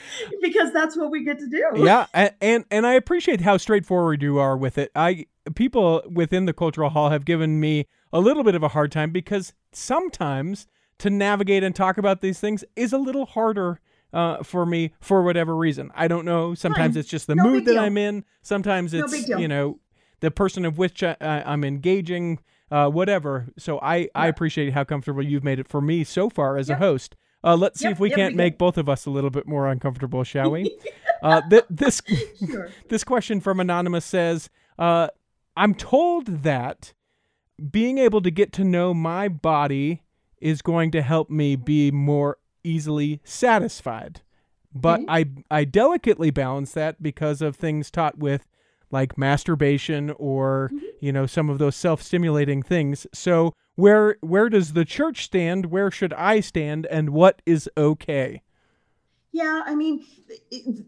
because 0.41 0.71
that's 0.71 0.95
what 0.95 1.11
we 1.11 1.23
get 1.23 1.39
to 1.39 1.47
do. 1.47 1.63
yeah, 1.75 2.07
and 2.41 2.65
and 2.71 2.87
I 2.87 2.93
appreciate 2.93 3.41
how 3.41 3.57
straightforward 3.57 4.21
you 4.21 4.39
are 4.39 4.57
with 4.57 4.77
it. 4.77 4.91
I 4.95 5.25
people 5.55 6.01
within 6.09 6.45
the 6.45 6.53
cultural 6.53 6.89
hall 6.89 7.09
have 7.09 7.25
given 7.25 7.59
me 7.59 7.87
a 8.11 8.19
little 8.19 8.43
bit 8.43 8.55
of 8.55 8.63
a 8.63 8.69
hard 8.69 8.91
time 8.91 9.11
because 9.11 9.53
sometimes 9.71 10.67
to 10.99 11.09
navigate 11.09 11.63
and 11.63 11.75
talk 11.75 11.97
about 11.97 12.21
these 12.21 12.39
things 12.39 12.63
is 12.75 12.93
a 12.93 12.97
little 12.97 13.25
harder 13.25 13.79
uh, 14.15 14.41
for 14.41 14.65
me 14.65 14.93
for 14.99 15.21
whatever 15.21 15.55
reason. 15.55 15.91
I 15.93 16.07
don't 16.07 16.25
know. 16.25 16.55
Sometimes 16.55 16.95
Fine. 16.95 16.99
it's 17.01 17.09
just 17.09 17.27
the 17.27 17.35
No 17.35 17.43
mood 17.43 17.65
that 17.65 17.73
deal. 17.73 17.81
I'm 17.81 17.97
in. 17.97 18.23
Sometimes 18.41 18.93
No 18.93 19.03
it's 19.03 19.27
you 19.27 19.47
know 19.47 19.79
the 20.21 20.31
person 20.31 20.65
of 20.65 20.77
which 20.77 21.03
I, 21.03 21.15
I'm 21.21 21.63
engaging. 21.63 22.39
Uh, 22.71 22.89
whatever. 22.89 23.45
So 23.59 23.79
I, 23.79 24.09
I 24.15 24.25
appreciate 24.25 24.73
how 24.73 24.83
comfortable 24.83 25.21
you've 25.21 25.43
made 25.43 25.59
it 25.59 25.67
for 25.67 25.81
me 25.81 26.03
so 26.03 26.31
far 26.31 26.57
as 26.57 26.67
a 26.67 26.77
host. 26.77 27.15
Uh, 27.43 27.55
let's 27.55 27.79
see 27.79 27.87
if 27.87 27.99
we 27.99 28.09
yep, 28.09 28.17
can't 28.17 28.33
we 28.33 28.37
make 28.37 28.57
both 28.57 28.79
of 28.79 28.89
us 28.89 29.05
a 29.05 29.11
little 29.11 29.29
bit 29.29 29.47
more 29.47 29.67
uncomfortable, 29.69 30.23
shall 30.23 30.49
we? 30.49 30.75
uh, 31.21 31.47
th- 31.47 31.65
this 31.69 32.01
Sure. 32.45 32.69
this 32.89 33.03
question 33.03 33.39
from 33.39 33.59
anonymous 33.59 34.03
says, 34.03 34.49
uh, 34.79 35.09
"I'm 35.55 35.75
told 35.75 36.25
that 36.41 36.93
being 37.69 37.99
able 37.99 38.21
to 38.23 38.31
get 38.31 38.51
to 38.53 38.63
know 38.63 38.95
my 38.95 39.27
body 39.27 40.01
is 40.41 40.63
going 40.63 40.89
to 40.91 41.03
help 41.03 41.29
me 41.29 41.55
be 41.55 41.91
more 41.91 42.39
easily 42.65 43.21
satisfied, 43.23 44.21
but 44.73 44.99
Mhm. 45.01 45.05
I 45.07 45.59
I 45.59 45.63
delicately 45.65 46.31
balance 46.31 46.73
that 46.73 47.01
because 47.01 47.41
of 47.41 47.55
things 47.55 47.89
taught 47.91 48.17
with." 48.17 48.45
Like 48.91 49.17
masturbation, 49.17 50.11
or 50.17 50.69
Mm-hmm. 50.73 50.85
you 50.99 51.11
know, 51.11 51.25
some 51.25 51.49
of 51.49 51.57
those 51.57 51.75
self-stimulating 51.75 52.61
things. 52.63 53.07
So, 53.13 53.53
where 53.75 54.15
where 54.21 54.47
does 54.47 54.73
the 54.73 54.85
church 54.85 55.25
stand? 55.25 55.65
Where 55.67 55.89
should 55.91 56.13
I 56.13 56.39
stand? 56.39 56.85
And 56.85 57.09
what 57.09 57.41
is 57.45 57.67
okay? 57.75 58.41
Yeah, 59.31 59.63
I 59.65 59.75
mean, 59.75 60.05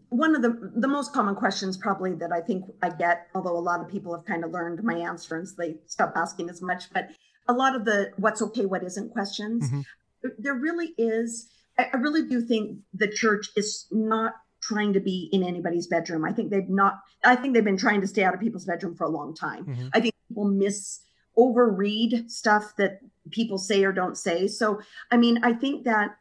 one 0.10 0.36
of 0.36 0.42
the 0.42 0.72
the 0.76 0.88
most 0.88 1.12
common 1.12 1.36
questions 1.36 1.76
probably 1.76 2.14
that 2.14 2.32
I 2.32 2.40
think 2.40 2.66
I 2.82 2.90
get, 2.90 3.28
although 3.36 3.58
a 3.58 3.66
lot 3.72 3.82
of 3.82 3.90
people 3.90 4.16
have 4.16 4.26
kind 4.26 4.44
of 4.46 4.52
learned 4.52 4.84
my 4.84 4.96
answer 4.96 5.36
and 5.36 5.48
so 5.48 5.56
they 5.58 5.78
stop 5.88 6.14
asking 6.16 6.50
as 6.50 6.62
much, 6.62 6.84
but 6.94 7.10
a 7.50 7.54
lot 7.54 7.76
of 7.76 7.84
the 7.84 8.12
what's 8.18 8.42
okay, 8.44 8.66
what 8.66 8.84
isn't 8.84 9.12
questions, 9.12 9.70
Mhm. 9.70 9.84
there- 10.22 10.36
there 10.38 10.54
really 10.54 10.94
is 10.98 11.50
I, 11.78 11.98
really 11.98 12.28
do 12.28 12.42
think 12.42 12.80
the 12.94 13.08
church 13.08 13.50
is 13.56 13.86
not 13.92 14.34
trying 14.62 14.94
to 14.94 15.00
be 15.00 15.30
in 15.32 15.44
anybody's 15.44 15.88
bedroom. 15.88 16.26
I 16.26 16.34
think 16.34 16.50
they've 16.50 16.70
not, 16.70 17.00
I 17.24 17.36
think 17.36 17.54
they've 17.54 17.64
been 17.64 17.78
trying 17.78 18.02
to 18.02 18.08
stay 18.08 18.24
out 18.24 18.34
of 18.34 18.40
people's 18.40 18.66
bedroom 18.66 18.96
for 18.96 19.06
a 19.06 19.10
long 19.10 19.36
time. 19.36 19.66
Mm-hmm. 19.66 19.88
I 19.94 20.00
think 20.00 20.16
people 20.28 20.46
miss 20.46 21.02
overread 21.38 22.30
stuff 22.30 22.74
that 22.78 23.00
people 23.32 23.58
say 23.58 23.84
or 23.84 23.92
don't 23.92 24.18
say. 24.18 24.48
So, 24.48 24.82
I 25.12 25.18
mean, 25.18 25.44
I 25.44 25.54
think 25.54 25.86
that, 25.86 26.18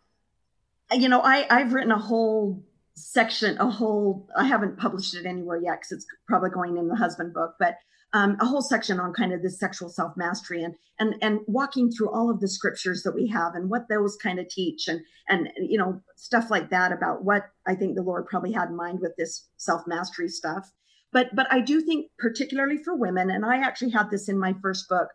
you 0.92 1.08
know, 1.08 1.20
I, 1.20 1.46
I've 1.50 1.72
written 1.72 1.92
a 1.92 1.98
whole 1.98 2.62
section, 2.94 3.58
a 3.58 3.70
whole, 3.70 4.28
I 4.36 4.44
haven't 4.44 4.78
published 4.78 5.14
it 5.14 5.26
anywhere 5.26 5.58
yet 5.58 5.80
because 5.80 5.92
it's 5.92 6.06
probably 6.28 6.50
going 6.50 6.76
in 6.76 6.88
the 6.88 6.96
husband 6.96 7.32
book, 7.32 7.54
but 7.58 7.78
um, 8.16 8.34
a 8.40 8.46
whole 8.46 8.62
section 8.62 8.98
on 8.98 9.12
kind 9.12 9.34
of 9.34 9.42
this 9.42 9.60
sexual 9.60 9.90
self 9.90 10.16
mastery 10.16 10.62
and 10.62 10.74
and 10.98 11.14
and 11.20 11.40
walking 11.46 11.90
through 11.90 12.10
all 12.10 12.30
of 12.30 12.40
the 12.40 12.48
scriptures 12.48 13.02
that 13.02 13.14
we 13.14 13.26
have 13.26 13.54
and 13.54 13.68
what 13.68 13.88
those 13.90 14.16
kind 14.16 14.38
of 14.38 14.48
teach 14.48 14.88
and 14.88 15.02
and 15.28 15.50
you 15.58 15.76
know 15.76 16.00
stuff 16.16 16.50
like 16.50 16.70
that 16.70 16.92
about 16.92 17.24
what 17.24 17.50
I 17.66 17.74
think 17.74 17.94
the 17.94 18.02
Lord 18.02 18.26
probably 18.26 18.52
had 18.52 18.70
in 18.70 18.76
mind 18.76 19.00
with 19.00 19.14
this 19.16 19.48
self 19.58 19.82
mastery 19.86 20.28
stuff. 20.28 20.70
But 21.12 21.34
but 21.34 21.46
I 21.52 21.60
do 21.60 21.82
think 21.82 22.06
particularly 22.18 22.78
for 22.78 22.96
women, 22.96 23.30
and 23.30 23.44
I 23.44 23.58
actually 23.58 23.90
had 23.90 24.10
this 24.10 24.30
in 24.30 24.38
my 24.38 24.54
first 24.62 24.88
book, 24.88 25.08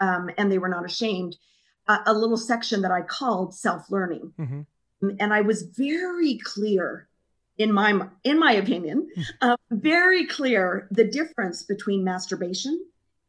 um, 0.00 0.28
and 0.36 0.50
they 0.50 0.58
were 0.58 0.68
not 0.68 0.84
ashamed, 0.84 1.36
uh, 1.86 1.98
a 2.06 2.12
little 2.12 2.36
section 2.36 2.82
that 2.82 2.90
I 2.90 3.02
called 3.02 3.54
self 3.54 3.88
learning, 3.88 4.32
mm-hmm. 4.36 5.10
and 5.20 5.32
I 5.32 5.42
was 5.42 5.62
very 5.62 6.40
clear 6.42 7.07
in 7.58 7.72
my 7.72 8.08
in 8.24 8.38
my 8.38 8.52
opinion, 8.52 9.08
hmm. 9.14 9.22
uh, 9.42 9.56
very 9.70 10.26
clear 10.26 10.88
the 10.90 11.04
difference 11.04 11.62
between 11.62 12.04
masturbation 12.04 12.84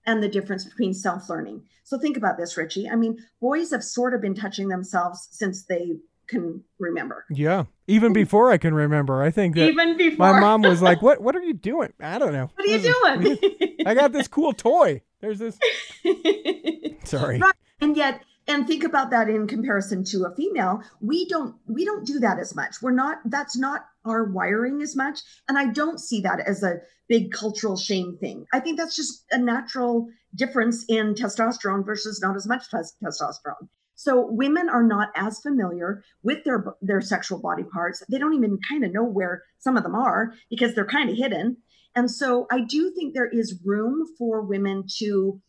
and 0.05 0.23
the 0.23 0.29
difference 0.29 0.63
between 0.63 0.93
self-learning. 0.93 1.63
So 1.83 1.99
think 1.99 2.17
about 2.17 2.37
this, 2.37 2.55
Richie. 2.55 2.87
I 2.89 2.95
mean, 2.95 3.17
boys 3.41 3.71
have 3.71 3.83
sort 3.83 4.13
of 4.13 4.21
been 4.21 4.35
touching 4.35 4.69
themselves 4.69 5.27
since 5.31 5.65
they 5.65 5.97
can 6.27 6.63
remember. 6.77 7.25
Yeah, 7.31 7.65
even 7.87 8.13
before 8.13 8.51
I 8.51 8.57
can 8.57 8.73
remember. 8.73 9.21
I 9.23 9.31
think 9.31 9.55
that 9.55 9.69
even 9.69 9.97
before 9.97 10.33
my 10.33 10.39
mom 10.39 10.61
was 10.61 10.81
like, 10.81 11.01
"What? 11.01 11.21
What 11.21 11.35
are 11.35 11.41
you 11.41 11.53
doing? 11.53 11.91
I 11.99 12.19
don't 12.19 12.33
know. 12.33 12.49
What 12.55 12.67
are 12.67 12.77
you 12.77 12.79
doing? 12.79 13.37
I 13.85 13.95
got 13.95 14.11
this 14.11 14.27
cool 14.27 14.53
toy. 14.53 15.01
There's 15.19 15.39
this. 15.39 15.57
Sorry. 17.03 17.39
Right. 17.39 17.55
And 17.81 17.97
yet, 17.97 18.23
and 18.49 18.65
think 18.65 18.83
about 18.83 19.11
that 19.11 19.29
in 19.29 19.47
comparison 19.47 20.03
to 20.05 20.25
a 20.25 20.35
female. 20.35 20.81
We 20.99 21.27
don't 21.27 21.55
we 21.67 21.85
don't 21.85 22.05
do 22.05 22.19
that 22.19 22.39
as 22.39 22.55
much. 22.55 22.81
We're 22.81 22.91
not 22.91 23.19
that's 23.25 23.55
not 23.55 23.85
our 24.05 24.25
wiring 24.25 24.81
as 24.81 24.95
much. 24.95 25.19
And 25.47 25.57
i 25.57 25.67
don't 25.67 25.99
see 25.99 26.19
that 26.21 26.39
as 26.45 26.63
a 26.63 26.79
big 27.07 27.31
cultural 27.31 27.77
shame 27.77 28.17
thing. 28.19 28.45
I 28.51 28.59
think 28.59 28.77
that's 28.77 28.95
just 28.95 29.23
a 29.31 29.37
natural 29.37 30.07
difference 30.35 30.83
in 30.89 31.13
testosterone 31.13 31.85
versus 31.85 32.19
not 32.21 32.35
as 32.35 32.47
much 32.47 32.63
testosterone. 32.71 33.67
So 33.95 34.27
women 34.31 34.69
are 34.69 34.83
not 34.83 35.09
as 35.15 35.39
familiar 35.39 36.03
with 36.23 36.43
their 36.43 36.65
their 36.81 37.01
sexual 37.01 37.39
body 37.39 37.63
parts. 37.63 38.03
They 38.09 38.17
don't 38.17 38.33
even 38.33 38.57
kind 38.67 38.83
of 38.83 38.91
know 38.91 39.03
where 39.03 39.43
some 39.59 39.77
of 39.77 39.83
them 39.83 39.95
are 39.95 40.33
because 40.49 40.73
they're 40.73 40.85
kind 40.85 41.09
of 41.09 41.17
hidden. 41.17 41.57
And 41.95 42.09
so 42.09 42.47
i 42.51 42.61
do 42.61 42.91
think 42.95 43.13
there 43.13 43.29
is 43.29 43.61
room 43.63 44.05
for 44.17 44.41
women 44.41 44.85
to 44.97 45.39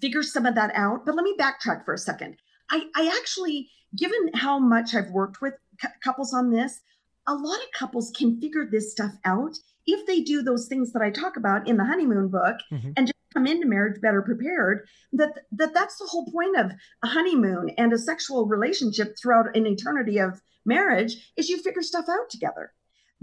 figure 0.00 0.22
some 0.22 0.46
of 0.46 0.54
that 0.54 0.72
out. 0.74 1.04
But 1.04 1.14
let 1.14 1.24
me 1.24 1.36
backtrack 1.38 1.84
for 1.84 1.94
a 1.94 1.98
second. 1.98 2.36
I, 2.70 2.84
I 2.96 3.12
actually, 3.20 3.70
given 3.96 4.30
how 4.34 4.58
much 4.58 4.94
I've 4.94 5.10
worked 5.10 5.40
with 5.40 5.54
c- 5.80 5.88
couples 6.02 6.32
on 6.32 6.50
this, 6.50 6.80
a 7.26 7.34
lot 7.34 7.58
of 7.58 7.72
couples 7.72 8.12
can 8.16 8.40
figure 8.40 8.66
this 8.70 8.92
stuff 8.92 9.12
out 9.24 9.56
if 9.86 10.06
they 10.06 10.20
do 10.20 10.42
those 10.42 10.66
things 10.66 10.92
that 10.92 11.02
I 11.02 11.10
talk 11.10 11.36
about 11.36 11.68
in 11.68 11.76
the 11.76 11.84
honeymoon 11.84 12.28
book 12.28 12.56
mm-hmm. 12.72 12.90
and 12.96 13.06
just 13.06 13.18
come 13.34 13.46
into 13.46 13.66
marriage 13.66 14.00
better 14.00 14.22
prepared. 14.22 14.86
That 15.12 15.40
that 15.52 15.74
that's 15.74 15.98
the 15.98 16.06
whole 16.06 16.30
point 16.30 16.58
of 16.58 16.72
a 17.02 17.06
honeymoon 17.06 17.70
and 17.76 17.92
a 17.92 17.98
sexual 17.98 18.46
relationship 18.46 19.16
throughout 19.20 19.56
an 19.56 19.66
eternity 19.66 20.18
of 20.18 20.40
marriage 20.64 21.32
is 21.36 21.48
you 21.48 21.60
figure 21.62 21.82
stuff 21.82 22.06
out 22.08 22.30
together. 22.30 22.72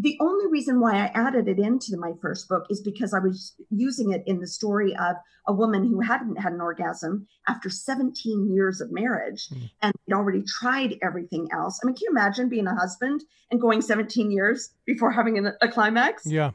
The 0.02 0.18
only 0.20 0.48
reason 0.48 0.80
why 0.80 0.94
I 0.96 1.12
added 1.14 1.48
it 1.48 1.60
into 1.60 1.96
my 1.96 2.14
first 2.22 2.50
book 2.50 2.66
is 2.72 2.82
because 2.82 3.14
I 3.14 3.20
was 3.20 3.54
using 3.70 4.12
it 4.12 4.24
in 4.26 4.40
the 4.40 4.48
story 4.48 4.96
of 4.96 5.16
a 5.46 5.54
woman 5.54 5.88
who 5.88 6.00
hadn't 6.00 6.38
had 6.38 6.54
an 6.54 6.62
orgasm 6.62 7.28
after 7.48 7.70
17 7.70 8.52
years 8.52 8.82
of 8.82 8.92
marriage 8.92 9.48
mm. 9.50 9.70
and 9.84 9.94
had 10.08 10.16
already 10.16 10.42
tried 10.42 10.98
everything 11.04 11.50
else. 11.54 11.80
I 11.84 11.86
mean, 11.86 11.96
can 11.96 12.06
you 12.06 12.10
imagine 12.10 12.50
being 12.50 12.66
a 12.66 12.74
husband 12.74 13.24
and 13.52 13.62
going 13.62 13.84
17 13.84 14.32
years 14.32 14.72
before 14.88 15.12
having 15.12 15.46
a, 15.46 15.54
a 15.62 15.68
climax? 15.68 16.26
Yeah. 16.26 16.52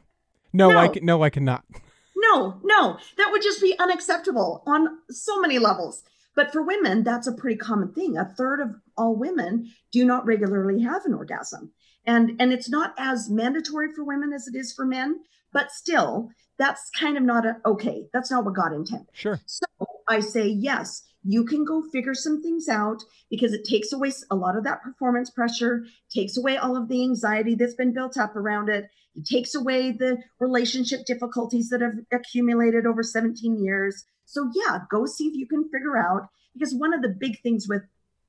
No, 0.51 0.69
no, 0.69 0.79
I 0.79 0.89
can, 0.89 1.05
no, 1.05 1.23
I 1.23 1.29
cannot. 1.29 1.63
No, 2.17 2.59
no, 2.63 2.97
that 3.15 3.29
would 3.31 3.43
just 3.43 3.61
be 3.61 3.79
unacceptable 3.79 4.61
on 4.67 4.97
so 5.09 5.39
many 5.39 5.57
levels. 5.57 6.03
But 6.35 6.51
for 6.51 6.61
women, 6.61 7.03
that's 7.03 7.27
a 7.27 7.31
pretty 7.31 7.57
common 7.57 7.93
thing. 7.93 8.17
A 8.17 8.25
third 8.25 8.59
of 8.59 8.75
all 8.97 9.15
women 9.15 9.71
do 9.91 10.03
not 10.03 10.25
regularly 10.25 10.81
have 10.81 11.05
an 11.05 11.13
orgasm 11.13 11.71
and 12.07 12.31
and 12.39 12.51
it's 12.51 12.69
not 12.69 12.95
as 12.97 13.29
mandatory 13.29 13.93
for 13.93 14.03
women 14.03 14.33
as 14.33 14.47
it 14.47 14.55
is 14.55 14.73
for 14.73 14.85
men 14.85 15.19
but 15.53 15.71
still 15.71 16.29
that's 16.57 16.89
kind 16.97 17.17
of 17.17 17.23
not 17.23 17.45
a 17.45 17.57
okay 17.65 18.07
that's 18.13 18.31
not 18.31 18.45
what 18.45 18.55
god 18.55 18.73
intended. 18.73 19.07
Sure. 19.13 19.39
So 19.45 19.65
i 20.09 20.19
say 20.19 20.47
yes 20.47 21.03
you 21.23 21.43
can 21.43 21.65
go 21.65 21.81
figure 21.81 22.13
some 22.13 22.41
things 22.41 22.69
out 22.69 23.03
because 23.29 23.51
it 23.51 23.65
takes 23.65 23.91
away 23.91 24.11
a 24.31 24.35
lot 24.35 24.55
of 24.55 24.63
that 24.63 24.81
performance 24.81 25.29
pressure 25.29 25.85
takes 26.09 26.37
away 26.37 26.55
all 26.55 26.77
of 26.77 26.87
the 26.87 27.03
anxiety 27.03 27.53
that's 27.53 27.73
been 27.73 27.93
built 27.93 28.17
up 28.17 28.33
around 28.37 28.69
it. 28.69 28.89
It 29.13 29.25
takes 29.25 29.53
away 29.53 29.91
the 29.91 30.19
relationship 30.39 31.05
difficulties 31.05 31.67
that 31.69 31.81
have 31.81 31.95
accumulated 32.13 32.85
over 32.85 33.03
17 33.03 33.61
years. 33.61 34.05
So 34.25 34.49
yeah 34.55 34.79
go 34.89 35.05
see 35.05 35.27
if 35.27 35.35
you 35.35 35.47
can 35.47 35.69
figure 35.69 35.97
out 35.97 36.29
because 36.53 36.73
one 36.73 36.93
of 36.93 37.01
the 37.01 37.09
big 37.09 37.41
things 37.41 37.67
with 37.67 37.83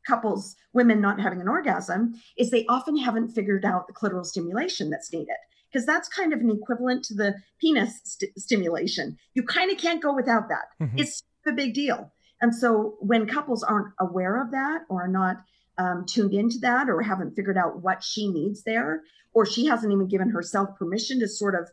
couples, 0.08 0.56
women 0.72 1.00
not 1.00 1.20
having 1.20 1.40
an 1.40 1.48
orgasm, 1.48 2.14
is 2.36 2.50
they 2.50 2.66
often 2.66 2.96
haven't 2.96 3.28
figured 3.28 3.64
out 3.64 3.86
the 3.86 3.92
clitoral 3.92 4.24
stimulation 4.24 4.90
that's 4.90 5.12
needed. 5.12 5.36
Because 5.70 5.84
that's 5.84 6.08
kind 6.08 6.32
of 6.32 6.40
an 6.40 6.50
equivalent 6.50 7.04
to 7.04 7.14
the 7.14 7.34
penis 7.60 8.00
st- 8.02 8.38
stimulation. 8.38 9.18
You 9.34 9.42
kind 9.42 9.70
of 9.70 9.76
can't 9.76 10.02
go 10.02 10.14
without 10.14 10.48
that. 10.48 10.64
Mm-hmm. 10.80 10.98
It's 10.98 11.22
a 11.46 11.52
big 11.52 11.74
deal. 11.74 12.10
And 12.40 12.54
so 12.54 12.96
when 13.00 13.26
couples 13.26 13.62
aren't 13.62 13.92
aware 14.00 14.40
of 14.40 14.50
that 14.52 14.82
or 14.88 15.04
are 15.04 15.08
not 15.08 15.36
um, 15.76 16.06
tuned 16.06 16.32
into 16.32 16.58
that 16.60 16.88
or 16.88 17.02
haven't 17.02 17.34
figured 17.36 17.58
out 17.58 17.82
what 17.82 18.02
she 18.02 18.28
needs 18.28 18.62
there, 18.64 19.02
or 19.34 19.44
she 19.44 19.66
hasn't 19.66 19.92
even 19.92 20.08
given 20.08 20.30
herself 20.30 20.70
permission 20.78 21.20
to 21.20 21.28
sort 21.28 21.54
of 21.54 21.70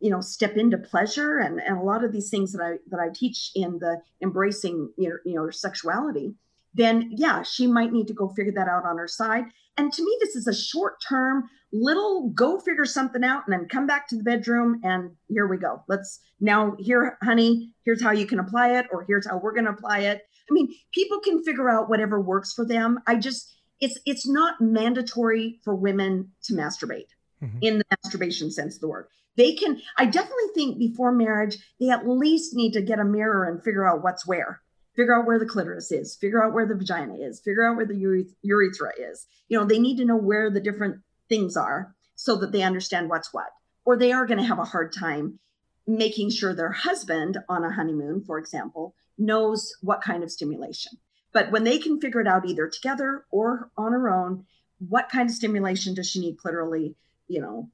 you 0.00 0.10
know 0.10 0.20
step 0.20 0.56
into 0.56 0.76
pleasure 0.76 1.38
and, 1.38 1.60
and 1.60 1.78
a 1.78 1.82
lot 1.82 2.04
of 2.04 2.12
these 2.12 2.28
things 2.28 2.52
that 2.52 2.62
i 2.62 2.76
that 2.88 3.00
i 3.00 3.08
teach 3.14 3.50
in 3.54 3.78
the 3.78 4.00
embracing 4.20 4.92
your 4.98 5.22
you 5.24 5.34
know 5.34 5.48
sexuality 5.50 6.34
then 6.76 7.10
yeah, 7.12 7.42
she 7.42 7.66
might 7.66 7.92
need 7.92 8.06
to 8.08 8.14
go 8.14 8.28
figure 8.28 8.52
that 8.52 8.68
out 8.68 8.84
on 8.84 8.98
her 8.98 9.08
side. 9.08 9.44
And 9.78 9.92
to 9.92 10.02
me, 10.02 10.16
this 10.20 10.36
is 10.36 10.46
a 10.46 10.54
short 10.54 10.94
term 11.06 11.44
little 11.72 12.30
go 12.30 12.58
figure 12.60 12.84
something 12.84 13.24
out 13.24 13.42
and 13.46 13.52
then 13.52 13.68
come 13.68 13.86
back 13.86 14.08
to 14.08 14.16
the 14.16 14.22
bedroom 14.22 14.80
and 14.84 15.10
here 15.28 15.46
we 15.46 15.58
go. 15.58 15.82
Let's 15.88 16.20
now 16.40 16.76
here, 16.78 17.18
honey, 17.22 17.74
here's 17.84 18.02
how 18.02 18.12
you 18.12 18.26
can 18.26 18.38
apply 18.38 18.78
it, 18.78 18.86
or 18.92 19.04
here's 19.06 19.26
how 19.26 19.38
we're 19.38 19.52
going 19.52 19.64
to 19.64 19.72
apply 19.72 20.00
it. 20.00 20.22
I 20.48 20.52
mean, 20.52 20.68
people 20.92 21.18
can 21.20 21.42
figure 21.42 21.68
out 21.68 21.88
whatever 21.88 22.20
works 22.20 22.52
for 22.52 22.64
them. 22.64 23.00
I 23.06 23.16
just, 23.16 23.52
it's 23.80 23.98
it's 24.06 24.28
not 24.28 24.60
mandatory 24.60 25.60
for 25.64 25.74
women 25.74 26.30
to 26.44 26.54
masturbate 26.54 27.08
mm-hmm. 27.42 27.58
in 27.60 27.78
the 27.78 27.84
masturbation 27.90 28.50
sense 28.50 28.76
of 28.76 28.80
the 28.80 28.88
word. 28.88 29.08
They 29.36 29.52
can, 29.54 29.82
I 29.98 30.06
definitely 30.06 30.48
think 30.54 30.78
before 30.78 31.12
marriage, 31.12 31.58
they 31.78 31.90
at 31.90 32.08
least 32.08 32.54
need 32.54 32.72
to 32.72 32.80
get 32.80 33.00
a 33.00 33.04
mirror 33.04 33.44
and 33.44 33.62
figure 33.62 33.86
out 33.86 34.02
what's 34.02 34.26
where 34.26 34.62
figure 34.96 35.14
out 35.14 35.26
where 35.26 35.38
the 35.38 35.46
clitoris 35.46 35.92
is, 35.92 36.16
figure 36.16 36.42
out 36.42 36.54
where 36.54 36.66
the 36.66 36.74
vagina 36.74 37.14
is, 37.14 37.40
figure 37.40 37.64
out 37.64 37.76
where 37.76 37.86
the 37.86 38.26
urethra 38.42 38.92
is. 38.98 39.26
You 39.48 39.58
know, 39.58 39.64
they 39.64 39.78
need 39.78 39.98
to 39.98 40.04
know 40.04 40.16
where 40.16 40.50
the 40.50 40.60
different 40.60 41.02
things 41.28 41.56
are 41.56 41.94
so 42.14 42.36
that 42.36 42.52
they 42.52 42.62
understand 42.62 43.08
what's 43.08 43.32
what. 43.32 43.50
Or 43.84 43.96
they 43.96 44.12
are 44.12 44.26
going 44.26 44.38
to 44.38 44.44
have 44.44 44.58
a 44.58 44.64
hard 44.64 44.92
time 44.92 45.38
making 45.86 46.30
sure 46.30 46.54
their 46.54 46.72
husband 46.72 47.38
on 47.48 47.62
a 47.62 47.72
honeymoon, 47.72 48.24
for 48.24 48.38
example, 48.38 48.94
knows 49.18 49.72
what 49.82 50.02
kind 50.02 50.24
of 50.24 50.30
stimulation. 50.30 50.92
But 51.32 51.52
when 51.52 51.64
they 51.64 51.78
can 51.78 52.00
figure 52.00 52.20
it 52.20 52.26
out 52.26 52.48
either 52.48 52.66
together 52.66 53.24
or 53.30 53.70
on 53.76 53.92
her 53.92 54.10
own, 54.10 54.46
what 54.78 55.08
kind 55.10 55.28
of 55.28 55.36
stimulation 55.36 55.94
does 55.94 56.08
she 56.10 56.20
need 56.20 56.38
clitorally? 56.38 56.94
You 57.28 57.40
know, 57.40 57.70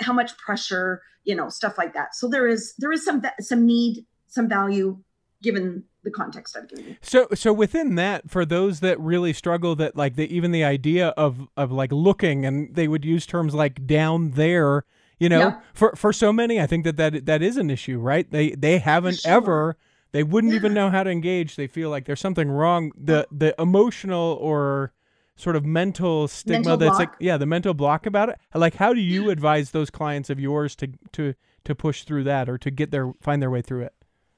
how 0.00 0.12
much 0.12 0.36
pressure, 0.36 1.02
you 1.24 1.34
know, 1.34 1.48
stuff 1.48 1.78
like 1.78 1.94
that. 1.94 2.14
So 2.14 2.28
there 2.28 2.46
is 2.46 2.74
there 2.78 2.92
is 2.92 3.04
some 3.04 3.22
some 3.40 3.66
need, 3.66 4.04
some 4.28 4.48
value 4.48 4.98
given 5.42 5.84
the 6.02 6.10
context 6.10 6.56
I've 6.56 6.68
given 6.68 6.86
you. 6.86 6.96
So 7.00 7.28
so 7.34 7.52
within 7.52 7.94
that, 7.96 8.30
for 8.30 8.44
those 8.44 8.80
that 8.80 8.98
really 9.00 9.32
struggle, 9.32 9.74
that 9.76 9.96
like 9.96 10.16
the 10.16 10.32
even 10.34 10.52
the 10.52 10.64
idea 10.64 11.08
of 11.08 11.48
of 11.56 11.72
like 11.72 11.92
looking, 11.92 12.44
and 12.44 12.74
they 12.74 12.88
would 12.88 13.04
use 13.04 13.26
terms 13.26 13.54
like 13.54 13.86
down 13.86 14.32
there. 14.32 14.84
You 15.18 15.28
know, 15.28 15.38
yeah. 15.38 15.60
for 15.72 15.94
for 15.94 16.12
so 16.12 16.32
many, 16.32 16.60
I 16.60 16.66
think 16.66 16.84
that 16.84 16.96
that 16.96 17.26
that 17.26 17.42
is 17.42 17.56
an 17.56 17.70
issue, 17.70 17.98
right? 17.98 18.28
They 18.30 18.50
they 18.50 18.78
haven't 18.78 19.20
sure. 19.20 19.32
ever. 19.32 19.76
They 20.10 20.22
wouldn't 20.22 20.52
yeah. 20.52 20.58
even 20.58 20.74
know 20.74 20.90
how 20.90 21.04
to 21.04 21.10
engage. 21.10 21.56
They 21.56 21.66
feel 21.66 21.88
like 21.88 22.04
there's 22.04 22.20
something 22.20 22.50
wrong. 22.50 22.92
The 22.96 23.26
the 23.30 23.54
emotional 23.60 24.36
or 24.40 24.92
sort 25.36 25.56
of 25.56 25.64
mental 25.64 26.28
stigma 26.28 26.58
mental 26.58 26.76
that's 26.76 26.90
block. 26.90 26.98
like 26.98 27.10
yeah 27.18 27.36
the 27.36 27.46
mental 27.46 27.74
block 27.74 28.06
about 28.06 28.28
it 28.28 28.38
like 28.54 28.74
how 28.74 28.92
do 28.92 29.00
you 29.00 29.30
advise 29.30 29.70
those 29.70 29.90
clients 29.90 30.28
of 30.30 30.38
yours 30.38 30.76
to 30.76 30.88
to 31.10 31.34
to 31.64 31.74
push 31.74 32.04
through 32.04 32.22
that 32.22 32.48
or 32.48 32.58
to 32.58 32.70
get 32.70 32.90
their 32.90 33.12
find 33.20 33.40
their 33.40 33.50
way 33.50 33.62
through 33.62 33.82
it 33.82 33.94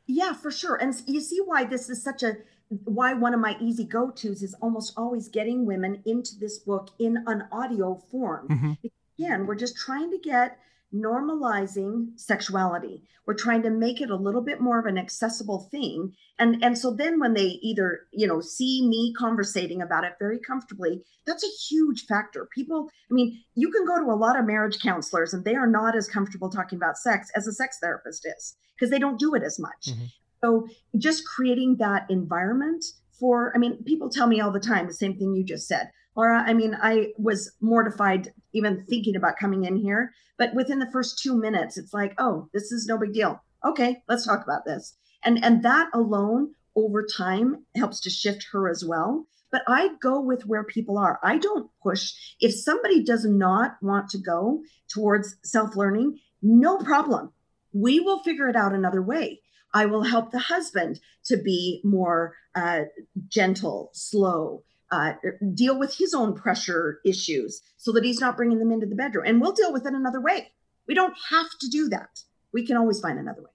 yeah, 0.07 0.33
for 0.33 0.51
sure. 0.51 0.77
And 0.77 0.95
you 1.07 1.21
see 1.21 1.41
why 1.45 1.65
this 1.65 1.89
is 1.89 2.03
such 2.03 2.23
a 2.23 2.37
why 2.85 3.13
one 3.13 3.35
of 3.35 3.41
my 3.41 3.57
easy 3.61 3.85
go 3.85 4.11
tos 4.11 4.43
is 4.43 4.55
almost 4.61 4.95
always 4.97 5.29
getting 5.29 5.67
women 5.67 6.03
into 6.07 6.39
this 6.39 6.59
book 6.59 6.91
in 6.99 7.23
an 7.27 7.45
audio 7.53 7.95
form. 8.11 8.49
Mm-hmm. 8.49 8.73
Again, 9.19 9.47
we're 9.47 9.55
just 9.55 9.77
trying 9.77 10.11
to 10.11 10.19
get 10.19 10.59
normalizing 10.93 12.19
sexuality. 12.19 13.03
We're 13.27 13.35
trying 13.35 13.63
to 13.63 13.71
make 13.71 14.01
it 14.01 14.11
a 14.11 14.17
little 14.17 14.43
bit 14.43 14.61
more 14.61 14.79
of 14.79 14.87
an 14.87 14.99
accessible 14.99 15.69
thing. 15.71 16.13
And 16.39 16.63
and 16.63 16.77
so 16.77 16.93
then 16.93 17.21
when 17.21 17.35
they 17.35 17.59
either, 17.63 18.01
you 18.13 18.27
know, 18.27 18.41
see 18.41 18.87
me 18.87 19.15
conversating 19.17 19.81
about 19.81 20.05
it 20.05 20.15
very 20.19 20.39
comfortably, 20.39 21.03
that's 21.27 21.45
a 21.45 21.69
huge 21.69 22.05
factor. 22.07 22.47
People, 22.55 22.91
I 23.11 23.15
mean, 23.15 23.43
you 23.55 23.71
can 23.71 23.87
go 23.87 23.99
to 23.99 24.11
a 24.11 24.15
lot 24.15 24.39
of 24.39 24.45
marriage 24.45 24.81
counselors 24.81 25.33
and 25.33 25.45
they 25.45 25.55
are 25.55 25.67
not 25.67 25.97
as 25.97 26.09
comfortable 26.09 26.51
talking 26.51 26.77
about 26.77 26.99
sex 26.99 27.31
as 27.35 27.47
a 27.47 27.53
sex 27.53 27.79
therapist 27.81 28.27
is 28.27 28.57
because 28.75 28.91
they 28.91 28.99
don't 28.99 29.19
do 29.19 29.35
it 29.35 29.43
as 29.43 29.59
much. 29.59 29.89
Mhm. 29.89 30.13
So 30.43 30.69
just 30.99 31.27
creating 31.27 31.77
that 31.77 32.07
environment 32.11 32.85
for, 33.19 33.53
I 33.55 33.59
mean, 33.59 33.83
people 33.85 34.11
tell 34.11 34.27
me 34.27 34.41
all 34.41 34.51
the 34.51 34.61
time 34.61 34.87
the 34.87 34.93
same 34.93 35.17
thing 35.17 35.35
you 35.35 35.45
just 35.45 35.67
said. 35.67 35.91
Laura, 36.17 36.45
I 36.47 36.55
mean, 36.55 36.77
I 36.81 37.13
was 37.19 37.53
mortified 37.61 38.33
even 38.53 38.85
thinking 38.89 39.17
about 39.17 39.39
coming 39.39 39.65
in 39.65 39.77
here, 39.77 40.13
but 40.39 40.55
within 40.55 40.79
the 40.79 40.91
first 40.91 41.19
two 41.19 41.37
minutes, 41.37 41.77
it's 41.77 41.93
like, 41.93 42.15
oh, 42.19 42.49
this 42.53 42.71
is 42.71 42.87
no 42.87 42.99
big 42.99 43.13
deal. 43.13 43.43
Okay, 43.65 44.03
let's 44.09 44.27
talk 44.27 44.45
about 44.45 44.65
this. 44.65 44.97
And 45.25 45.43
and 45.45 45.63
that 45.63 45.89
alone 45.95 46.55
over 46.77 47.05
time 47.05 47.65
helps 47.77 48.01
to 48.01 48.11
shift 48.11 48.47
her 48.53 48.69
as 48.69 48.85
well. 48.85 49.27
But 49.51 49.63
I 49.69 49.91
go 50.03 50.21
with 50.21 50.47
where 50.47 50.65
people 50.65 50.99
are. 50.99 51.21
I 51.23 51.39
don't 51.39 51.71
push. 51.83 52.13
If 52.41 52.55
somebody 52.55 53.05
does 53.05 53.25
not 53.25 53.77
want 53.81 54.11
to 54.11 54.19
go 54.19 54.63
towards 54.93 55.37
self-learning, 55.45 56.19
no 56.43 56.79
problem. 56.79 57.33
We 57.73 58.01
will 58.01 58.23
figure 58.25 58.49
it 58.49 58.57
out 58.57 58.73
another 58.73 59.03
way. 59.03 59.41
I 59.73 59.87
will 59.87 60.03
help 60.03 60.31
the 60.31 60.41
husband 60.41 61.01
to 61.27 61.37
be 61.37 61.81
more 61.85 62.35
uh, 62.55 62.83
gentle, 63.29 63.91
slow, 63.93 64.65
uh, 64.95 65.13
deal 65.55 65.79
with 65.79 65.97
his 65.97 66.15
own 66.15 66.35
pressure 66.35 67.01
issues 67.05 67.61
so 67.77 67.93
that 67.93 68.05
he's 68.05 68.21
not 68.21 68.37
bringing 68.37 68.59
them 68.59 68.73
into 68.73 68.87
the 68.87 68.95
bedroom. 68.95 69.25
And 69.27 69.41
we'll 69.41 69.53
deal 69.53 69.73
with 69.73 69.87
it 69.87 69.93
another 69.93 70.21
way. 70.21 70.53
We 70.87 70.95
don't 70.95 71.15
have 71.31 71.47
to 71.61 71.69
do 71.69 71.89
that. 71.89 72.21
We 72.53 72.67
can 72.67 72.77
always 72.77 73.01
find 73.01 73.19
another 73.19 73.43
way. 73.43 73.51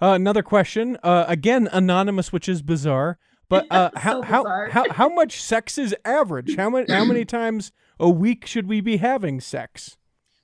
Uh, 0.00 0.14
another 0.14 0.42
question, 0.42 0.98
uh, 1.02 1.24
again 1.28 1.68
anonymous, 1.72 2.32
which 2.32 2.48
is 2.48 2.62
bizarre. 2.62 3.18
But 3.48 3.66
uh, 3.70 3.90
So 3.92 3.98
how, 3.98 4.22
how 4.22 4.42
bizarre. 4.42 4.68
how 4.70 4.90
how 4.90 5.08
much 5.08 5.42
sex 5.42 5.78
is 5.78 5.94
average? 6.04 6.56
How 6.56 6.70
many 6.70 6.92
how 6.92 7.04
many 7.04 7.24
times 7.24 7.72
a 7.98 8.10
week 8.10 8.46
should 8.46 8.68
we 8.68 8.80
be 8.80 8.98
having 8.98 9.40
sex? 9.40 9.96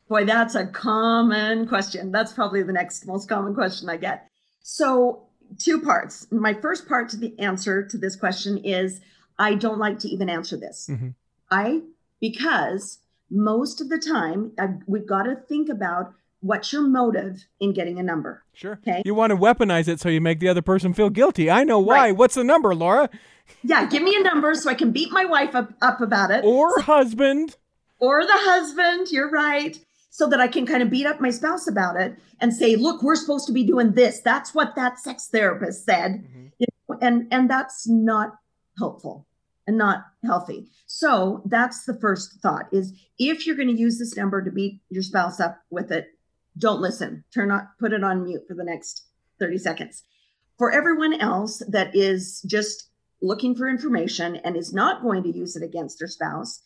Boy, 0.08 0.24
that's 0.24 0.54
a 0.56 0.66
common 0.66 1.68
question. 1.68 2.10
That's 2.10 2.32
probably 2.32 2.62
the 2.62 2.72
next 2.72 3.06
most 3.06 3.28
common 3.28 3.54
question 3.54 3.88
I 3.88 3.96
get. 3.96 4.28
So, 4.62 5.28
two 5.58 5.80
parts. 5.80 6.26
My 6.32 6.52
first 6.54 6.88
part 6.88 7.08
to 7.10 7.16
the 7.16 7.38
answer 7.38 7.86
to 7.86 7.96
this 7.96 8.16
question 8.16 8.58
is 8.58 9.00
I 9.40 9.54
don't 9.54 9.78
like 9.78 9.98
to 10.00 10.08
even 10.08 10.28
answer 10.28 10.56
this. 10.56 10.88
Mhm. 10.90 11.14
I 11.50 11.82
because 12.20 12.98
most 13.30 13.80
of 13.80 13.88
the 13.88 13.98
time 13.98 14.52
uh, 14.58 14.68
we've 14.86 15.06
got 15.06 15.22
to 15.24 15.34
think 15.34 15.68
about 15.68 16.12
what's 16.42 16.72
your 16.72 16.82
motive 16.82 17.44
in 17.58 17.72
getting 17.72 17.98
a 17.98 18.02
number. 18.02 18.42
Sure. 18.52 18.78
Okay. 18.86 19.02
You 19.04 19.14
want 19.14 19.30
to 19.30 19.36
weaponize 19.36 19.88
it 19.88 20.00
so 20.00 20.08
you 20.08 20.20
make 20.20 20.40
the 20.40 20.48
other 20.48 20.62
person 20.62 20.92
feel 20.94 21.10
guilty. 21.10 21.50
I 21.50 21.64
know 21.64 21.78
why. 21.78 21.94
Right. 22.08 22.16
What's 22.16 22.34
the 22.34 22.44
number, 22.44 22.74
Laura? 22.74 23.10
Yeah, 23.62 23.86
give 23.86 24.02
me 24.02 24.14
a 24.16 24.22
number 24.22 24.54
so 24.54 24.70
I 24.70 24.74
can 24.74 24.92
beat 24.92 25.10
my 25.10 25.24
wife 25.24 25.54
up, 25.54 25.72
up 25.82 26.00
about 26.00 26.30
it. 26.30 26.44
Or 26.44 26.80
husband? 26.82 27.56
or 27.98 28.24
the 28.24 28.32
husband, 28.32 29.08
you're 29.10 29.28
right, 29.30 29.78
so 30.08 30.26
that 30.28 30.40
I 30.40 30.48
can 30.48 30.64
kind 30.66 30.82
of 30.82 30.88
beat 30.88 31.04
up 31.06 31.20
my 31.20 31.28
spouse 31.30 31.68
about 31.68 31.96
it 31.96 32.16
and 32.40 32.54
say, 32.54 32.74
look, 32.76 33.02
we're 33.02 33.16
supposed 33.16 33.46
to 33.48 33.52
be 33.52 33.62
doing 33.64 33.92
this. 33.92 34.20
That's 34.20 34.54
what 34.54 34.74
that 34.76 34.98
sex 34.98 35.28
therapist 35.28 35.84
said. 35.84 36.24
You 36.58 36.66
know, 36.88 36.98
and 37.02 37.26
and 37.30 37.50
that's 37.50 37.86
not 37.86 38.36
helpful 38.78 39.26
and 39.70 39.78
not 39.78 40.04
healthy. 40.24 40.66
So 40.86 41.42
that's 41.44 41.84
the 41.84 41.96
first 42.00 42.40
thought 42.42 42.66
is 42.72 42.92
if 43.20 43.46
you're 43.46 43.54
going 43.54 43.68
to 43.68 43.80
use 43.80 44.00
this 44.00 44.16
number 44.16 44.42
to 44.42 44.50
beat 44.50 44.80
your 44.90 45.04
spouse 45.04 45.38
up 45.38 45.60
with 45.70 45.92
it, 45.92 46.08
don't 46.58 46.80
listen. 46.80 47.22
Turn 47.32 47.52
on 47.52 47.68
put 47.78 47.92
it 47.92 48.02
on 48.02 48.24
mute 48.24 48.42
for 48.48 48.54
the 48.54 48.64
next 48.64 49.04
30 49.38 49.58
seconds. 49.58 50.02
For 50.58 50.72
everyone 50.72 51.20
else 51.20 51.62
that 51.68 51.94
is 51.94 52.42
just 52.42 52.88
looking 53.22 53.54
for 53.54 53.68
information 53.68 54.36
and 54.36 54.56
is 54.56 54.74
not 54.74 55.02
going 55.02 55.22
to 55.22 55.30
use 55.30 55.54
it 55.54 55.62
against 55.62 56.00
their 56.00 56.08
spouse, 56.08 56.60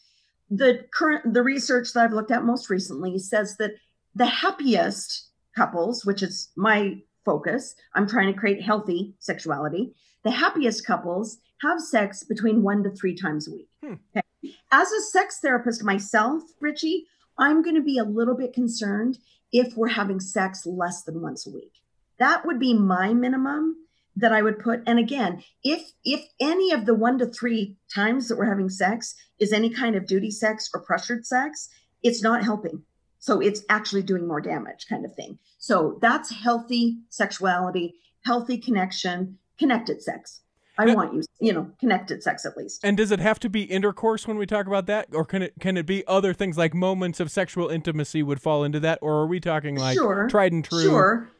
the 0.51 0.87
current 0.95 1.35
the 1.35 1.43
research 1.43 1.93
that 1.93 2.05
I've 2.05 2.15
looked 2.15 2.31
at 2.31 2.43
most 2.43 2.71
recently 2.71 3.19
says 3.19 3.59
that 3.59 3.73
the 4.15 4.25
happiest 4.25 5.29
couples, 5.55 6.07
which 6.07 6.23
is 6.23 6.49
my 6.57 7.03
focus, 7.27 7.75
I'm 7.95 8.09
trying 8.09 8.33
to 8.33 8.41
create 8.41 8.63
healthy 8.63 9.15
sexuality. 9.19 9.95
The 10.23 10.31
happiest 10.31 10.87
couples 10.87 11.37
have 11.63 11.81
sex 11.81 12.23
between 12.25 12.63
one 12.63 12.83
to 12.85 12.91
three 12.91 13.15
times 13.15 13.49
a 13.49 13.53
week. 13.53 13.69
Hmm. 13.83 13.95
Okay. 14.17 14.55
As 14.71 14.91
a 14.93 15.01
sex 15.01 15.39
therapist 15.41 15.85
myself, 15.85 16.43
Richie, 16.61 17.07
I'm 17.39 17.63
going 17.63 17.77
to 17.77 17.83
be 17.83 17.99
a 17.99 18.05
little 18.05 18.37
bit 18.37 18.53
concerned 18.53 19.19
if 19.53 19.77
we're 19.77 19.89
having 19.89 20.21
sex 20.21 20.67
less 20.67 21.03
than 21.03 21.23
once 21.23 21.47
a 21.47 21.51
week. 21.51 21.73
That 22.19 22.45
would 22.45 22.61
be 22.61 22.75
my 22.75 23.15
minimum 23.15 23.77
that 24.17 24.33
I 24.33 24.43
would 24.43 24.59
put. 24.59 24.83
And 24.87 24.99
again, 24.99 25.43
if 25.63 25.93
if 26.05 26.25
any 26.41 26.73
of 26.73 26.87
the 26.87 26.95
one 26.95 27.19
to 27.19 27.27
three 27.27 27.77
times 27.93 28.29
that 28.29 28.39
we're 28.39 28.49
having 28.49 28.69
sex 28.69 29.15
is 29.39 29.53
any 29.53 29.71
kind 29.71 29.97
of 29.97 30.07
duty 30.07 30.31
sex 30.31 30.71
or 30.73 30.81
pressured 30.81 31.27
sex, 31.27 31.69
it's 32.03 32.23
not 32.23 32.45
helping. 32.45 32.83
So 33.19 33.41
it's 33.41 33.63
actually 33.71 34.03
doing 34.03 34.29
more 34.29 34.41
damage, 34.41 34.87
kind 34.89 35.05
of 35.05 35.15
thing. 35.15 35.39
So 35.59 35.99
that's 36.03 36.31
healthy 36.31 36.99
sexuality, 37.09 37.95
healthy 38.25 38.59
connection, 38.59 39.39
connected 39.59 40.03
sex. 40.03 40.43
I 40.77 40.87
Now- 40.87 40.95
want 40.95 41.15
you, 41.15 41.23
you 41.41 41.53
know, 41.53 41.71
connected 41.79 42.23
sex 42.23 42.45
at 42.45 42.57
least. 42.57 42.81
And 42.85 42.97
does 42.97 43.11
it 43.13 43.21
have 43.21 43.39
to 43.41 43.49
be 43.49 43.63
intercourse 43.63 44.27
when 44.27 44.37
we 44.37 44.47
talk 44.47 44.67
about 44.67 44.87
that, 44.87 45.09
or 45.13 45.25
can 45.25 45.43
it 45.43 45.55
can 45.61 45.77
it 45.77 45.87
be 45.87 46.05
other 46.07 46.33
things 46.35 46.59
like 46.59 46.75
moments 46.75 47.21
of 47.21 47.31
sexual 47.31 47.69
intimacy 47.69 48.23
would 48.23 48.41
fall 48.43 48.65
into 48.65 48.81
that, 48.81 48.99
or 49.01 49.15
are 49.21 49.27
we 49.27 49.39
talking 49.41 49.77
like 49.77 49.95
Sure, 49.97 50.27
tried 50.29 50.53
and 50.53 50.65
true? 50.65 50.83
Sure. 50.83 51.31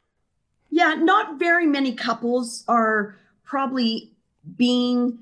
Yeah, 0.71 0.95
not 0.95 1.39
very 1.39 1.67
many 1.67 1.95
couples 1.95 2.65
are 2.69 3.17
probably 3.45 4.13
being 4.57 5.19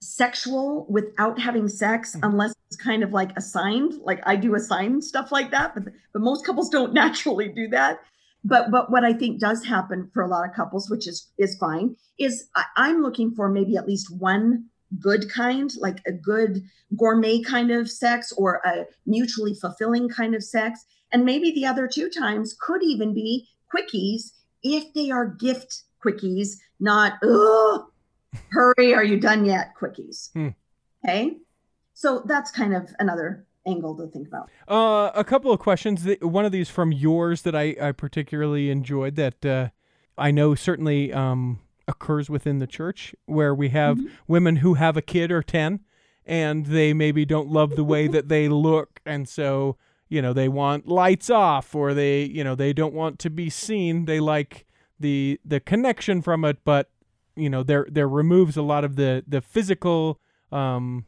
sexual 0.00 0.86
without 0.88 1.38
having 1.38 1.68
sex 1.68 2.14
Mm-hmm. 2.14 2.24
unless 2.30 2.54
it's 2.68 2.76
kind 2.76 3.02
of 3.02 3.12
like 3.12 3.30
assigned. 3.36 3.94
Like 4.02 4.20
I 4.26 4.36
do 4.36 4.54
assign 4.54 5.00
stuff 5.02 5.32
like 5.32 5.50
that, 5.50 5.74
but 5.74 5.84
but 6.12 6.22
most 6.22 6.44
couples 6.44 6.68
don't 6.68 6.92
naturally 7.02 7.48
do 7.48 7.68
that. 7.68 8.00
But 8.46 8.70
but 8.70 8.90
what 8.90 9.04
I 9.04 9.12
think 9.12 9.40
does 9.40 9.64
happen 9.64 10.10
for 10.14 10.22
a 10.22 10.28
lot 10.28 10.48
of 10.48 10.54
couples, 10.54 10.88
which 10.88 11.06
is 11.08 11.30
is 11.36 11.58
fine, 11.58 11.96
is 12.18 12.48
I, 12.54 12.64
I'm 12.76 13.02
looking 13.02 13.32
for 13.32 13.48
maybe 13.48 13.76
at 13.76 13.88
least 13.88 14.14
one 14.16 14.66
good 15.00 15.28
kind, 15.30 15.72
like 15.78 15.98
a 16.06 16.12
good 16.12 16.62
gourmet 16.96 17.40
kind 17.40 17.70
of 17.70 17.90
sex 17.90 18.32
or 18.32 18.60
a 18.64 18.86
mutually 19.04 19.54
fulfilling 19.54 20.08
kind 20.08 20.34
of 20.34 20.44
sex. 20.44 20.84
And 21.12 21.24
maybe 21.24 21.50
the 21.50 21.66
other 21.66 21.88
two 21.88 22.08
times 22.08 22.56
could 22.60 22.82
even 22.82 23.14
be 23.14 23.48
quickies 23.74 24.32
if 24.62 24.92
they 24.94 25.10
are 25.10 25.26
gift 25.26 25.82
quickies, 26.04 26.56
not, 26.78 27.14
oh, 27.22 27.88
hurry, 28.50 28.94
are 28.94 29.04
you 29.04 29.18
done 29.18 29.44
yet? 29.44 29.72
Quickies. 29.80 30.32
Hmm. 30.32 30.48
Okay. 31.04 31.38
So 31.94 32.22
that's 32.26 32.50
kind 32.50 32.74
of 32.74 32.90
another 32.98 33.45
angle 33.66 33.96
to 33.96 34.06
think 34.06 34.28
about. 34.28 34.50
Uh, 34.68 35.10
a 35.14 35.24
couple 35.24 35.52
of 35.52 35.58
questions. 35.58 36.06
One 36.20 36.44
of 36.44 36.52
these 36.52 36.68
from 36.68 36.92
yours 36.92 37.42
that 37.42 37.54
I, 37.54 37.76
I 37.80 37.92
particularly 37.92 38.70
enjoyed 38.70 39.16
that 39.16 39.44
uh, 39.44 39.68
I 40.16 40.30
know 40.30 40.54
certainly 40.54 41.12
um, 41.12 41.60
occurs 41.88 42.30
within 42.30 42.58
the 42.58 42.66
church, 42.66 43.14
where 43.26 43.54
we 43.54 43.70
have 43.70 43.98
women 44.26 44.56
who 44.56 44.74
have 44.74 44.96
a 44.96 45.02
kid 45.02 45.30
or 45.30 45.42
10 45.42 45.80
and 46.26 46.66
they 46.66 46.92
maybe 46.92 47.24
don't 47.24 47.48
love 47.48 47.76
the 47.76 47.84
way 47.84 48.08
that 48.08 48.28
they 48.28 48.48
look. 48.68 49.00
And 49.06 49.28
so, 49.28 49.76
you 50.08 50.20
know, 50.20 50.32
they 50.32 50.48
want 50.48 50.88
lights 50.88 51.30
off 51.30 51.74
or 51.74 51.94
they, 51.94 52.24
you 52.24 52.42
know, 52.42 52.54
they 52.54 52.72
don't 52.72 52.94
want 52.94 53.18
to 53.20 53.30
be 53.30 53.48
seen. 53.48 54.04
They 54.04 54.20
like 54.20 54.66
the 54.98 55.38
the 55.44 55.60
connection 55.60 56.22
from 56.22 56.44
it, 56.44 56.58
but 56.64 56.90
you 57.36 57.50
know, 57.50 57.62
there 57.62 57.86
there 57.90 58.08
removes 58.08 58.56
a 58.56 58.62
lot 58.62 58.82
of 58.84 58.96
the 58.96 59.22
the 59.26 59.40
physical 59.40 60.20
um 60.50 61.04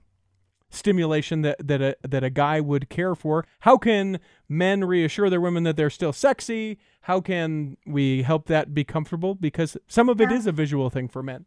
stimulation 0.70 1.42
that 1.42 1.66
that 1.66 1.80
a 1.80 1.96
that 2.02 2.22
a 2.24 2.30
guy 2.30 2.60
would 2.60 2.88
care 2.88 3.14
for. 3.14 3.46
How 3.60 3.76
can 3.78 4.20
men 4.48 4.84
reassure 4.84 5.30
their 5.30 5.40
women 5.40 5.62
that 5.64 5.76
they're 5.76 5.90
still 5.90 6.12
sexy? 6.12 6.78
How 7.02 7.20
can 7.20 7.76
we 7.86 8.22
help 8.22 8.46
that 8.46 8.74
be 8.74 8.84
comfortable? 8.84 9.34
Because 9.34 9.76
some 9.86 10.08
of 10.08 10.20
it 10.20 10.30
is 10.30 10.46
a 10.46 10.52
visual 10.52 10.90
thing 10.90 11.08
for 11.08 11.22
men. 11.22 11.46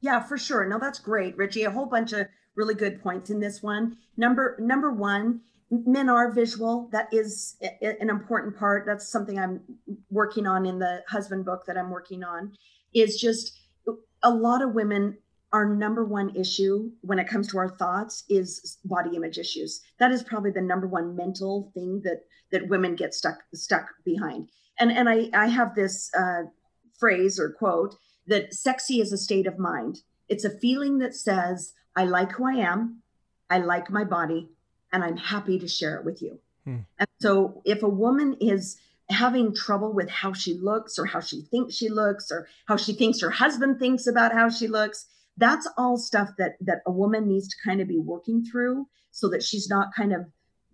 Yeah, 0.00 0.22
for 0.22 0.36
sure. 0.36 0.66
No, 0.66 0.78
that's 0.78 0.98
great, 0.98 1.36
Richie. 1.36 1.64
A 1.64 1.70
whole 1.70 1.86
bunch 1.86 2.12
of 2.12 2.26
really 2.56 2.74
good 2.74 3.02
points 3.02 3.30
in 3.30 3.40
this 3.40 3.62
one. 3.62 3.96
Number 4.16 4.56
number 4.58 4.90
one, 4.90 5.40
men 5.70 6.08
are 6.08 6.32
visual. 6.32 6.88
That 6.92 7.08
is 7.12 7.56
an 7.80 8.10
important 8.10 8.56
part. 8.58 8.84
That's 8.86 9.10
something 9.10 9.38
I'm 9.38 9.60
working 10.10 10.46
on 10.46 10.66
in 10.66 10.78
the 10.78 11.02
husband 11.08 11.44
book 11.44 11.64
that 11.66 11.76
I'm 11.76 11.90
working 11.90 12.24
on. 12.24 12.52
Is 12.94 13.20
just 13.20 13.58
a 14.22 14.30
lot 14.30 14.62
of 14.62 14.74
women. 14.74 15.18
Our 15.52 15.66
number 15.66 16.04
one 16.04 16.34
issue 16.34 16.90
when 17.02 17.18
it 17.18 17.28
comes 17.28 17.48
to 17.48 17.58
our 17.58 17.68
thoughts 17.68 18.24
is 18.28 18.78
body 18.84 19.16
image 19.16 19.38
issues. 19.38 19.82
That 19.98 20.10
is 20.10 20.22
probably 20.22 20.50
the 20.50 20.62
number 20.62 20.86
one 20.86 21.14
mental 21.14 21.70
thing 21.74 22.00
that 22.04 22.24
that 22.50 22.68
women 22.68 22.94
get 22.96 23.14
stuck 23.14 23.38
stuck 23.54 23.88
behind. 24.04 24.48
And 24.78 24.90
and 24.90 25.08
I 25.08 25.28
I 25.34 25.48
have 25.48 25.74
this 25.74 26.10
uh, 26.14 26.44
phrase 26.98 27.38
or 27.38 27.50
quote 27.50 27.96
that 28.26 28.54
sexy 28.54 29.00
is 29.00 29.12
a 29.12 29.18
state 29.18 29.46
of 29.46 29.58
mind. 29.58 30.00
It's 30.28 30.44
a 30.44 30.58
feeling 30.58 30.98
that 30.98 31.14
says, 31.14 31.74
I 31.96 32.04
like 32.04 32.32
who 32.32 32.46
I 32.46 32.54
am, 32.54 33.02
I 33.50 33.58
like 33.58 33.90
my 33.90 34.04
body, 34.04 34.48
and 34.92 35.02
I'm 35.04 35.16
happy 35.16 35.58
to 35.58 35.68
share 35.68 35.96
it 35.96 36.04
with 36.04 36.22
you. 36.22 36.38
Hmm. 36.64 36.78
And 36.98 37.08
so 37.20 37.60
if 37.64 37.82
a 37.82 37.88
woman 37.88 38.36
is 38.40 38.78
having 39.10 39.54
trouble 39.54 39.92
with 39.92 40.08
how 40.08 40.32
she 40.32 40.54
looks 40.54 40.98
or 40.98 41.06
how 41.06 41.20
she 41.20 41.42
thinks 41.42 41.74
she 41.74 41.88
looks 41.88 42.30
or 42.30 42.48
how 42.66 42.76
she 42.76 42.92
thinks 42.92 43.20
her 43.20 43.30
husband 43.30 43.78
thinks 43.78 44.06
about 44.06 44.32
how 44.32 44.48
she 44.48 44.68
looks, 44.68 45.06
that's 45.36 45.68
all 45.76 45.96
stuff 45.96 46.30
that 46.38 46.52
that 46.60 46.80
a 46.86 46.92
woman 46.92 47.26
needs 47.28 47.48
to 47.48 47.56
kind 47.64 47.80
of 47.80 47.88
be 47.88 47.98
working 47.98 48.44
through 48.44 48.86
so 49.10 49.28
that 49.28 49.42
she's 49.42 49.68
not 49.68 49.88
kind 49.96 50.12
of 50.12 50.26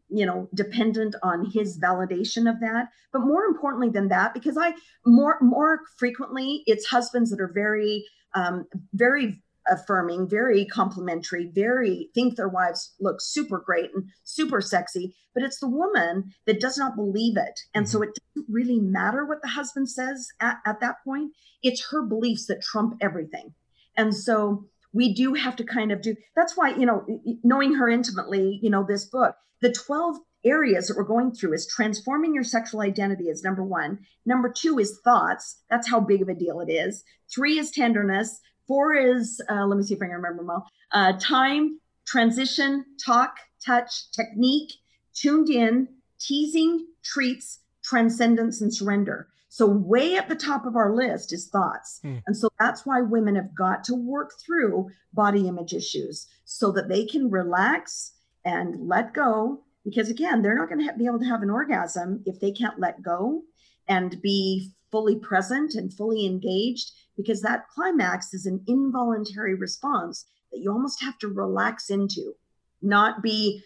you 0.08 0.24
know 0.24 0.48
dependent 0.54 1.14
on 1.22 1.44
his 1.44 1.78
validation 1.78 2.48
of 2.48 2.60
that 2.60 2.88
but 3.12 3.20
more 3.20 3.44
importantly 3.44 3.90
than 3.90 4.08
that 4.08 4.32
because 4.32 4.56
i 4.56 4.72
more 5.04 5.38
more 5.40 5.80
frequently 5.98 6.62
it's 6.66 6.86
husbands 6.86 7.30
that 7.30 7.40
are 7.40 7.52
very 7.52 8.04
um, 8.34 8.66
very 8.92 9.42
affirming, 9.68 10.28
very 10.28 10.64
complimentary, 10.64 11.50
very 11.54 12.10
think 12.14 12.36
their 12.36 12.48
wives 12.48 12.94
look 13.00 13.20
super 13.20 13.58
great 13.58 13.90
and 13.94 14.04
super 14.24 14.60
sexy, 14.60 15.14
but 15.34 15.42
it's 15.42 15.60
the 15.60 15.68
woman 15.68 16.32
that 16.46 16.60
does 16.60 16.78
not 16.78 16.96
believe 16.96 17.36
it. 17.36 17.60
And 17.74 17.84
mm-hmm. 17.84 17.92
so 17.92 18.02
it 18.02 18.10
doesn't 18.34 18.52
really 18.52 18.80
matter 18.80 19.24
what 19.24 19.42
the 19.42 19.48
husband 19.48 19.90
says 19.90 20.28
at, 20.40 20.56
at 20.66 20.80
that 20.80 20.96
point. 21.04 21.32
It's 21.62 21.90
her 21.90 22.02
beliefs 22.02 22.46
that 22.46 22.62
trump 22.62 22.96
everything. 23.00 23.54
And 23.98 24.14
so 24.14 24.64
we 24.94 25.12
do 25.12 25.34
have 25.34 25.56
to 25.56 25.64
kind 25.64 25.92
of 25.92 26.00
do 26.00 26.16
that's 26.34 26.56
why, 26.56 26.74
you 26.74 26.86
know, 26.86 27.04
knowing 27.42 27.74
her 27.74 27.90
intimately, 27.90 28.58
you 28.62 28.70
know, 28.70 28.86
this 28.88 29.04
book, 29.04 29.36
the 29.60 29.72
12 29.72 30.16
areas 30.44 30.86
that 30.86 30.96
we're 30.96 31.02
going 31.02 31.32
through 31.32 31.52
is 31.52 31.66
transforming 31.66 32.32
your 32.32 32.44
sexual 32.44 32.80
identity 32.80 33.24
is 33.24 33.42
number 33.42 33.62
one. 33.62 33.98
Number 34.24 34.50
two 34.50 34.78
is 34.78 35.00
thoughts. 35.04 35.62
That's 35.68 35.90
how 35.90 36.00
big 36.00 36.22
of 36.22 36.28
a 36.28 36.34
deal 36.34 36.60
it 36.60 36.70
is. 36.70 37.04
Three 37.32 37.58
is 37.58 37.70
tenderness. 37.70 38.40
Four 38.66 38.94
is, 38.94 39.42
uh, 39.50 39.66
let 39.66 39.76
me 39.76 39.82
see 39.82 39.94
if 39.94 40.00
I 40.00 40.06
can 40.06 40.14
remember 40.14 40.42
them 40.42 40.50
all. 40.50 40.66
Uh, 40.92 41.12
time, 41.18 41.80
transition, 42.06 42.84
talk, 43.04 43.36
touch, 43.64 44.10
technique, 44.12 44.72
tuned 45.14 45.50
in, 45.50 45.88
teasing, 46.20 46.86
treats, 47.02 47.60
transcendence, 47.82 48.60
and 48.60 48.72
surrender. 48.72 49.28
So, 49.58 49.66
way 49.66 50.14
at 50.14 50.28
the 50.28 50.36
top 50.36 50.66
of 50.66 50.76
our 50.76 50.94
list 50.94 51.32
is 51.32 51.48
thoughts. 51.48 51.98
Hmm. 52.02 52.18
And 52.28 52.36
so 52.36 52.48
that's 52.60 52.86
why 52.86 53.00
women 53.00 53.34
have 53.34 53.56
got 53.56 53.82
to 53.84 53.94
work 53.96 54.30
through 54.38 54.90
body 55.12 55.48
image 55.48 55.74
issues 55.74 56.28
so 56.44 56.70
that 56.70 56.88
they 56.88 57.04
can 57.04 57.28
relax 57.28 58.12
and 58.44 58.86
let 58.86 59.12
go. 59.12 59.64
Because 59.84 60.10
again, 60.10 60.42
they're 60.42 60.54
not 60.54 60.68
going 60.68 60.86
to 60.86 60.94
be 60.96 61.06
able 61.06 61.18
to 61.18 61.24
have 61.24 61.42
an 61.42 61.50
orgasm 61.50 62.22
if 62.24 62.38
they 62.38 62.52
can't 62.52 62.78
let 62.78 63.02
go 63.02 63.42
and 63.88 64.22
be 64.22 64.70
fully 64.92 65.16
present 65.16 65.74
and 65.74 65.92
fully 65.92 66.24
engaged 66.24 66.92
because 67.16 67.42
that 67.42 67.68
climax 67.68 68.32
is 68.32 68.46
an 68.46 68.62
involuntary 68.68 69.56
response 69.56 70.26
that 70.52 70.60
you 70.60 70.70
almost 70.70 71.02
have 71.02 71.18
to 71.18 71.26
relax 71.26 71.90
into, 71.90 72.32
not 72.80 73.24
be, 73.24 73.64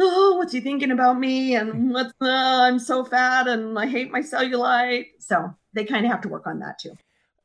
oh, 0.00 0.36
what's 0.36 0.52
he 0.52 0.60
thinking 0.60 0.90
about 0.90 1.18
me? 1.18 1.54
And 1.54 1.92
what's, 1.92 2.12
uh, 2.20 2.26
I'm 2.26 2.78
so 2.78 3.04
fat 3.04 3.46
and 3.46 3.78
I 3.78 3.86
hate 3.86 4.10
my 4.10 4.20
cellulite. 4.20 5.06
So 5.18 5.54
they 5.72 5.84
kind 5.84 6.04
of 6.04 6.12
have 6.12 6.20
to 6.22 6.28
work 6.28 6.46
on 6.46 6.60
that 6.60 6.78
too. 6.78 6.96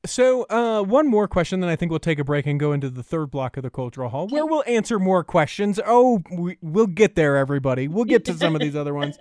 So, 0.06 0.46
uh, 0.52 0.84
one 0.84 1.08
more 1.08 1.28
question, 1.28 1.62
then 1.62 1.70
I 1.70 1.76
think 1.76 1.90
we'll 1.90 2.00
take 2.00 2.20
a 2.20 2.24
break 2.24 2.46
and 2.46 2.60
go 2.60 2.74
into 2.74 2.92
the 2.92 3.02
third 3.02 3.32
block 3.32 3.58
of 3.58 3.64
the 3.64 3.72
cultural 3.72 4.10
hall, 4.10 4.28
where 4.28 4.46
we'll 4.46 4.64
answer 4.68 5.00
more 5.00 5.24
questions. 5.24 5.80
Oh, 5.84 6.22
we, 6.32 6.58
will 6.62 6.86
get 6.86 7.16
there, 7.16 7.38
everybody. 7.38 7.88
We'll 7.88 8.06
get 8.06 8.24
to 8.26 8.36
some 8.36 8.56
of 8.56 8.62
these 8.62 8.76
other 8.76 8.94
ones. 8.94 9.18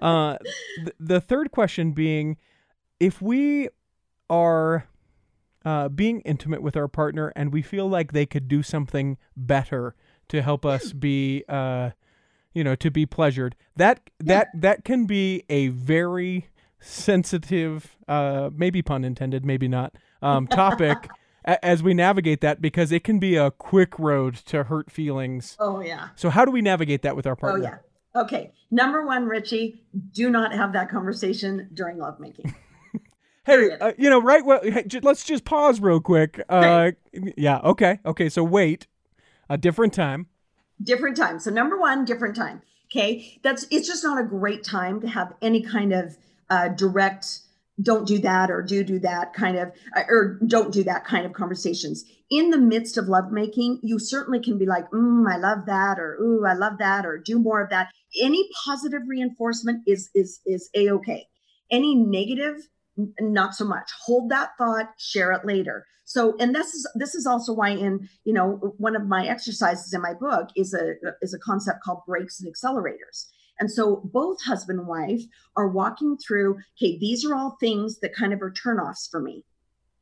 Uh, 0.00 0.36
th- 0.76 0.94
the 1.00 1.20
third 1.20 1.50
question 1.50 1.90
being, 1.90 2.36
if 3.00 3.20
we 3.20 3.70
are 4.28 4.86
uh, 5.64 5.88
being 5.88 6.20
intimate 6.20 6.62
with 6.62 6.76
our 6.76 6.88
partner 6.88 7.32
and 7.34 7.52
we 7.52 7.62
feel 7.62 7.88
like 7.88 8.12
they 8.12 8.26
could 8.26 8.48
do 8.48 8.62
something 8.62 9.18
better 9.36 9.94
to 10.28 10.42
help 10.42 10.64
us 10.64 10.92
be 10.92 11.44
uh, 11.48 11.90
you 12.52 12.64
know 12.64 12.74
to 12.74 12.90
be 12.90 13.06
pleasured 13.06 13.54
that 13.76 14.10
that 14.18 14.48
that 14.54 14.84
can 14.84 15.06
be 15.06 15.44
a 15.48 15.68
very 15.68 16.48
sensitive 16.80 17.96
uh, 18.08 18.50
maybe 18.54 18.82
pun 18.82 19.04
intended 19.04 19.44
maybe 19.44 19.68
not 19.68 19.94
um, 20.22 20.46
topic 20.46 21.08
as 21.44 21.82
we 21.82 21.94
navigate 21.94 22.40
that 22.40 22.60
because 22.60 22.92
it 22.92 23.04
can 23.04 23.18
be 23.18 23.36
a 23.36 23.50
quick 23.50 23.98
road 23.98 24.34
to 24.34 24.64
hurt 24.64 24.90
feelings 24.90 25.56
oh 25.58 25.80
yeah 25.80 26.08
so 26.14 26.30
how 26.30 26.44
do 26.44 26.50
we 26.50 26.62
navigate 26.62 27.02
that 27.02 27.16
with 27.16 27.26
our 27.26 27.36
partner 27.36 27.60
oh 27.60 27.62
yeah 27.62 28.20
okay 28.20 28.52
number 28.70 29.06
one 29.06 29.26
richie 29.26 29.82
do 30.12 30.30
not 30.30 30.52
have 30.52 30.72
that 30.72 30.90
conversation 30.90 31.68
during 31.74 31.98
lovemaking 31.98 32.54
Hey, 33.46 33.70
uh, 33.80 33.92
you 33.96 34.10
know, 34.10 34.20
right? 34.20 34.44
Well, 34.44 34.60
hey, 34.62 34.84
j- 34.86 35.00
let's 35.00 35.24
just 35.24 35.46
pause 35.46 35.80
real 35.80 35.98
quick. 35.98 36.42
Uh, 36.48 36.90
yeah. 37.38 37.58
Okay. 37.64 37.98
Okay. 38.04 38.28
So 38.28 38.44
wait, 38.44 38.86
a 39.48 39.56
different 39.56 39.94
time. 39.94 40.26
Different 40.82 41.16
time. 41.16 41.38
So 41.38 41.50
number 41.50 41.78
one, 41.78 42.04
different 42.04 42.36
time. 42.36 42.62
Okay. 42.90 43.38
That's 43.42 43.66
it's 43.70 43.86
just 43.86 44.02
not 44.02 44.20
a 44.20 44.26
great 44.26 44.64
time 44.64 45.00
to 45.00 45.08
have 45.08 45.34
any 45.40 45.62
kind 45.62 45.92
of 45.92 46.16
uh, 46.48 46.68
direct 46.68 47.40
don't 47.82 48.06
do 48.06 48.18
that 48.18 48.50
or 48.50 48.62
do 48.62 48.84
do 48.84 48.98
that 48.98 49.32
kind 49.32 49.56
of 49.56 49.72
uh, 49.96 50.02
or 50.08 50.38
don't 50.46 50.72
do 50.72 50.82
that 50.84 51.04
kind 51.04 51.24
of 51.24 51.32
conversations 51.32 52.04
in 52.30 52.50
the 52.50 52.58
midst 52.58 52.96
of 52.98 53.08
lovemaking 53.08 53.80
you 53.82 53.98
certainly 53.98 54.40
can 54.40 54.58
be 54.58 54.66
like 54.66 54.90
mm, 54.90 55.24
i 55.32 55.36
love 55.36 55.64
that 55.66 55.98
or 55.98 56.18
ooh 56.20 56.44
i 56.46 56.52
love 56.52 56.78
that 56.78 57.06
or 57.06 57.18
do 57.18 57.38
more 57.38 57.62
of 57.62 57.70
that 57.70 57.90
any 58.20 58.48
positive 58.64 59.02
reinforcement 59.06 59.82
is 59.86 60.10
is 60.14 60.40
is 60.44 60.68
a-okay 60.74 61.26
any 61.70 61.94
negative 61.94 62.68
not 63.20 63.54
so 63.54 63.64
much. 63.64 63.90
Hold 64.04 64.30
that 64.30 64.50
thought 64.58 64.90
share 64.98 65.32
it 65.32 65.44
later. 65.44 65.86
So 66.04 66.36
and 66.38 66.54
this 66.54 66.74
is 66.74 66.88
this 66.94 67.14
is 67.14 67.26
also 67.26 67.52
why 67.52 67.70
in 67.70 68.08
you 68.24 68.32
know 68.32 68.74
one 68.78 68.96
of 68.96 69.06
my 69.06 69.26
exercises 69.26 69.92
in 69.92 70.02
my 70.02 70.14
book 70.14 70.48
is 70.56 70.74
a 70.74 70.94
is 71.22 71.34
a 71.34 71.38
concept 71.38 71.82
called 71.84 72.00
brakes 72.06 72.40
and 72.40 72.52
accelerators. 72.52 73.26
And 73.58 73.70
so 73.70 74.02
both 74.04 74.42
husband 74.42 74.80
and 74.80 74.88
wife 74.88 75.22
are 75.56 75.68
walking 75.68 76.16
through 76.16 76.58
okay 76.76 76.98
these 76.98 77.24
are 77.24 77.34
all 77.34 77.56
things 77.60 78.00
that 78.00 78.14
kind 78.14 78.32
of 78.32 78.42
are 78.42 78.52
turnoffs 78.52 79.08
for 79.10 79.20
me. 79.20 79.44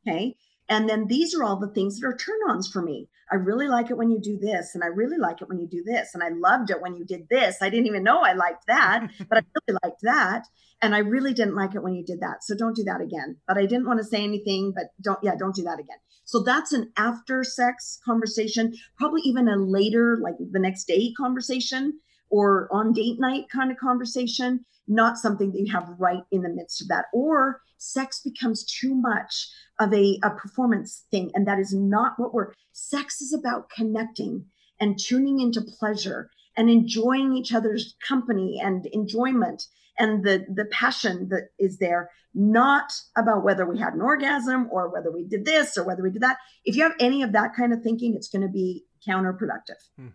Okay 0.07 0.37
and 0.69 0.89
then 0.89 1.07
these 1.07 1.35
are 1.35 1.43
all 1.43 1.59
the 1.59 1.73
things 1.73 1.99
that 1.99 2.07
are 2.07 2.17
turn 2.17 2.39
ons 2.49 2.69
for 2.69 2.83
me. 2.83 3.09
I 3.31 3.37
really 3.37 3.69
like 3.69 3.91
it 3.91 3.97
when 3.97 4.11
you 4.11 4.21
do 4.21 4.39
this, 4.39 4.75
and 4.75 4.83
I 4.83 4.89
really 4.89 5.19
like 5.19 5.43
it 5.43 5.49
when 5.49 5.59
you 5.59 5.67
do 5.67 5.83
this, 5.85 6.15
and 6.15 6.23
I 6.23 6.29
loved 6.29 6.71
it 6.71 6.81
when 6.81 6.97
you 6.97 7.05
did 7.05 7.29
this. 7.29 7.57
I 7.61 7.69
didn't 7.69 7.87
even 7.87 8.05
know 8.05 8.21
I 8.21 8.33
liked 8.33 8.67
that, 8.67 9.09
but 9.29 9.39
I 9.39 9.43
really 9.67 9.79
liked 9.83 10.03
that. 10.03 10.45
And 10.81 10.95
I 10.95 10.99
really 10.99 11.35
didn't 11.35 11.57
like 11.57 11.75
it 11.75 11.83
when 11.83 11.95
you 11.95 12.05
did 12.05 12.21
that. 12.21 12.45
So 12.45 12.55
don't 12.57 12.77
do 12.77 12.85
that 12.85 13.01
again. 13.01 13.37
But 13.49 13.59
I 13.59 13.67
didn't 13.67 13.87
want 13.87 13.99
to 13.99 14.05
say 14.05 14.23
anything, 14.23 14.73
but 14.75 14.87
don't, 15.03 15.19
yeah, 15.25 15.35
don't 15.37 15.55
do 15.55 15.65
that 15.65 15.81
again. 15.81 15.97
So 16.25 16.43
that's 16.43 16.73
an 16.73 16.93
after 16.97 17.43
sex 17.43 17.99
conversation, 18.05 18.75
probably 18.97 19.23
even 19.25 19.49
a 19.49 19.57
later, 19.57 20.19
like 20.23 20.35
the 20.39 20.61
next 20.61 20.85
day 20.85 21.13
conversation 21.17 21.99
or 22.31 22.69
on 22.71 22.93
date 22.93 23.19
night 23.19 23.47
kind 23.51 23.73
of 23.73 23.79
conversation, 23.79 24.65
not 24.87 25.17
something 25.17 25.51
that 25.53 25.59
you 25.59 25.73
have 25.73 25.89
right 25.99 26.23
in 26.31 26.43
the 26.43 26.49
midst 26.49 26.83
of 26.83 26.89
that. 26.89 27.07
Or 27.13 27.63
sex 27.79 28.21
becomes 28.23 28.65
too 28.65 28.95
much 28.95 29.49
of 29.81 29.93
a, 29.93 30.19
a 30.23 30.31
performance 30.31 31.05
thing. 31.11 31.31
And 31.35 31.47
that 31.47 31.59
is 31.59 31.73
not 31.73 32.15
what 32.17 32.35
we're, 32.35 32.53
sex 32.73 33.21
is 33.21 33.33
about 33.33 33.71
connecting 33.71 34.47
and 34.81 34.99
tuning 34.99 35.41
into 35.41 35.61
pleasure 35.61 36.31
and 36.57 36.69
enjoying 36.69 37.33
each 37.35 37.53
other's 37.53 37.95
company 38.07 38.61
and 38.63 38.87
enjoyment 38.87 39.65
and 39.99 40.25
the 40.25 40.47
the 40.53 40.65
passion 40.67 41.29
that 41.29 41.51
is 41.59 41.79
there 41.79 42.11
not 42.35 42.93
about 43.17 43.45
whether 43.45 43.67
we 43.67 43.79
had 43.79 43.95
an 43.95 44.01
orgasm 44.01 44.69
or 44.71 44.89
whether 44.89 45.11
we 45.11 45.25
did 45.25 45.45
this 45.45 45.77
or 45.77 45.85
whether 45.85 46.03
we 46.03 46.11
did 46.11 46.23
that 46.23 46.39
if 46.65 46.77
you 46.77 46.83
have 46.83 46.95
any 47.01 47.23
of 47.23 47.33
that 47.33 47.55
kind 47.55 47.73
of 47.73 47.83
thinking 47.83 48.15
it's 48.15 48.29
going 48.29 48.43
to 48.43 48.49
be 48.49 48.85
counterproductive 49.07 49.81
hmm. 49.97 50.09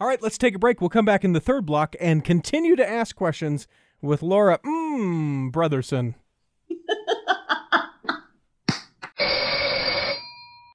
all 0.00 0.06
right 0.06 0.22
let's 0.22 0.38
take 0.38 0.54
a 0.54 0.58
break 0.58 0.80
we'll 0.80 0.90
come 0.90 1.04
back 1.04 1.24
in 1.24 1.32
the 1.32 1.40
third 1.40 1.66
block 1.66 1.94
and 2.00 2.24
continue 2.24 2.76
to 2.76 2.88
ask 2.88 3.16
questions 3.16 3.66
with 4.00 4.22
laura 4.22 4.58
mm, 4.64 5.50
brotherson 5.50 6.14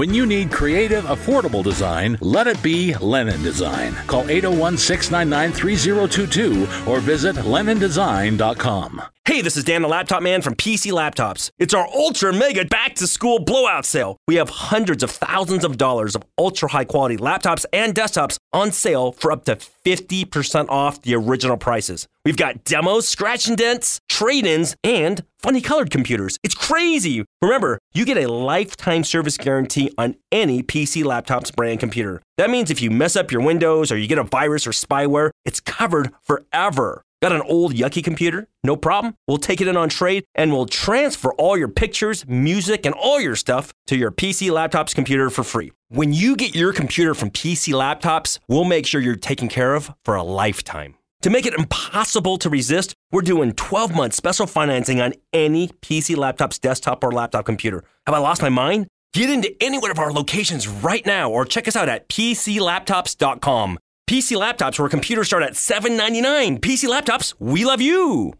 When 0.00 0.14
you 0.14 0.24
need 0.24 0.50
creative, 0.50 1.04
affordable 1.04 1.62
design, 1.62 2.16
let 2.22 2.46
it 2.46 2.62
be 2.62 2.94
Lennon 2.94 3.42
Design. 3.42 3.92
Call 4.06 4.22
801 4.30 4.78
699 4.78 5.52
3022 5.52 6.90
or 6.90 7.00
visit 7.00 7.36
LennonDesign.com. 7.36 9.02
Hey, 9.26 9.42
this 9.42 9.56
is 9.56 9.62
Dan 9.62 9.82
the 9.82 9.88
Laptop 9.88 10.24
Man 10.24 10.42
from 10.42 10.56
PC 10.56 10.90
Laptops. 10.90 11.50
It's 11.58 11.72
our 11.72 11.86
ultra 11.94 12.32
mega 12.32 12.64
back 12.64 12.96
to 12.96 13.06
school 13.06 13.38
blowout 13.38 13.84
sale. 13.84 14.16
We 14.26 14.34
have 14.36 14.48
hundreds 14.48 15.04
of 15.04 15.10
thousands 15.12 15.62
of 15.62 15.76
dollars 15.76 16.16
of 16.16 16.24
ultra 16.36 16.68
high 16.70 16.86
quality 16.86 17.16
laptops 17.16 17.64
and 17.72 17.94
desktops 17.94 18.38
on 18.52 18.72
sale 18.72 19.12
for 19.12 19.30
up 19.30 19.44
to 19.44 19.54
50% 19.54 20.68
off 20.68 21.02
the 21.02 21.14
original 21.14 21.56
prices. 21.56 22.08
We've 22.24 22.36
got 22.36 22.64
demos, 22.64 23.06
scratch 23.06 23.46
and 23.46 23.56
dents, 23.56 24.00
trade 24.08 24.46
ins, 24.46 24.74
and 24.82 25.22
funny 25.38 25.60
colored 25.60 25.90
computers. 25.90 26.36
It's 26.42 26.54
crazy. 26.54 27.24
Remember, 27.40 27.78
you 27.94 28.04
get 28.04 28.16
a 28.16 28.26
lifetime 28.26 29.04
service 29.04 29.36
guarantee 29.36 29.92
on 29.96 30.16
any 30.32 30.62
PC 30.62 31.04
Laptops 31.04 31.54
brand 31.54 31.78
computer. 31.78 32.20
That 32.36 32.50
means 32.50 32.70
if 32.70 32.82
you 32.82 32.90
mess 32.90 33.14
up 33.14 33.30
your 33.30 33.42
Windows 33.42 33.92
or 33.92 33.96
you 33.96 34.08
get 34.08 34.18
a 34.18 34.24
virus 34.24 34.66
or 34.66 34.72
spyware, 34.72 35.30
it's 35.44 35.60
covered 35.60 36.10
forever. 36.24 37.02
Got 37.22 37.32
an 37.32 37.42
old 37.42 37.74
yucky 37.74 38.02
computer? 38.02 38.48
No 38.64 38.76
problem. 38.76 39.14
We'll 39.28 39.36
take 39.36 39.60
it 39.60 39.68
in 39.68 39.76
on 39.76 39.90
trade 39.90 40.24
and 40.34 40.52
we'll 40.52 40.64
transfer 40.64 41.34
all 41.34 41.54
your 41.54 41.68
pictures, 41.68 42.26
music, 42.26 42.86
and 42.86 42.94
all 42.94 43.20
your 43.20 43.36
stuff 43.36 43.74
to 43.88 43.96
your 43.96 44.10
PC 44.10 44.50
Laptops 44.50 44.94
computer 44.94 45.28
for 45.28 45.44
free. 45.44 45.72
When 45.90 46.14
you 46.14 46.34
get 46.34 46.54
your 46.54 46.72
computer 46.72 47.14
from 47.14 47.30
PC 47.30 47.74
Laptops, 47.74 48.38
we'll 48.48 48.64
make 48.64 48.86
sure 48.86 49.02
you're 49.02 49.16
taken 49.16 49.48
care 49.48 49.74
of 49.74 49.92
for 50.02 50.14
a 50.14 50.22
lifetime. 50.22 50.94
To 51.20 51.28
make 51.28 51.44
it 51.44 51.52
impossible 51.52 52.38
to 52.38 52.48
resist, 52.48 52.94
we're 53.12 53.20
doing 53.20 53.52
12 53.52 53.94
month 53.94 54.14
special 54.14 54.46
financing 54.46 55.02
on 55.02 55.12
any 55.34 55.68
PC 55.68 56.16
Laptops 56.16 56.58
desktop 56.58 57.04
or 57.04 57.12
laptop 57.12 57.44
computer. 57.44 57.84
Have 58.06 58.14
I 58.14 58.18
lost 58.18 58.40
my 58.40 58.48
mind? 58.48 58.86
Get 59.12 59.28
into 59.28 59.54
any 59.60 59.76
one 59.76 59.90
of 59.90 59.98
our 59.98 60.12
locations 60.12 60.68
right 60.68 61.04
now 61.04 61.30
or 61.30 61.44
check 61.44 61.68
us 61.68 61.76
out 61.76 61.90
at 61.90 62.08
PCLaptops.com. 62.08 63.78
PC 64.10 64.36
laptops 64.36 64.76
where 64.76 64.88
computers 64.88 65.28
start 65.28 65.44
at 65.44 65.52
$7.99. 65.52 66.58
PC 66.58 66.88
laptops, 66.88 67.32
we 67.38 67.64
love 67.64 67.80
you. 67.80 68.34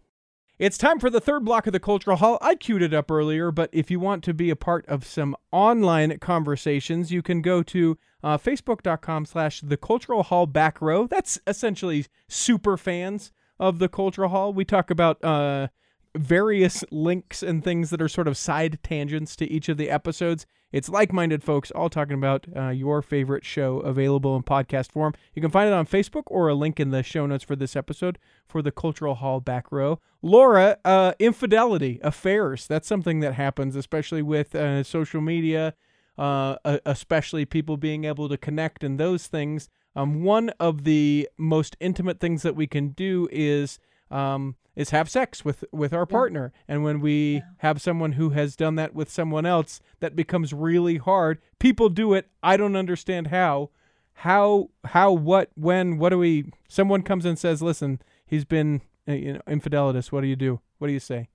It's 0.59 0.77
time 0.77 0.99
for 0.99 1.09
the 1.09 1.21
third 1.21 1.45
block 1.45 1.65
of 1.65 1.71
the 1.71 1.79
Cultural 1.79 2.17
Hall. 2.17 2.37
I 2.41 2.55
queued 2.55 2.81
it 2.81 2.93
up 2.93 3.09
earlier, 3.09 3.51
but 3.51 3.69
if 3.71 3.89
you 3.89 3.97
want 3.97 4.21
to 4.25 4.33
be 4.33 4.49
a 4.49 4.57
part 4.57 4.85
of 4.87 5.05
some 5.05 5.33
online 5.49 6.19
conversations, 6.19 7.13
you 7.13 7.21
can 7.21 7.41
go 7.41 7.63
to 7.63 7.97
uh, 8.21 8.37
facebook.com 8.37 9.23
slash 9.23 9.61
the 9.61 9.77
Cultural 9.77 10.23
Hall 10.23 10.45
back 10.45 10.81
row. 10.81 11.07
That's 11.07 11.39
essentially 11.47 12.05
super 12.27 12.75
fans 12.75 13.31
of 13.57 13.79
the 13.79 13.87
Cultural 13.87 14.27
Hall. 14.27 14.51
We 14.51 14.65
talk 14.65 14.91
about 14.91 15.23
uh, 15.23 15.69
various 16.15 16.83
links 16.91 17.41
and 17.41 17.63
things 17.63 17.89
that 17.89 18.01
are 18.01 18.09
sort 18.09 18.27
of 18.27 18.37
side 18.37 18.79
tangents 18.83 19.35
to 19.37 19.49
each 19.49 19.69
of 19.69 19.77
the 19.77 19.89
episodes. 19.89 20.45
It's 20.71 20.89
like 20.89 21.11
minded 21.11 21.43
folks 21.43 21.71
all 21.71 21.89
talking 21.89 22.13
about 22.13 22.45
uh, 22.55 22.69
your 22.69 23.01
favorite 23.01 23.43
show 23.45 23.79
available 23.79 24.35
in 24.35 24.43
podcast 24.43 24.91
form. 24.91 25.13
You 25.33 25.41
can 25.41 25.51
find 25.51 25.67
it 25.67 25.73
on 25.73 25.85
Facebook 25.85 26.23
or 26.27 26.47
a 26.47 26.55
link 26.55 26.79
in 26.79 26.91
the 26.91 27.03
show 27.03 27.25
notes 27.25 27.43
for 27.43 27.55
this 27.55 27.75
episode 27.75 28.17
for 28.47 28.61
the 28.61 28.71
Cultural 28.71 29.15
Hall 29.15 29.39
back 29.39 29.71
row. 29.71 29.99
Laura, 30.21 30.77
uh, 30.85 31.13
infidelity, 31.19 31.99
affairs. 32.03 32.67
That's 32.67 32.87
something 32.87 33.19
that 33.19 33.33
happens, 33.33 33.75
especially 33.75 34.21
with 34.21 34.55
uh, 34.55 34.83
social 34.83 35.21
media, 35.21 35.73
uh, 36.17 36.55
especially 36.85 37.45
people 37.45 37.75
being 37.77 38.05
able 38.05 38.29
to 38.29 38.37
connect 38.37 38.83
and 38.83 38.99
those 38.99 39.27
things. 39.27 39.69
Um, 39.93 40.23
one 40.23 40.51
of 40.59 40.85
the 40.85 41.27
most 41.37 41.75
intimate 41.79 42.19
things 42.19 42.43
that 42.43 42.55
we 42.55 42.67
can 42.67 42.89
do 42.89 43.27
is. 43.31 43.79
Um, 44.11 44.55
is 44.75 44.91
have 44.91 45.09
sex 45.09 45.43
with 45.43 45.63
with 45.71 45.93
our 45.93 46.05
partner. 46.05 46.53
And 46.67 46.83
when 46.83 47.01
we 47.01 47.35
yeah. 47.35 47.41
have 47.57 47.81
someone 47.81 48.13
who 48.13 48.29
has 48.31 48.55
done 48.55 48.75
that 48.75 48.93
with 48.93 49.09
someone 49.09 49.45
else 49.45 49.81
that 49.99 50.15
becomes 50.15 50.53
really 50.53 50.97
hard. 50.97 51.39
People 51.59 51.89
do 51.89 52.13
it. 52.13 52.29
I 52.41 52.57
don't 52.57 52.75
understand 52.75 53.27
how. 53.27 53.69
How 54.13 54.69
how 54.85 55.11
what 55.11 55.49
when 55.55 55.97
what 55.97 56.09
do 56.09 56.17
we 56.19 56.51
someone 56.67 57.01
comes 57.01 57.25
and 57.25 57.39
says 57.39 57.63
listen 57.63 58.01
he's 58.25 58.45
been 58.45 58.81
uh, 59.07 59.13
you 59.13 59.33
know 59.33 59.41
infidelitous. 59.47 60.11
What 60.11 60.21
do 60.21 60.27
you 60.27 60.35
do? 60.35 60.59
What 60.77 60.87
do 60.87 60.93
you 60.93 60.99
say? 60.99 61.29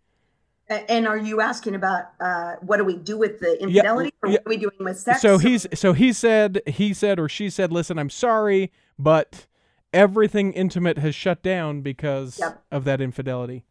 And 0.68 1.06
are 1.06 1.16
you 1.16 1.40
asking 1.40 1.76
about 1.76 2.06
uh, 2.20 2.54
what 2.60 2.78
do 2.78 2.84
we 2.84 2.96
do 2.96 3.16
with 3.16 3.38
the 3.38 3.60
infidelity, 3.62 4.12
yeah, 4.22 4.28
or 4.28 4.32
what 4.32 4.46
are 4.46 4.50
we 4.50 4.56
doing 4.56 4.72
with 4.80 4.98
sex? 4.98 5.22
So 5.22 5.38
he's 5.38 5.66
so 5.74 5.92
he 5.92 6.12
said 6.12 6.60
he 6.66 6.92
said 6.92 7.20
or 7.20 7.28
she 7.28 7.50
said, 7.50 7.72
"Listen, 7.72 7.98
I'm 7.98 8.10
sorry, 8.10 8.72
but 8.98 9.46
everything 9.92 10.52
intimate 10.52 10.98
has 10.98 11.14
shut 11.14 11.42
down 11.42 11.82
because 11.82 12.38
yep. 12.38 12.62
of 12.70 12.84
that 12.84 13.00
infidelity. 13.00 13.64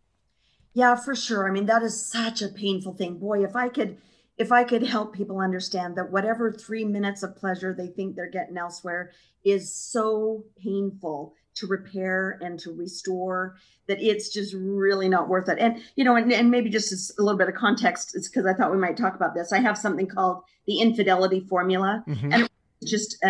Yeah, 0.73 0.95
for 0.95 1.15
sure. 1.15 1.47
I 1.47 1.51
mean, 1.51 1.67
that 1.67 1.83
is 1.83 2.05
such 2.05 2.41
a 2.41 2.49
painful 2.49 2.95
thing. 2.95 3.17
Boy, 3.17 3.43
if 3.43 3.55
I 3.55 3.69
could 3.69 3.97
if 4.37 4.51
I 4.51 4.65
could 4.65 4.83
help 4.83 5.15
people 5.15 5.39
understand 5.39 5.95
that 5.95 6.11
whatever 6.11 6.51
3 6.51 6.83
minutes 6.83 7.23
of 7.23 7.37
pleasure 7.37 7.73
they 7.73 7.87
think 7.87 8.15
they're 8.15 8.29
getting 8.29 8.57
elsewhere 8.57 9.11
is 9.45 9.73
so 9.73 10.43
painful 10.61 11.33
to 11.53 11.67
repair 11.67 12.37
and 12.41 12.59
to 12.59 12.73
restore 12.73 13.55
that 13.87 14.01
it's 14.01 14.33
just 14.33 14.53
really 14.53 15.07
not 15.07 15.29
worth 15.29 15.47
it. 15.47 15.57
And 15.57 15.81
you 15.95 16.03
know, 16.03 16.17
and, 16.17 16.31
and 16.33 16.51
maybe 16.51 16.69
just 16.69 17.17
a 17.17 17.23
little 17.23 17.37
bit 17.37 17.47
of 17.47 17.55
context 17.55 18.15
is 18.15 18.27
because 18.27 18.45
I 18.45 18.53
thought 18.53 18.71
we 18.71 18.77
might 18.77 18.97
talk 18.97 19.15
about 19.15 19.35
this. 19.35 19.53
I 19.53 19.59
have 19.59 19.77
something 19.77 20.07
called 20.07 20.43
the 20.67 20.81
infidelity 20.81 21.39
formula, 21.39 22.03
mm-hmm. 22.05 22.33
and 22.33 22.49
just 22.85 23.15
a, 23.23 23.29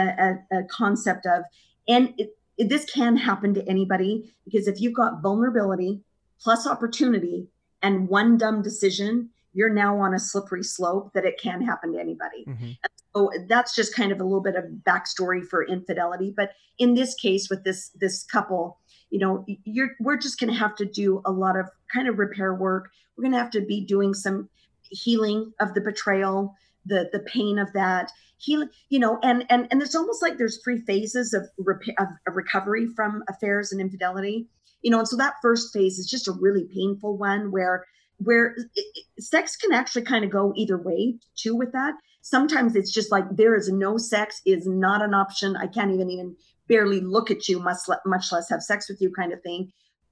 a, 0.52 0.60
a 0.60 0.64
concept 0.64 1.28
of 1.28 1.44
and 1.88 2.14
it, 2.18 2.35
this 2.58 2.86
can 2.86 3.18
happen 3.18 3.54
to 3.54 3.68
anybody 3.68 4.34
because 4.46 4.68
if 4.68 4.80
you've 4.80 4.94
got 4.94 5.22
vulnerability 5.22 6.02
plus 6.40 6.68
opportunity 6.68 7.48
and 7.82 8.08
one 8.08 8.38
dumb 8.38 8.62
decision, 8.62 9.30
you're 9.54 9.74
now 9.74 10.00
on 10.00 10.14
a 10.14 10.20
slippery 10.20 10.64
slope 10.64 11.14
that 11.14 11.26
it 11.26 11.40
can 11.40 11.62
happen 11.62 11.94
to 11.94 12.00
anybody. 12.00 12.46
Mm-hmm. 12.48 12.72
So 13.16 13.32
that's 13.48 13.74
just 13.74 13.96
kind 13.96 14.12
of 14.12 14.20
a 14.20 14.24
little 14.24 14.42
bit 14.42 14.56
of 14.56 14.66
backstory 14.86 15.46
for 15.46 15.66
infidelity. 15.66 16.34
But 16.36 16.52
in 16.78 16.94
this 16.94 17.16
case, 17.16 17.50
with 17.50 17.64
this 17.64 17.90
this 17.96 18.24
couple, 18.24 18.80
you 19.10 19.20
know, 19.20 19.46
you're 19.64 19.92
we're 20.02 20.18
just 20.18 20.40
going 20.40 20.52
to 20.52 20.60
have 20.60 20.76
to 20.76 20.86
do 20.86 21.22
a 21.26 21.32
lot 21.32 21.58
of 21.58 21.70
kind 21.94 22.10
of 22.10 22.20
repair 22.20 22.54
work. 22.54 22.92
We're 23.16 23.24
going 23.24 23.32
to 23.32 23.38
have 23.38 23.52
to 23.52 23.62
be 23.62 23.86
doing 23.86 24.14
some 24.14 24.50
healing 24.82 25.54
of 25.62 25.74
the 25.74 25.82
betrayal, 25.82 26.54
the 26.86 27.10
the 27.12 27.20
pain 27.20 27.60
of 27.60 27.72
that, 27.74 28.12
he 28.38 28.64
you 28.90 29.00
know 29.00 29.20
and 29.24 29.46
and 29.50 29.68
and 29.72 29.82
it's 29.82 29.96
almost 29.96 30.22
like 30.22 30.38
there's 30.38 30.62
three 30.64 30.80
phases 30.80 31.34
of, 31.34 31.44
of, 31.68 32.08
of 32.28 32.36
recovery 32.36 32.88
from 32.96 33.24
affairs 33.30 33.72
and 33.72 33.82
infidelity. 33.82 34.48
You 34.82 34.92
know 34.92 35.00
and 35.00 35.08
so 35.08 35.18
that 35.18 35.36
first 35.42 35.74
phase 35.74 35.98
is 35.98 36.10
just 36.10 36.28
a 36.28 36.38
really 36.40 36.66
painful 36.74 37.18
one 37.18 37.52
where 37.52 37.86
where 38.18 38.56
it, 38.76 39.06
sex 39.20 39.56
can 39.56 39.74
actually 39.74 40.04
kind 40.04 40.24
of 40.24 40.32
go 40.32 40.54
either 40.56 40.78
way 40.78 41.16
too 41.36 41.56
with 41.56 41.72
that. 41.74 41.96
Sometimes 42.22 42.76
it's 42.76 42.92
just 42.92 43.12
like 43.12 43.26
there 43.32 43.56
is 43.56 43.70
no 43.70 43.98
sex 43.98 44.42
is 44.46 44.66
not 44.68 45.02
an 45.02 45.14
option. 45.14 45.56
I 45.56 45.68
can't 45.68 45.92
even 45.92 46.10
even 46.10 46.36
barely 46.68 47.00
look 47.00 47.30
at 47.30 47.48
you 47.48 47.60
much, 47.60 47.78
much 48.06 48.32
less 48.32 48.50
have 48.50 48.64
sex 48.64 48.90
with 48.90 49.00
you 49.02 49.12
kind 49.12 49.32
of 49.32 49.42
thing. 49.42 49.72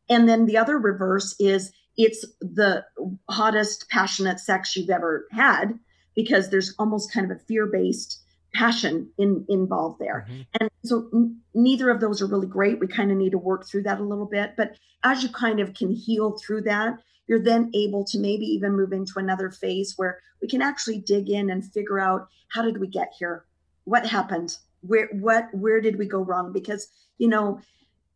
And 0.10 0.28
then 0.28 0.46
the 0.46 0.58
other 0.58 0.78
reverse 0.78 1.36
is 1.40 1.72
it's 1.98 2.26
the 2.42 2.84
hottest 3.30 3.90
passionate 3.90 4.40
sex 4.40 4.76
you've 4.76 4.90
ever 4.90 5.28
had 5.32 5.80
because 6.16 6.50
there's 6.50 6.74
almost 6.80 7.12
kind 7.12 7.30
of 7.30 7.38
a 7.38 7.40
fear-based 7.42 8.20
passion 8.54 9.10
in 9.18 9.46
involved 9.50 10.00
there. 10.00 10.28
Mm-hmm. 10.30 10.42
and 10.60 10.70
so 10.86 11.10
n- 11.14 11.40
neither 11.56 11.90
of 11.90 12.00
those 12.00 12.22
are 12.22 12.28
really 12.28 12.48
great. 12.48 12.80
We 12.80 12.88
kind 12.88 13.12
of 13.12 13.18
need 13.18 13.32
to 13.32 13.38
work 13.38 13.66
through 13.66 13.84
that 13.84 14.00
a 14.00 14.04
little 14.04 14.28
bit. 14.28 14.54
But 14.56 14.76
as 15.04 15.24
you 15.24 15.30
kind 15.30 15.60
of 15.60 15.74
can 15.74 15.92
heal 15.92 16.38
through 16.38 16.62
that 16.64 17.00
you're 17.28 17.40
then 17.40 17.72
able 17.74 18.04
to 18.06 18.20
maybe 18.20 18.46
even 18.46 18.76
move 18.76 18.92
into 18.92 19.14
another 19.18 19.50
phase 19.50 19.94
where 19.96 20.20
we 20.42 20.48
can 20.48 20.62
actually 20.62 21.00
dig 21.00 21.30
in 21.30 21.50
and 21.50 21.66
figure 21.72 22.00
out 22.00 22.28
how 22.50 22.62
did 22.62 22.80
we 22.80 22.88
get 22.88 23.14
here? 23.18 23.46
What 23.86 24.06
happened? 24.06 24.58
Where 24.82 25.08
what 25.14 25.48
where 25.54 25.80
did 25.80 25.98
we 25.98 26.06
go 26.06 26.20
wrong? 26.20 26.52
Because 26.52 26.88
you 27.18 27.28
know 27.28 27.60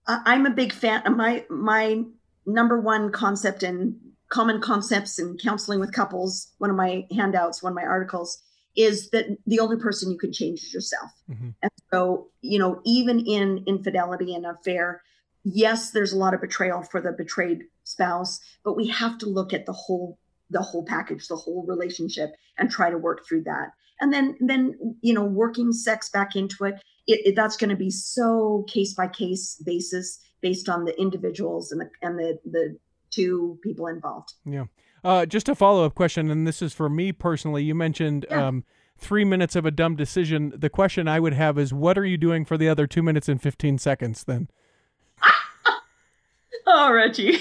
I, 0.07 0.21
i'm 0.25 0.45
a 0.45 0.51
big 0.51 0.73
fan 0.73 1.03
my 1.15 1.45
my 1.49 2.03
number 2.45 2.79
one 2.79 3.11
concept 3.11 3.63
in 3.63 3.99
common 4.29 4.61
concepts 4.61 5.19
in 5.19 5.37
counseling 5.37 5.79
with 5.79 5.93
couples, 5.93 6.51
one 6.57 6.69
of 6.69 6.75
my 6.75 7.05
handouts, 7.15 7.63
one 7.63 7.71
of 7.71 7.75
my 7.75 7.83
articles, 7.83 8.41
is 8.75 9.09
that 9.09 9.25
the 9.47 9.59
only 9.59 9.77
person 9.77 10.11
you 10.11 10.17
can 10.17 10.31
change 10.31 10.61
is 10.63 10.73
yourself. 10.73 11.11
Mm-hmm. 11.29 11.49
And 11.61 11.71
so, 11.91 12.27
you 12.41 12.59
know, 12.59 12.81
even 12.85 13.19
in 13.19 13.63
infidelity 13.65 14.35
and 14.35 14.45
affair, 14.45 15.01
yes, 15.43 15.91
there's 15.91 16.13
a 16.13 16.17
lot 16.17 16.33
of 16.33 16.41
betrayal 16.41 16.83
for 16.83 17.01
the 17.01 17.11
betrayed 17.11 17.63
spouse, 17.83 18.39
but 18.63 18.75
we 18.75 18.87
have 18.87 19.17
to 19.19 19.25
look 19.25 19.53
at 19.53 19.65
the 19.65 19.73
whole 19.73 20.17
the 20.49 20.61
whole 20.61 20.85
package, 20.85 21.27
the 21.27 21.35
whole 21.35 21.65
relationship, 21.67 22.29
and 22.57 22.71
try 22.71 22.89
to 22.89 22.97
work 22.97 23.27
through 23.27 23.43
that. 23.43 23.71
And 23.99 24.13
then, 24.13 24.37
then 24.39 24.95
you 25.01 25.13
know, 25.13 25.25
working 25.25 25.73
sex 25.73 26.09
back 26.09 26.37
into 26.37 26.63
it, 26.63 26.75
it, 27.05 27.19
it 27.25 27.35
that's 27.35 27.57
going 27.57 27.69
to 27.69 27.75
be 27.75 27.89
so 27.89 28.65
case 28.69 28.93
by 28.93 29.07
case 29.07 29.61
basis 29.65 30.19
based 30.41 30.69
on 30.69 30.85
the 30.85 30.97
individuals 30.99 31.71
and 31.71 31.81
the 31.81 31.89
and 32.01 32.19
the 32.19 32.39
the 32.45 32.77
to 33.17 33.59
people 33.61 33.87
involved. 33.87 34.33
Yeah. 34.45 34.65
Uh, 35.03 35.25
just 35.25 35.47
a 35.47 35.55
follow 35.55 35.85
up 35.85 35.95
question, 35.95 36.31
and 36.31 36.47
this 36.47 36.61
is 36.61 36.73
for 36.73 36.89
me 36.89 37.11
personally. 37.11 37.63
You 37.63 37.75
mentioned 37.75 38.25
yeah. 38.29 38.47
um, 38.47 38.63
three 38.97 39.23
minutes 39.23 39.55
of 39.55 39.65
a 39.65 39.71
dumb 39.71 39.95
decision. 39.95 40.53
The 40.55 40.69
question 40.69 41.07
I 41.07 41.19
would 41.19 41.33
have 41.33 41.57
is, 41.57 41.73
what 41.73 41.97
are 41.97 42.05
you 42.05 42.17
doing 42.17 42.45
for 42.45 42.57
the 42.57 42.67
other 42.67 42.87
two 42.87 43.03
minutes 43.03 43.29
and 43.29 43.41
15 43.41 43.77
seconds 43.77 44.23
then? 44.23 44.49
oh, 46.67 46.91
Richie. 46.91 47.37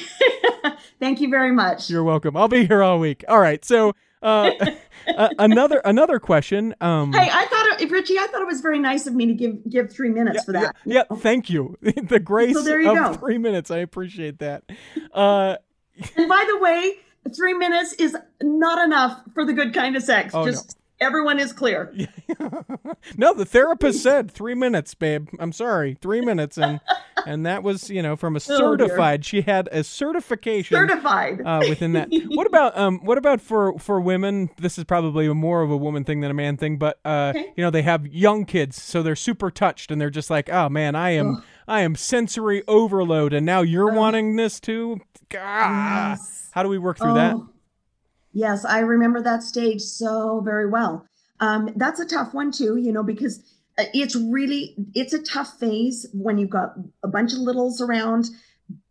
Thank 1.00 1.20
you 1.20 1.28
very 1.28 1.52
much. 1.52 1.90
You're 1.90 2.04
welcome. 2.04 2.36
I'll 2.36 2.48
be 2.48 2.66
here 2.66 2.82
all 2.82 2.98
week. 2.98 3.24
All 3.28 3.40
right. 3.40 3.64
So, 3.64 3.94
uh, 4.22 4.50
uh, 5.16 5.28
another 5.38 5.80
another 5.84 6.18
question. 6.18 6.74
Um, 6.80 7.12
hey, 7.12 7.28
I 7.30 7.46
thought 7.46 7.80
it, 7.80 7.90
Richie, 7.90 8.18
I 8.18 8.26
thought 8.26 8.40
it 8.40 8.46
was 8.46 8.60
very 8.60 8.78
nice 8.78 9.06
of 9.06 9.14
me 9.14 9.26
to 9.26 9.34
give 9.34 9.70
give 9.70 9.92
three 9.92 10.10
minutes 10.10 10.36
yeah, 10.36 10.42
for 10.42 10.52
that. 10.52 10.76
Yeah, 10.84 11.02
yeah, 11.10 11.16
thank 11.18 11.50
you. 11.50 11.76
the 11.80 12.20
grace 12.20 12.54
so 12.54 12.62
there 12.62 12.80
you 12.80 12.90
of 12.90 12.96
go. 12.96 13.14
three 13.14 13.38
minutes. 13.38 13.70
I 13.70 13.78
appreciate 13.78 14.38
that. 14.40 14.64
Uh, 15.12 15.56
and 16.16 16.28
by 16.28 16.44
the 16.46 16.58
way, 16.58 16.92
three 17.34 17.54
minutes 17.54 17.94
is 17.94 18.14
not 18.42 18.84
enough 18.84 19.22
for 19.32 19.46
the 19.46 19.54
good 19.54 19.72
kind 19.72 19.96
of 19.96 20.02
sex. 20.02 20.34
Oh, 20.34 20.44
Just 20.44 20.76
everyone 21.00 21.38
is 21.38 21.52
clear. 21.52 21.92
no, 23.16 23.34
the 23.34 23.44
therapist 23.44 24.02
said 24.02 24.30
three 24.30 24.54
minutes, 24.54 24.94
babe. 24.94 25.28
I'm 25.38 25.52
sorry, 25.52 25.96
three 26.00 26.20
minutes, 26.20 26.58
and 26.58 26.80
and 27.26 27.44
that 27.46 27.62
was 27.62 27.90
you 27.90 28.02
know 28.02 28.16
from 28.16 28.34
a 28.34 28.38
Oh, 28.38 28.38
certified. 28.38 29.24
she 29.24 29.42
had 29.42 29.68
a 29.72 29.82
certification 29.84 30.76
Certified. 30.76 31.40
uh, 31.44 31.62
within 31.68 31.92
that. 31.94 32.08
what 32.28 32.46
about 32.46 32.76
um? 32.78 33.00
What 33.04 33.18
about 33.18 33.40
for 33.40 33.78
for 33.78 34.00
women? 34.00 34.50
This 34.58 34.78
is 34.78 34.84
probably 34.84 35.28
more 35.32 35.62
of 35.62 35.70
a 35.70 35.76
woman 35.76 36.04
thing 36.04 36.20
than 36.20 36.30
a 36.30 36.34
man 36.34 36.56
thing, 36.56 36.76
but 36.78 36.98
uh, 37.04 37.32
Okay. 37.34 37.52
you 37.56 37.62
know, 37.64 37.70
they 37.70 37.82
have 37.82 38.06
young 38.06 38.44
kids, 38.44 38.80
so 38.80 39.02
they're 39.02 39.16
super 39.16 39.50
touched, 39.50 39.90
and 39.90 40.00
they're 40.00 40.10
just 40.10 40.30
like, 40.30 40.48
oh 40.50 40.68
man, 40.68 40.94
I 40.94 41.10
am 41.10 41.42
I 41.68 41.80
am 41.80 41.94
sensory 41.96 42.62
overload, 42.68 43.32
and 43.32 43.44
now 43.44 43.62
you're 43.62 43.92
wanting 43.92 44.36
this 44.36 44.60
too. 44.60 45.00
Ah, 45.36 46.10
Yes. 46.10 46.48
How 46.52 46.62
do 46.62 46.68
we 46.68 46.78
work 46.78 46.98
through 46.98 47.14
that? 47.14 47.36
Yes, 48.36 48.66
I 48.66 48.80
remember 48.80 49.22
that 49.22 49.42
stage 49.42 49.80
so 49.80 50.40
very 50.40 50.68
well. 50.68 51.06
Um, 51.40 51.70
that's 51.74 52.00
a 52.00 52.04
tough 52.04 52.34
one 52.34 52.52
too, 52.52 52.76
you 52.76 52.92
know, 52.92 53.02
because 53.02 53.40
uh, 53.78 53.84
it's 53.94 54.14
really 54.14 54.74
it's 54.94 55.14
a 55.14 55.22
tough 55.22 55.58
phase 55.58 56.06
when 56.12 56.36
you've 56.36 56.50
got 56.50 56.74
a 57.02 57.08
bunch 57.08 57.32
of 57.32 57.38
littles 57.38 57.80
around 57.80 58.28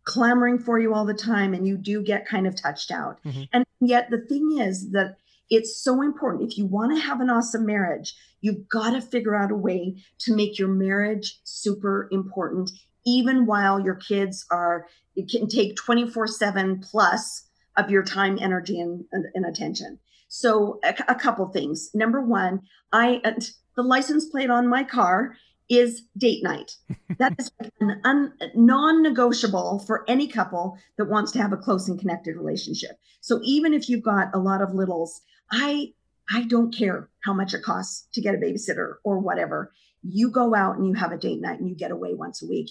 clamoring 0.02 0.58
for 0.58 0.80
you 0.80 0.92
all 0.92 1.04
the 1.04 1.14
time 1.14 1.54
and 1.54 1.64
you 1.64 1.76
do 1.76 2.02
get 2.02 2.26
kind 2.26 2.48
of 2.48 2.60
touched 2.60 2.90
out. 2.90 3.22
Mhm. 3.22 3.48
And 3.52 3.64
yet 3.80 4.10
the 4.10 4.18
thing 4.18 4.58
is 4.60 4.90
that 4.90 5.16
it's 5.48 5.76
so 5.76 6.02
important 6.02 6.50
if 6.50 6.58
you 6.58 6.66
want 6.66 6.92
to 6.96 7.00
have 7.00 7.20
an 7.20 7.30
awesome 7.30 7.64
marriage, 7.64 8.16
you've 8.40 8.68
got 8.68 8.94
to 8.94 9.00
figure 9.00 9.36
out 9.36 9.52
a 9.52 9.56
way 9.56 9.94
to 10.18 10.34
make 10.34 10.58
your 10.58 10.68
marriage 10.68 11.40
super 11.44 12.08
important 12.10 12.72
even 13.04 13.46
while 13.46 13.78
your 13.78 13.94
kids 13.94 14.44
are 14.50 14.88
it 15.14 15.30
can 15.30 15.46
take 15.46 15.76
24/7 15.76 16.82
plus 16.82 17.44
of 17.76 17.90
your 17.90 18.02
time, 18.02 18.38
energy, 18.40 18.80
and, 18.80 19.04
and, 19.12 19.26
and 19.34 19.46
attention. 19.46 19.98
So, 20.28 20.80
a, 20.84 20.94
a 21.08 21.14
couple 21.14 21.46
things. 21.48 21.90
Number 21.94 22.20
one, 22.20 22.62
I 22.92 23.20
uh, 23.24 23.32
the 23.76 23.82
license 23.82 24.26
plate 24.26 24.50
on 24.50 24.68
my 24.68 24.82
car 24.82 25.36
is 25.68 26.02
date 26.16 26.42
night. 26.42 26.76
That 27.18 27.34
is 27.38 27.50
an 27.80 27.98
un, 28.04 28.34
non-negotiable 28.54 29.78
for 29.86 30.04
any 30.06 30.28
couple 30.28 30.76
that 30.98 31.06
wants 31.06 31.32
to 31.32 31.38
have 31.40 31.54
a 31.54 31.56
close 31.56 31.88
and 31.88 31.98
connected 31.98 32.36
relationship. 32.36 32.98
So, 33.22 33.40
even 33.42 33.72
if 33.72 33.88
you've 33.88 34.02
got 34.02 34.34
a 34.34 34.38
lot 34.38 34.60
of 34.60 34.74
littles, 34.74 35.22
I 35.50 35.92
I 36.30 36.42
don't 36.42 36.74
care 36.74 37.08
how 37.24 37.32
much 37.32 37.54
it 37.54 37.62
costs 37.62 38.08
to 38.12 38.20
get 38.20 38.34
a 38.34 38.38
babysitter 38.38 38.94
or 39.04 39.18
whatever. 39.18 39.72
You 40.02 40.30
go 40.30 40.54
out 40.54 40.76
and 40.76 40.86
you 40.86 40.94
have 40.94 41.12
a 41.12 41.18
date 41.18 41.40
night 41.40 41.60
and 41.60 41.68
you 41.68 41.74
get 41.74 41.90
away 41.90 42.14
once 42.14 42.42
a 42.42 42.46
week 42.46 42.70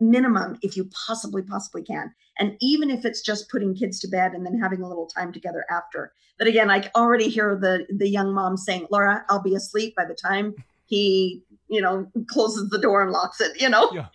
minimum 0.00 0.58
if 0.62 0.76
you 0.76 0.88
possibly 1.06 1.42
possibly 1.42 1.82
can 1.82 2.12
and 2.38 2.56
even 2.60 2.90
if 2.90 3.04
it's 3.04 3.20
just 3.22 3.48
putting 3.50 3.74
kids 3.74 3.98
to 4.00 4.08
bed 4.08 4.32
and 4.32 4.44
then 4.44 4.58
having 4.58 4.82
a 4.82 4.88
little 4.88 5.06
time 5.06 5.32
together 5.32 5.64
after 5.70 6.12
but 6.38 6.46
again 6.46 6.70
i 6.70 6.88
already 6.94 7.28
hear 7.28 7.56
the 7.56 7.86
the 7.96 8.08
young 8.08 8.32
mom 8.34 8.56
saying 8.56 8.86
laura 8.90 9.24
i'll 9.30 9.42
be 9.42 9.54
asleep 9.54 9.94
by 9.96 10.04
the 10.04 10.14
time 10.14 10.54
he 10.86 11.42
you 11.68 11.80
know 11.80 12.06
closes 12.28 12.68
the 12.70 12.78
door 12.78 13.02
and 13.02 13.10
locks 13.10 13.40
it 13.40 13.58
you 13.60 13.68
know 13.68 13.90
Yeah. 13.92 14.06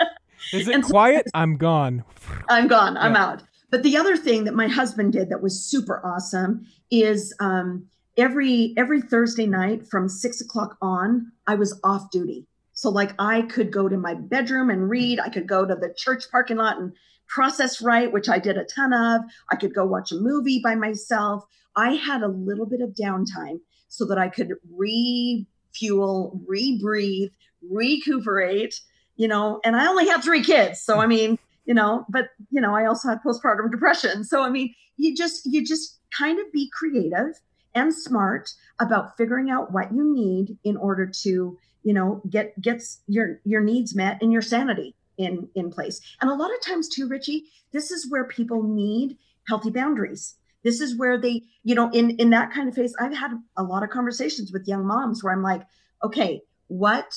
Is 0.53 0.67
it 0.67 0.73
And 0.75 0.85
so- 0.85 0.91
quiet? 0.91 1.27
I'm 1.33 1.57
gone. 1.57 2.03
i'm 2.49 2.67
gone 2.67 2.95
i'm 2.97 3.13
Yeah. 3.15 3.25
out 3.25 3.43
but 3.71 3.83
the 3.83 3.97
other 3.97 4.17
thing 4.17 4.43
that 4.43 4.53
my 4.53 4.67
husband 4.67 5.13
did 5.13 5.29
that 5.29 5.41
was 5.41 5.59
super 5.63 6.05
awesome 6.05 6.65
is 6.91 7.33
um 7.39 7.85
every 8.17 8.73
every 8.77 9.01
thursday 9.01 9.47
night 9.47 9.87
from 9.87 10.07
six 10.09 10.41
o'clock 10.41 10.77
on 10.81 11.31
i 11.47 11.55
was 11.55 11.79
off 11.83 12.11
duty 12.11 12.45
so 12.81 12.89
like 12.89 13.13
i 13.19 13.43
could 13.43 13.71
go 13.71 13.87
to 13.87 13.95
my 13.97 14.15
bedroom 14.15 14.71
and 14.71 14.89
read 14.89 15.19
i 15.19 15.29
could 15.29 15.47
go 15.47 15.65
to 15.65 15.75
the 15.75 15.93
church 15.95 16.23
parking 16.31 16.57
lot 16.57 16.79
and 16.79 16.91
process 17.27 17.79
right 17.79 18.11
which 18.11 18.27
i 18.27 18.39
did 18.39 18.57
a 18.57 18.65
ton 18.65 18.91
of 18.91 19.21
i 19.51 19.55
could 19.55 19.73
go 19.73 19.85
watch 19.85 20.11
a 20.11 20.15
movie 20.15 20.59
by 20.63 20.75
myself. 20.75 21.45
I 21.75 21.93
had 21.93 22.21
a 22.21 22.27
little 22.27 22.65
bit 22.65 22.81
of 22.81 22.89
downtime 22.89 23.59
so 23.87 24.05
that 24.07 24.17
i 24.17 24.27
could 24.29 24.53
refuel 24.75 26.41
rebreathe 26.49 27.31
recuperate 27.61 28.81
you 29.15 29.27
know 29.27 29.61
and 29.63 29.75
i 29.75 29.87
only 29.87 30.07
had 30.07 30.23
three 30.23 30.43
kids 30.43 30.81
so 30.81 30.99
i 30.99 31.05
mean 31.05 31.37
you 31.65 31.75
know 31.75 32.03
but 32.09 32.29
you 32.49 32.59
know 32.59 32.75
i 32.75 32.85
also 32.85 33.09
had 33.09 33.19
postpartum 33.23 33.69
depression. 33.71 34.23
So 34.23 34.41
i 34.41 34.49
mean 34.49 34.73
you 34.97 35.15
just 35.15 35.45
you 35.45 35.63
just 35.63 35.99
kind 36.17 36.39
of 36.39 36.51
be 36.51 36.69
creative 36.73 37.39
and 37.75 37.93
smart 37.93 38.49
about 38.79 39.15
figuring 39.17 39.49
out 39.49 39.71
what 39.71 39.93
you 39.93 40.03
need 40.03 40.57
in 40.63 40.75
order 40.75 41.05
to 41.23 41.57
you 41.83 41.93
know 41.93 42.21
get 42.29 42.59
gets 42.61 43.01
your 43.07 43.39
your 43.43 43.61
needs 43.61 43.95
met 43.95 44.21
and 44.21 44.31
your 44.31 44.41
sanity 44.41 44.95
in 45.17 45.49
in 45.55 45.71
place. 45.71 45.99
And 46.19 46.29
a 46.29 46.35
lot 46.35 46.53
of 46.53 46.61
times 46.61 46.87
too 46.87 47.07
richie 47.07 47.45
this 47.71 47.91
is 47.91 48.09
where 48.09 48.25
people 48.25 48.63
need 48.63 49.17
healthy 49.47 49.69
boundaries. 49.71 50.35
This 50.63 50.81
is 50.81 50.97
where 50.97 51.19
they 51.19 51.43
you 51.63 51.75
know 51.75 51.89
in 51.91 52.11
in 52.11 52.29
that 52.31 52.51
kind 52.51 52.69
of 52.69 52.75
phase 52.75 52.93
i've 52.99 53.15
had 53.15 53.31
a 53.57 53.63
lot 53.63 53.83
of 53.83 53.89
conversations 53.89 54.51
with 54.51 54.67
young 54.67 54.85
moms 54.85 55.23
where 55.23 55.33
i'm 55.33 55.41
like 55.43 55.63
okay 56.03 56.41
what 56.67 57.13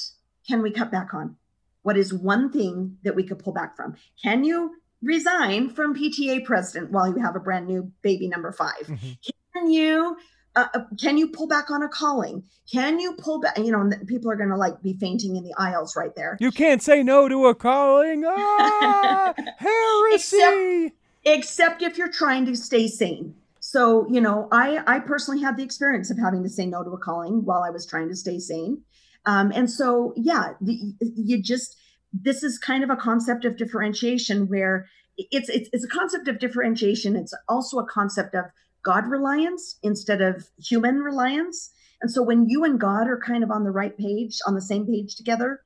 can 0.49 0.63
we 0.63 0.71
cut 0.71 0.91
back 0.91 1.15
on? 1.15 1.37
What 1.83 1.97
is 1.97 2.13
one 2.13 2.51
thing 2.51 2.99
that 3.05 3.15
we 3.15 3.23
could 3.25 3.39
pull 3.39 3.53
back 3.53 3.77
from? 3.77 3.95
Can 4.23 4.45
you 4.45 4.75
resign 5.03 5.69
from 5.71 5.95
pta 5.95 6.43
president 6.45 6.91
while 6.91 7.09
you 7.09 7.23
have 7.23 7.37
a 7.37 7.41
brand 7.41 7.67
new 7.67 7.93
baby 8.03 8.27
number 8.27 8.51
5 8.51 8.73
Mhm. 8.87 9.19
can 9.53 9.71
you 9.71 10.17
uh, 10.57 10.67
uh, 10.75 10.81
can 11.01 11.19
you 11.19 11.29
pull 11.29 11.47
back 11.47 11.71
on 11.71 11.83
a 11.83 11.89
calling? 11.89 12.43
Can 12.71 12.99
you 13.01 13.15
pull 13.15 13.41
back 13.41 13.59
you 13.59 13.73
know 13.73 13.81
and 13.81 14.07
people 14.07 14.31
are 14.31 14.37
going 14.37 14.49
to 14.49 14.57
like 14.57 14.81
be 14.83 14.95
fainting 14.95 15.37
in 15.37 15.45
the 15.45 15.55
aisles 15.59 15.97
right 15.97 16.15
there. 16.15 16.37
You 16.41 16.51
can't 16.51 16.83
say 16.83 17.03
no 17.03 17.29
to 17.29 17.47
a 17.47 17.55
calling. 17.55 18.25
Ah, 18.27 19.35
heresy. 19.59 20.93
except 21.25 21.83
if 21.83 21.99
you're 21.99 22.13
trying 22.13 22.47
to 22.47 22.57
stay 22.57 22.87
sane. 22.89 23.35
So 23.61 24.07
you 24.09 24.21
know 24.21 24.49
i 24.53 24.83
i 24.87 25.01
personally 25.01 25.41
had 25.43 25.57
the 25.57 25.63
experience 25.63 26.11
of 26.11 26.19
having 26.19 26.43
to 26.43 26.49
say 26.49 26.67
no 26.67 26.85
to 26.85 26.91
a 26.91 26.99
calling 26.99 27.45
while 27.45 27.63
i 27.63 27.71
was 27.71 27.87
trying 27.87 28.09
to 28.09 28.17
stay 28.17 28.39
sane. 28.39 28.83
Um, 29.27 29.53
and 29.55 29.71
so 29.71 30.13
yeah 30.17 30.53
the, 30.61 30.95
you 31.01 31.43
just 31.43 31.77
this 32.13 32.45
is 32.45 32.59
kind 32.59 32.85
of 32.85 32.91
a 32.91 32.97
concept 32.97 33.45
of 33.45 33.57
differentiation 33.57 34.49
where 34.49 34.87
it's, 35.17 35.49
it's 35.49 35.69
it's 35.73 35.85
a 35.85 35.89
concept 35.89 36.29
of 36.29 36.39
differentiation. 36.39 37.17
It's 37.17 37.35
also 37.49 37.79
a 37.79 37.87
concept 37.87 38.35
of 38.35 38.47
god 38.85 39.07
reliance 39.09 39.79
instead 39.83 40.21
of 40.21 40.47
human 40.59 40.97
reliance 41.01 41.71
and 42.01 42.11
so 42.11 42.23
when 42.23 42.49
you 42.49 42.65
and 42.65 42.79
god 42.81 43.09
are 43.09 43.19
kind 43.19 43.43
of 43.43 43.51
on 43.51 43.65
the 43.65 43.71
right 43.71 43.97
page 43.99 44.39
on 44.47 44.55
the 44.55 44.63
same 44.63 44.87
page 44.87 45.17
together 45.17 45.61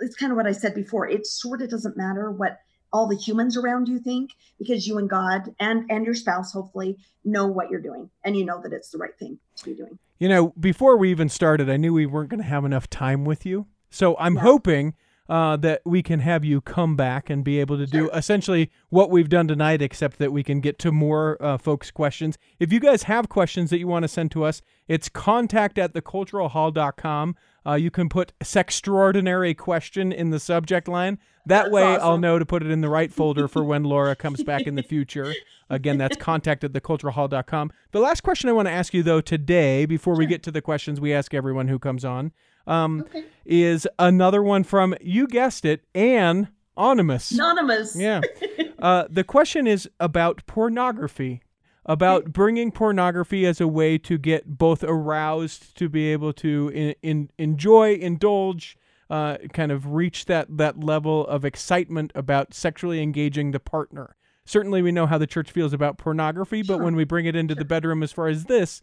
it's 0.00 0.16
kind 0.16 0.32
of 0.32 0.36
what 0.36 0.46
i 0.46 0.52
said 0.52 0.74
before 0.74 1.08
it 1.08 1.26
sort 1.26 1.62
of 1.62 1.70
doesn't 1.70 1.96
matter 1.96 2.30
what 2.30 2.58
all 2.92 3.08
the 3.08 3.16
humans 3.16 3.56
around 3.56 3.88
you 3.88 3.98
think 3.98 4.30
because 4.58 4.86
you 4.86 4.98
and 4.98 5.10
god 5.10 5.54
and 5.60 5.90
and 5.90 6.04
your 6.04 6.14
spouse 6.14 6.52
hopefully 6.52 6.96
know 7.24 7.46
what 7.46 7.70
you're 7.70 7.80
doing 7.80 8.08
and 8.24 8.36
you 8.36 8.44
know 8.44 8.60
that 8.62 8.72
it's 8.72 8.90
the 8.90 8.98
right 8.98 9.18
thing 9.18 9.38
to 9.56 9.64
be 9.64 9.74
doing 9.74 9.98
You 10.20 10.28
know, 10.28 10.52
before 10.58 10.96
we 10.96 11.10
even 11.10 11.28
started, 11.28 11.68
I 11.68 11.76
knew 11.76 11.92
we 11.92 12.06
weren't 12.06 12.30
going 12.30 12.40
to 12.40 12.46
have 12.46 12.64
enough 12.64 12.88
time 12.88 13.24
with 13.24 13.44
you. 13.44 13.66
So 13.90 14.16
I'm 14.18 14.36
Yeah. 14.36 14.42
hoping 14.42 14.94
uh, 15.28 15.56
that 15.56 15.80
we 15.84 16.02
can 16.02 16.20
have 16.20 16.44
you 16.44 16.60
come 16.60 16.96
back 16.96 17.30
and 17.30 17.42
be 17.42 17.58
able 17.58 17.78
to 17.78 17.86
do 17.86 18.10
essentially 18.10 18.70
what 18.90 19.10
we've 19.10 19.28
done 19.28 19.48
tonight, 19.48 19.80
except 19.80 20.18
that 20.18 20.32
we 20.32 20.42
can 20.42 20.60
get 20.60 20.78
to 20.80 20.92
more 20.92 21.38
uh, 21.40 21.56
folks' 21.56 21.90
questions. 21.90 22.36
If 22.58 22.72
you 22.72 22.80
guys 22.80 23.04
have 23.04 23.28
questions 23.28 23.70
that 23.70 23.78
you 23.78 23.86
want 23.86 24.02
to 24.02 24.08
send 24.08 24.30
to 24.32 24.44
us, 24.44 24.60
it's 24.86 25.08
contact 25.08 25.78
at 25.78 25.94
theculturalhall.com. 25.94 27.36
Uh, 27.66 27.74
you 27.74 27.90
can 27.90 28.10
put 28.10 28.32
sextraordinary 28.40 29.56
question 29.56 30.12
in 30.12 30.28
the 30.28 30.38
subject 30.38 30.88
line. 30.88 31.18
That 31.46 31.64
That's 31.64 31.72
way 31.72 31.96
I'll 31.96 32.18
know 32.18 32.38
to 32.38 32.44
put 32.44 32.62
it 32.62 32.70
in 32.70 32.82
the 32.82 32.88
right 32.90 33.12
folder 33.12 33.48
for 33.48 33.64
when 33.64 33.84
Laura 33.84 34.14
comes 34.24 34.42
back 34.42 34.66
in 34.66 34.74
the 34.74 34.82
future. 34.82 35.32
Again, 35.70 35.96
that's 35.96 36.16
contact 36.16 36.64
at 36.64 36.72
theculturalhall.com. 36.72 37.72
The 37.92 38.00
last 38.00 38.22
question 38.22 38.50
I 38.50 38.52
want 38.52 38.68
to 38.68 38.72
ask 38.72 38.92
you, 38.92 39.02
though, 39.02 39.22
today, 39.22 39.86
before 39.86 40.16
we 40.16 40.26
get 40.26 40.42
to 40.42 40.50
the 40.50 40.60
questions 40.60 41.00
we 41.00 41.14
ask 41.14 41.32
everyone 41.32 41.68
who 41.68 41.78
comes 41.78 42.04
on, 42.04 42.32
um, 42.66 43.00
Okay. 43.02 43.24
is 43.44 43.86
another 43.98 44.42
one 44.42 44.64
from, 44.64 44.94
you 45.00 45.26
guessed 45.26 45.64
it, 45.64 45.84
Anne 45.94 46.48
Anonymous. 46.76 47.30
anonymous 47.30 47.96
Yeah. 47.96 48.20
Uh, 48.76 49.06
the 49.08 49.24
question 49.24 49.66
is 49.66 49.88
about 49.98 50.44
pornography, 50.46 51.40
about 51.86 52.32
bringing 52.34 52.70
pornography 52.70 53.46
as 53.46 53.58
a 53.58 53.68
way 53.68 53.96
to 53.96 54.18
get 54.18 54.58
both 54.58 54.84
aroused, 54.84 55.74
to 55.78 55.88
be 55.88 56.12
able 56.12 56.34
to 56.34 56.70
in, 56.74 56.94
in, 57.02 57.30
enjoy, 57.38 57.94
indulge, 57.94 58.76
uh, 59.08 59.38
kind 59.54 59.72
of 59.72 59.92
reach 59.92 60.26
that, 60.26 60.54
that 60.58 60.80
level 60.80 61.26
of 61.28 61.46
excitement 61.46 62.12
about 62.14 62.52
sexually 62.52 63.00
engaging 63.02 63.52
the 63.52 63.60
partner. 63.60 64.16
Certainly, 64.44 64.82
we 64.82 64.92
know 64.92 65.06
how 65.06 65.16
the 65.16 65.26
church 65.26 65.50
feels 65.50 65.72
about 65.72 65.96
pornography, 65.96 66.62
but 66.62 66.80
when 66.80 66.94
we 66.94 67.04
bring 67.04 67.24
it 67.24 67.34
into 67.36 67.54
the 67.54 67.64
bedroom 67.64 68.02
as 68.02 68.12
far 68.12 68.28
as 68.28 68.44
this, 68.44 68.82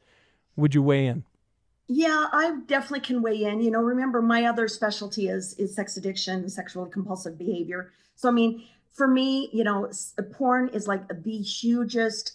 would 0.56 0.74
you 0.74 0.82
weigh 0.82 1.06
in? 1.06 1.26
Yeah, 1.88 2.28
I 2.32 2.58
definitely 2.68 3.02
can 3.02 3.22
weigh 3.22 3.44
in. 3.44 3.62
You 3.62 3.72
know, 3.72 3.82
remember 3.82 4.22
my 4.22 4.46
other 4.46 4.68
specialty 4.68 5.28
is 5.28 5.54
is 5.56 5.76
sex 5.76 5.98
addiction, 5.98 6.48
sexually 6.50 6.90
compulsive 6.90 7.38
behavior. 7.38 7.92
So 8.16 8.30
I 8.30 8.32
mean, 8.32 8.64
for 8.92 9.08
me, 9.08 9.50
you 9.52 9.64
know, 9.64 9.90
uh, 10.18 10.22
porn 10.32 10.70
is 10.70 10.88
like 10.88 11.08
the 11.08 11.38
hugest, 11.38 12.34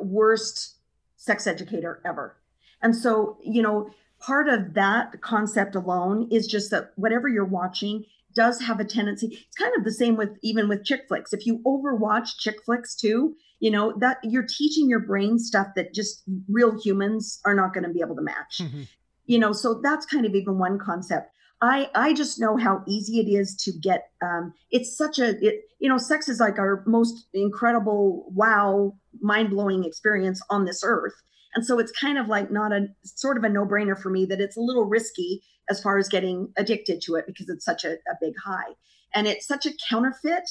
worst 0.00 0.76
sex 1.16 1.46
educator 1.46 2.00
ever. 2.04 2.36
And 2.82 2.94
so, 2.94 3.38
you 3.42 3.62
know, 3.62 3.90
part 4.20 4.48
of 4.48 4.74
that 4.74 5.20
concept 5.20 5.74
alone 5.74 6.28
is 6.30 6.46
just 6.46 6.70
that 6.70 6.92
whatever 6.96 7.28
you're 7.28 7.44
watching 7.44 8.04
does 8.34 8.60
have 8.60 8.80
a 8.80 8.84
tendency. 8.84 9.26
It's 9.26 9.56
kind 9.56 9.72
of 9.76 9.84
the 9.84 9.92
same 9.92 10.16
with 10.16 10.30
even 10.42 10.68
with 10.68 10.84
chick 10.84 11.06
flicks. 11.08 11.32
If 11.32 11.46
you 11.46 11.58
overwatch 11.60 12.36
chick 12.38 12.64
flicks 12.64 12.94
too, 12.94 13.36
you 13.60 13.70
know 13.70 13.92
that 13.98 14.18
you're 14.22 14.46
teaching 14.46 14.88
your 14.88 15.00
brain 15.00 15.38
stuff 15.38 15.68
that 15.76 15.94
just 15.94 16.22
real 16.48 16.78
humans 16.80 17.40
are 17.44 17.54
not 17.54 17.74
going 17.74 17.84
to 17.84 17.90
be 17.90 18.00
able 18.00 18.16
to 18.16 18.22
match. 18.22 18.58
Mm-hmm. 18.60 18.82
You 19.26 19.38
know, 19.38 19.52
so 19.52 19.80
that's 19.82 20.06
kind 20.06 20.24
of 20.24 20.34
even 20.34 20.58
one 20.58 20.78
concept. 20.78 21.30
I 21.60 21.90
I 21.94 22.12
just 22.12 22.40
know 22.40 22.56
how 22.56 22.82
easy 22.86 23.20
it 23.20 23.28
is 23.28 23.56
to 23.64 23.72
get. 23.72 24.10
Um, 24.22 24.54
it's 24.70 24.96
such 24.96 25.18
a 25.18 25.30
it, 25.44 25.64
you 25.80 25.88
know, 25.88 25.98
sex 25.98 26.28
is 26.28 26.40
like 26.40 26.58
our 26.58 26.84
most 26.86 27.26
incredible, 27.34 28.26
wow, 28.34 28.94
mind 29.20 29.50
blowing 29.50 29.84
experience 29.84 30.40
on 30.50 30.64
this 30.64 30.82
earth. 30.84 31.14
And 31.54 31.64
so 31.64 31.78
it's 31.78 31.92
kind 31.92 32.18
of 32.18 32.28
like 32.28 32.50
not 32.50 32.72
a 32.72 32.86
sort 33.04 33.36
of 33.36 33.44
a 33.44 33.48
no 33.48 33.66
brainer 33.66 34.00
for 34.00 34.10
me 34.10 34.26
that 34.26 34.40
it's 34.40 34.56
a 34.56 34.60
little 34.60 34.84
risky 34.84 35.42
as 35.70 35.82
far 35.82 35.98
as 35.98 36.08
getting 36.08 36.52
addicted 36.56 37.00
to 37.02 37.16
it 37.16 37.26
because 37.26 37.48
it's 37.48 37.64
such 37.64 37.84
a, 37.84 37.92
a 37.92 38.16
big 38.20 38.34
high. 38.44 38.74
And 39.14 39.26
it's 39.26 39.46
such 39.46 39.66
a 39.66 39.72
counterfeit 39.88 40.48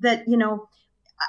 that, 0.00 0.24
you 0.26 0.36
know, 0.36 0.68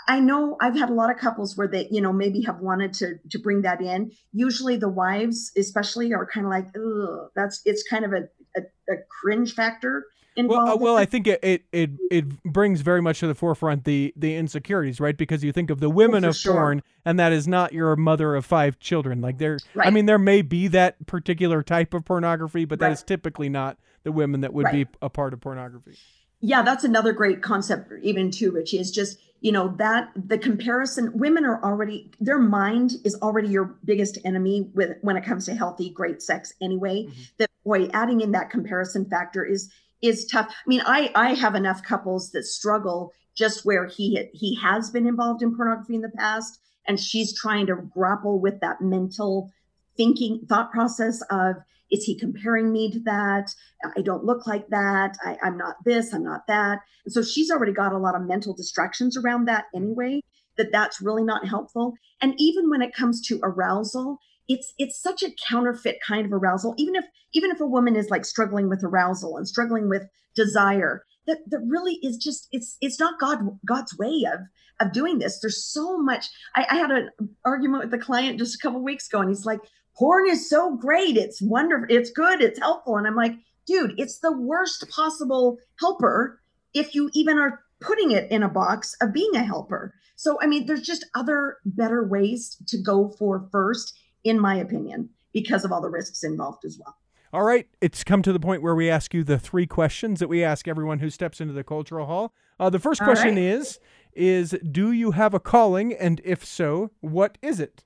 I 0.08 0.20
know 0.20 0.56
I've 0.62 0.78
had 0.78 0.90
a 0.90 0.94
lot 0.94 1.10
of 1.10 1.18
couples 1.18 1.58
where 1.58 1.68
they, 1.68 1.88
you 1.90 2.02
know, 2.02 2.14
maybe 2.14 2.42
have 2.42 2.60
wanted 2.60 2.94
to 2.96 3.16
to 3.32 3.40
bring 3.40 3.64
that 3.64 3.82
in. 3.82 4.12
Usually 4.34 4.78
the 4.78 4.90
wives, 4.90 5.52
especially, 5.58 6.14
are 6.14 6.26
kind 6.26 6.46
of 6.46 6.52
like, 6.52 6.68
ugh, 6.76 7.30
that's 7.36 7.62
it's 7.66 7.84
kind 7.90 8.06
of 8.06 8.14
a, 8.14 8.28
a, 8.56 8.62
a 8.92 8.98
cringe 9.22 9.54
factor 9.54 10.06
well, 10.48 10.70
uh, 10.70 10.76
well, 10.76 10.96
I 10.96 11.06
think 11.06 11.28
it, 11.28 11.40
it, 11.44 11.64
it 11.72 11.90
it 12.12 12.44
brings 12.44 12.82
very 12.82 13.02
much 13.02 13.20
to 13.20 13.28
the 13.28 13.36
forefront 13.36 13.84
the 13.84 14.14
the 14.16 14.36
insecurities, 14.36 15.00
right? 15.00 15.18
Because 15.18 15.44
you 15.44 15.52
think 15.52 15.70
of 15.70 15.80
the 15.80 15.90
women 15.90 16.24
oh, 16.24 16.30
of 16.30 16.36
sure. 16.36 16.54
porn, 16.54 16.84
and 17.06 17.20
that 17.20 17.32
is 17.32 17.48
not 17.48 17.74
your 17.74 17.96
mother 17.96 18.36
of 18.36 18.46
five 18.46 18.80
children. 18.80 19.22
Like 19.22 19.38
there, 19.38 19.60
right. 19.74 19.88
I 19.88 19.90
mean, 19.90 20.06
there 20.06 20.20
may 20.20 20.42
be 20.42 20.68
that 20.68 21.06
particular 21.08 21.64
type 21.64 21.94
of 21.94 22.06
pornography, 22.06 22.66
but 22.66 22.80
right. 22.80 22.90
that 22.90 22.94
is 22.94 23.04
typically 23.04 23.50
not 23.50 23.78
the 24.04 24.12
women 24.12 24.42
that 24.42 24.54
would 24.54 24.66
right. 24.66 24.88
be 24.90 24.98
a 25.02 25.10
part 25.10 25.34
of 25.34 25.42
pornography. 25.42 25.98
Yeah, 26.42 26.62
that's 26.62 26.84
another 26.84 27.12
great 27.12 27.42
concept, 27.42 27.92
even 28.02 28.32
too, 28.32 28.52
Richie. 28.52 28.80
Is 28.80 28.92
just 28.92 29.20
you 29.42 29.52
know 29.52 29.76
that 29.78 30.10
the 30.16 30.38
comparison. 30.38 31.12
Women 31.14 31.46
are 31.46 31.64
already 31.64 32.12
their 32.20 32.40
mind 32.40 32.94
is 33.04 33.16
already 33.22 33.50
your 33.50 33.76
biggest 33.84 34.18
enemy 34.24 34.70
with 34.74 34.98
when 35.02 35.18
it 35.18 35.26
comes 35.26 35.46
to 35.46 35.56
healthy, 35.56 35.90
great 35.90 36.22
sex. 36.22 36.54
Anyway, 36.62 37.04
mm-hmm. 37.04 37.22
that 37.38 37.50
boy, 37.66 37.88
adding 37.94 38.22
in 38.22 38.32
that 38.32 38.50
comparison 38.50 39.06
factor 39.10 39.44
is 39.44 39.72
is 40.02 40.26
tough. 40.26 40.48
I 40.50 40.68
mean, 40.68 40.82
I 40.86 41.12
I 41.16 41.34
have 41.34 41.56
enough 41.56 41.84
couples 41.84 42.32
that 42.32 42.44
struggle 42.44 43.12
just 43.36 43.66
where 43.66 43.86
he 43.86 44.30
he 44.34 44.56
has 44.56 44.90
been 44.90 45.08
involved 45.08 45.42
in 45.42 45.56
pornography 45.56 45.96
in 45.96 46.02
the 46.02 46.10
past, 46.10 46.60
and 46.88 47.00
she's 47.00 47.38
trying 47.38 47.68
to 47.68 47.76
grapple 47.76 48.40
with 48.40 48.62
that 48.62 48.82
mental 48.82 49.52
thinking 49.98 50.46
thought 50.48 50.72
process 50.72 51.22
of 51.30 51.58
is 51.92 52.04
he 52.04 52.18
comparing 52.18 52.72
me 52.72 52.92
to 52.92 53.00
that? 53.02 53.50
I 53.98 54.02
don't 54.02 54.26
look 54.26 54.46
like 54.48 54.68
that. 54.70 55.18
I, 55.24 55.38
i'm 55.44 55.58
not 55.58 55.76
this 55.86 56.14
i'm 56.14 56.24
not 56.24 56.48
that. 56.48 56.80
And 57.06 57.14
so 57.14 57.22
she's 57.22 57.52
already 57.52 57.74
got 57.74 57.94
a 57.94 57.98
lot 57.98 58.16
of 58.16 58.28
mental 58.28 58.54
distractions 58.54 59.18
around 59.18 59.46
that 59.46 59.66
mm-hmm. 59.76 59.84
anyway 59.84 60.22
that 60.58 60.72
that's 60.72 61.02
really 61.02 61.24
not 61.24 61.48
helpful. 61.48 61.94
And 62.22 62.34
even 62.38 62.70
when 62.70 62.82
it 62.82 62.94
comes 62.94 63.26
to 63.28 63.40
arousal 63.44 64.20
it's 64.50 64.74
it's 64.80 65.02
such 65.02 65.24
a 65.24 65.34
counterfeit 65.48 66.00
kind 66.06 66.26
of 66.26 66.34
arousal. 66.34 66.74
Even 66.78 66.96
if 66.96 67.06
even 67.34 67.52
if 67.52 67.62
a 67.62 67.68
woman 67.68 67.96
is 67.96 68.10
like 68.10 68.26
struggling 68.26 68.68
with 68.68 68.84
arousal 68.84 69.38
and 69.38 69.48
struggling 69.48 69.88
with 69.88 70.04
desire 70.36 71.06
that 71.28 71.38
that 71.48 71.62
really 71.68 71.96
is 72.02 72.18
just 72.18 72.48
it's 72.52 72.76
it's 72.82 73.00
not 73.00 73.20
god 73.20 73.40
god's 73.66 73.98
way 73.98 74.26
of 74.32 74.40
of 74.82 74.92
doing 74.92 75.20
this. 75.20 75.40
There's 75.40 75.64
so 75.64 75.98
much 75.98 76.28
i, 76.56 76.66
I 76.70 76.76
had 76.76 76.92
an 76.92 77.10
argument 77.46 77.84
with 77.84 77.92
the 77.92 78.06
client 78.06 78.40
just 78.40 78.56
a 78.56 78.58
couple 78.58 78.84
weeks 78.84 79.08
ago 79.08 79.20
and 79.20 79.30
he's 79.30 79.46
like 79.46 79.62
porn 80.00 80.30
is 80.30 80.50
so 80.50 80.76
great 80.76 81.18
it's 81.18 81.42
wonderful 81.42 81.86
it's 81.90 82.12
good 82.12 82.42
it's 82.42 82.60
helpful 82.60 82.98
and 82.98 83.06
i'm 83.06 83.16
like 83.16 83.36
dude 83.68 83.94
it's 83.98 84.20
the 84.20 84.32
worst 84.32 84.90
possible 84.90 85.58
helper 85.80 86.40
if 86.74 86.96
you 86.96 87.10
even 87.14 87.38
are 87.38 87.60
putting 87.82 88.12
it 88.12 88.30
in 88.32 88.44
a 88.44 88.50
box 88.50 88.96
of 89.02 89.14
being 89.14 89.36
a 89.36 89.44
helper 89.44 89.94
so 90.16 90.40
i 90.42 90.48
mean 90.48 90.66
there's 90.66 90.82
just 90.82 91.06
other 91.16 91.58
better 91.66 92.08
ways 92.08 92.58
to 92.68 92.82
go 92.82 93.10
for 93.10 93.48
first 93.52 94.00
in 94.24 94.40
my 94.40 94.56
opinion, 94.56 95.10
because 95.34 95.66
of 95.66 95.72
all 95.72 95.82
the 95.82 95.90
risks 95.90 96.24
involved 96.24 96.66
as 96.66 96.80
well. 96.84 96.98
All 97.32 97.44
right, 97.44 97.68
it's 97.80 98.04
come 98.04 98.24
to 98.24 98.34
the 98.34 98.40
point 98.40 98.64
where 98.64 98.74
we 98.74 98.90
ask 98.90 99.14
you 99.14 99.24
the 99.24 99.38
three 99.38 99.68
questions 99.68 100.20
that 100.20 100.28
we 100.28 100.44
ask 100.44 100.68
everyone 100.68 101.00
who 101.00 101.12
steps 101.12 101.40
into 101.40 101.54
the 101.54 101.64
cultural 101.64 102.08
hall. 102.08 102.34
Uh, 102.60 102.70
the 102.70 102.80
first 102.80 103.02
question 103.02 103.36
right. 103.36 103.44
is 103.44 103.80
is 104.14 104.58
do 104.70 104.92
you 104.92 105.12
have 105.12 105.36
a 105.36 105.40
calling 105.40 105.94
and 105.94 106.20
if 106.26 106.44
so, 106.44 106.92
what 107.00 107.38
is 107.42 107.60
it? 107.60 107.84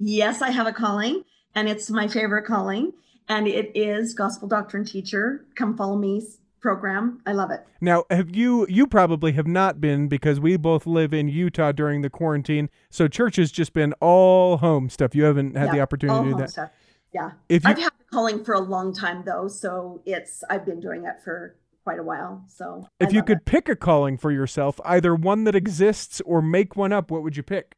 Yes, 0.00 0.42
I 0.42 0.50
have 0.50 0.66
a 0.66 0.72
calling 0.72 1.24
and 1.54 1.68
it's 1.68 1.90
my 1.90 2.08
favorite 2.08 2.44
calling 2.46 2.92
and 3.28 3.46
it 3.46 3.70
is 3.74 4.14
gospel 4.14 4.48
doctrine 4.48 4.84
teacher. 4.84 5.44
Come 5.54 5.76
follow 5.76 5.96
me 5.96 6.22
program. 6.60 7.20
I 7.26 7.32
love 7.32 7.50
it. 7.50 7.60
Now, 7.80 8.04
have 8.10 8.34
you 8.34 8.66
you 8.68 8.86
probably 8.86 9.32
have 9.32 9.46
not 9.46 9.80
been 9.80 10.08
because 10.08 10.40
we 10.40 10.56
both 10.56 10.86
live 10.86 11.12
in 11.12 11.28
Utah 11.28 11.72
during 11.72 12.02
the 12.02 12.10
quarantine. 12.10 12.68
So 12.90 13.08
church 13.08 13.36
has 13.36 13.50
just 13.50 13.72
been 13.72 13.92
all 14.00 14.58
home 14.58 14.90
stuff. 14.90 15.14
You 15.14 15.24
haven't 15.24 15.56
had 15.56 15.66
yeah, 15.66 15.72
the 15.72 15.80
opportunity 15.80 16.24
to 16.24 16.30
do 16.32 16.36
that. 16.38 16.50
Stuff. 16.50 16.70
Yeah. 17.12 17.32
If 17.48 17.64
you, 17.64 17.70
I've 17.70 17.78
had 17.78 17.88
a 17.88 18.10
calling 18.12 18.44
for 18.44 18.54
a 18.54 18.60
long 18.60 18.94
time 18.94 19.22
though, 19.24 19.48
so 19.48 20.02
it's 20.06 20.44
I've 20.48 20.64
been 20.64 20.80
doing 20.80 21.04
it 21.04 21.22
for 21.24 21.56
quite 21.84 21.98
a 21.98 22.02
while. 22.02 22.44
So 22.48 22.86
If 23.00 23.12
you 23.12 23.22
could 23.22 23.38
it. 23.38 23.44
pick 23.46 23.68
a 23.68 23.76
calling 23.76 24.16
for 24.16 24.30
yourself, 24.30 24.80
either 24.84 25.14
one 25.14 25.44
that 25.44 25.54
exists 25.54 26.20
or 26.24 26.42
make 26.42 26.76
one 26.76 26.92
up, 26.92 27.10
what 27.10 27.22
would 27.22 27.36
you 27.36 27.42
pick? 27.42 27.76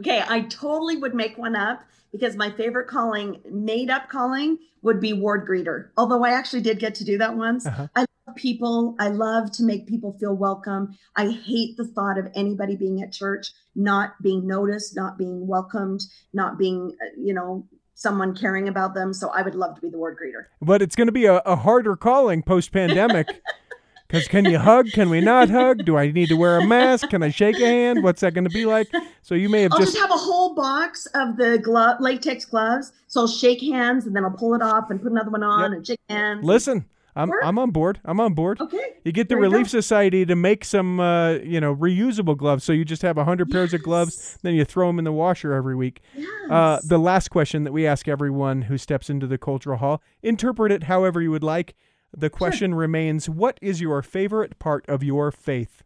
Okay, 0.00 0.22
I 0.26 0.42
totally 0.42 0.96
would 0.96 1.14
make 1.14 1.38
one 1.38 1.56
up 1.56 1.82
because 2.12 2.36
my 2.36 2.50
favorite 2.50 2.88
calling, 2.88 3.40
made 3.50 3.90
up 3.90 4.08
calling, 4.08 4.58
would 4.82 5.00
be 5.00 5.12
ward 5.12 5.46
greeter. 5.46 5.88
Although 5.96 6.24
I 6.24 6.30
actually 6.30 6.62
did 6.62 6.78
get 6.78 6.94
to 6.96 7.04
do 7.04 7.18
that 7.18 7.36
once. 7.36 7.66
Uh-huh. 7.66 7.86
I 7.94 8.04
love 8.26 8.36
people. 8.36 8.96
I 8.98 9.08
love 9.08 9.50
to 9.52 9.62
make 9.62 9.86
people 9.86 10.16
feel 10.18 10.34
welcome. 10.34 10.96
I 11.16 11.28
hate 11.28 11.76
the 11.76 11.86
thought 11.86 12.18
of 12.18 12.28
anybody 12.34 12.76
being 12.76 13.02
at 13.02 13.12
church 13.12 13.52
not 13.74 14.20
being 14.22 14.46
noticed, 14.46 14.94
not 14.96 15.16
being 15.16 15.46
welcomed, 15.46 16.02
not 16.32 16.58
being, 16.58 16.94
uh, 17.00 17.06
you 17.16 17.32
know, 17.32 17.66
someone 17.94 18.34
caring 18.34 18.68
about 18.68 18.94
them. 18.94 19.14
So 19.14 19.30
I 19.30 19.42
would 19.42 19.54
love 19.54 19.76
to 19.76 19.80
be 19.80 19.88
the 19.88 19.98
ward 19.98 20.18
greeter. 20.22 20.46
But 20.60 20.82
it's 20.82 20.96
going 20.96 21.06
to 21.06 21.12
be 21.12 21.26
a, 21.26 21.36
a 21.38 21.56
harder 21.56 21.96
calling 21.96 22.42
post 22.42 22.72
pandemic. 22.72 23.28
Because 24.12 24.28
can 24.28 24.44
you 24.44 24.58
hug? 24.58 24.90
Can 24.92 25.08
we 25.08 25.22
not 25.22 25.48
hug? 25.48 25.86
Do 25.86 25.96
I 25.96 26.10
need 26.10 26.28
to 26.28 26.36
wear 26.36 26.58
a 26.58 26.66
mask? 26.66 27.08
Can 27.08 27.22
I 27.22 27.30
shake 27.30 27.58
a 27.58 27.66
hand? 27.66 28.02
What's 28.02 28.20
that 28.20 28.34
going 28.34 28.44
to 28.44 28.50
be 28.50 28.66
like? 28.66 28.88
So 29.22 29.34
you 29.34 29.48
may 29.48 29.62
have 29.62 29.70
just. 29.70 29.80
I'll 29.80 29.86
just... 29.86 29.96
just 29.96 30.02
have 30.02 30.10
a 30.10 30.22
whole 30.22 30.54
box 30.54 31.06
of 31.14 31.38
the 31.38 31.58
glove, 31.58 31.96
latex 31.98 32.44
gloves. 32.44 32.92
So 33.06 33.22
I'll 33.22 33.26
shake 33.26 33.62
hands 33.62 34.04
and 34.04 34.14
then 34.14 34.24
I'll 34.24 34.30
pull 34.30 34.54
it 34.54 34.60
off 34.60 34.90
and 34.90 35.00
put 35.00 35.12
another 35.12 35.30
one 35.30 35.42
on 35.42 35.70
yep. 35.70 35.76
and 35.78 35.86
shake 35.86 36.00
hands. 36.10 36.44
Listen, 36.44 36.84
I'm 37.14 37.30
I'm 37.42 37.58
on 37.58 37.70
board. 37.70 38.00
I'm 38.04 38.20
on 38.20 38.34
board. 38.34 38.60
Okay. 38.60 38.94
You 39.04 39.12
get 39.12 39.28
the 39.28 39.34
there 39.34 39.42
Relief 39.42 39.68
Society 39.68 40.24
to 40.26 40.36
make 40.36 40.64
some 40.64 40.98
uh, 41.00 41.32
you 41.34 41.60
know 41.60 41.74
reusable 41.74 42.36
gloves, 42.36 42.64
so 42.64 42.72
you 42.72 42.84
just 42.84 43.02
have 43.02 43.18
a 43.18 43.24
hundred 43.24 43.48
yes. 43.48 43.52
pairs 43.52 43.74
of 43.74 43.82
gloves, 43.82 44.38
then 44.42 44.54
you 44.54 44.64
throw 44.64 44.88
them 44.88 44.98
in 44.98 45.04
the 45.04 45.12
washer 45.12 45.52
every 45.52 45.74
week. 45.74 46.00
Yes. 46.14 46.50
Uh, 46.50 46.80
the 46.84 46.98
last 46.98 47.28
question 47.28 47.64
that 47.64 47.72
we 47.72 47.86
ask 47.86 48.08
everyone 48.08 48.62
who 48.62 48.78
steps 48.78 49.10
into 49.10 49.26
the 49.26 49.38
cultural 49.38 49.78
hall: 49.78 50.02
interpret 50.22 50.72
it 50.72 50.84
however 50.84 51.20
you 51.20 51.30
would 51.30 51.44
like. 51.44 51.74
The 52.14 52.30
question 52.30 52.72
sure. 52.72 52.78
remains 52.78 53.28
what 53.28 53.58
is 53.62 53.80
your 53.80 54.02
favorite 54.02 54.58
part 54.58 54.84
of 54.88 55.02
your 55.02 55.30
faith? 55.30 55.82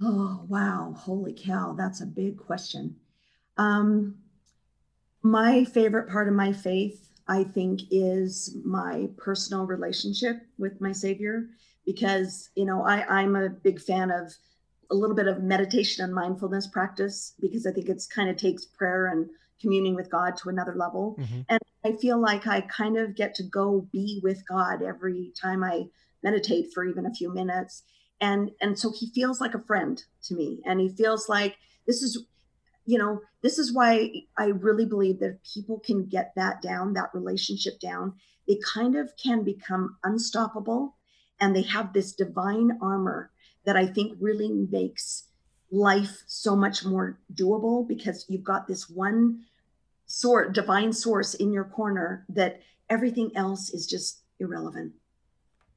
Oh, 0.00 0.44
wow. 0.48 0.94
Holy 0.96 1.32
cow. 1.32 1.74
That's 1.76 2.00
a 2.00 2.06
big 2.06 2.38
question. 2.38 2.96
Um, 3.56 4.16
my 5.22 5.64
favorite 5.64 6.08
part 6.08 6.28
of 6.28 6.34
my 6.34 6.52
faith, 6.52 7.08
I 7.26 7.44
think, 7.44 7.82
is 7.90 8.56
my 8.64 9.08
personal 9.16 9.66
relationship 9.66 10.42
with 10.58 10.80
my 10.80 10.92
Savior 10.92 11.48
because, 11.86 12.50
you 12.54 12.64
know, 12.64 12.84
I, 12.84 13.04
I'm 13.20 13.34
a 13.34 13.48
big 13.48 13.80
fan 13.80 14.10
of 14.10 14.34
a 14.90 14.94
little 14.94 15.16
bit 15.16 15.28
of 15.28 15.42
meditation 15.42 16.04
and 16.04 16.14
mindfulness 16.14 16.66
practice 16.66 17.34
because 17.40 17.66
I 17.66 17.72
think 17.72 17.88
it's 17.88 18.06
kind 18.06 18.28
of 18.28 18.36
takes 18.36 18.64
prayer 18.64 19.06
and 19.06 19.28
communing 19.64 19.94
with 19.94 20.10
God 20.10 20.36
to 20.36 20.50
another 20.50 20.74
level. 20.76 21.16
Mm-hmm. 21.18 21.40
And 21.48 21.60
I 21.84 21.92
feel 21.92 22.20
like 22.20 22.46
I 22.46 22.60
kind 22.62 22.98
of 22.98 23.16
get 23.16 23.34
to 23.36 23.42
go 23.42 23.88
be 23.92 24.20
with 24.22 24.46
God 24.46 24.82
every 24.82 25.32
time 25.40 25.64
I 25.64 25.84
meditate 26.22 26.72
for 26.74 26.84
even 26.84 27.06
a 27.06 27.14
few 27.14 27.32
minutes. 27.32 27.82
And 28.20 28.50
and 28.60 28.78
so 28.78 28.92
he 28.92 29.10
feels 29.14 29.40
like 29.40 29.54
a 29.54 29.62
friend 29.62 30.02
to 30.24 30.34
me. 30.34 30.60
And 30.64 30.80
he 30.80 30.88
feels 30.90 31.28
like 31.28 31.56
this 31.86 32.02
is 32.02 32.24
you 32.86 32.98
know, 32.98 33.22
this 33.42 33.58
is 33.58 33.72
why 33.72 34.10
I 34.36 34.46
really 34.48 34.84
believe 34.84 35.20
that 35.20 35.30
if 35.30 35.54
people 35.54 35.80
can 35.80 36.04
get 36.04 36.32
that 36.36 36.60
down, 36.60 36.92
that 36.92 37.14
relationship 37.14 37.80
down, 37.80 38.12
they 38.46 38.58
kind 38.74 38.94
of 38.94 39.10
can 39.16 39.42
become 39.42 39.96
unstoppable 40.04 40.96
and 41.40 41.56
they 41.56 41.62
have 41.62 41.92
this 41.92 42.12
divine 42.12 42.78
armor 42.82 43.30
that 43.64 43.76
I 43.76 43.86
think 43.86 44.18
really 44.20 44.50
makes 44.50 45.24
life 45.70 46.22
so 46.26 46.54
much 46.54 46.84
more 46.84 47.18
doable 47.34 47.86
because 47.88 48.26
you've 48.28 48.44
got 48.44 48.68
this 48.68 48.88
one 48.88 49.40
sort 50.14 50.54
divine 50.54 50.92
source 50.92 51.34
in 51.34 51.52
your 51.52 51.64
corner 51.64 52.24
that 52.28 52.60
everything 52.88 53.32
else 53.34 53.70
is 53.70 53.84
just 53.86 54.22
irrelevant. 54.38 54.92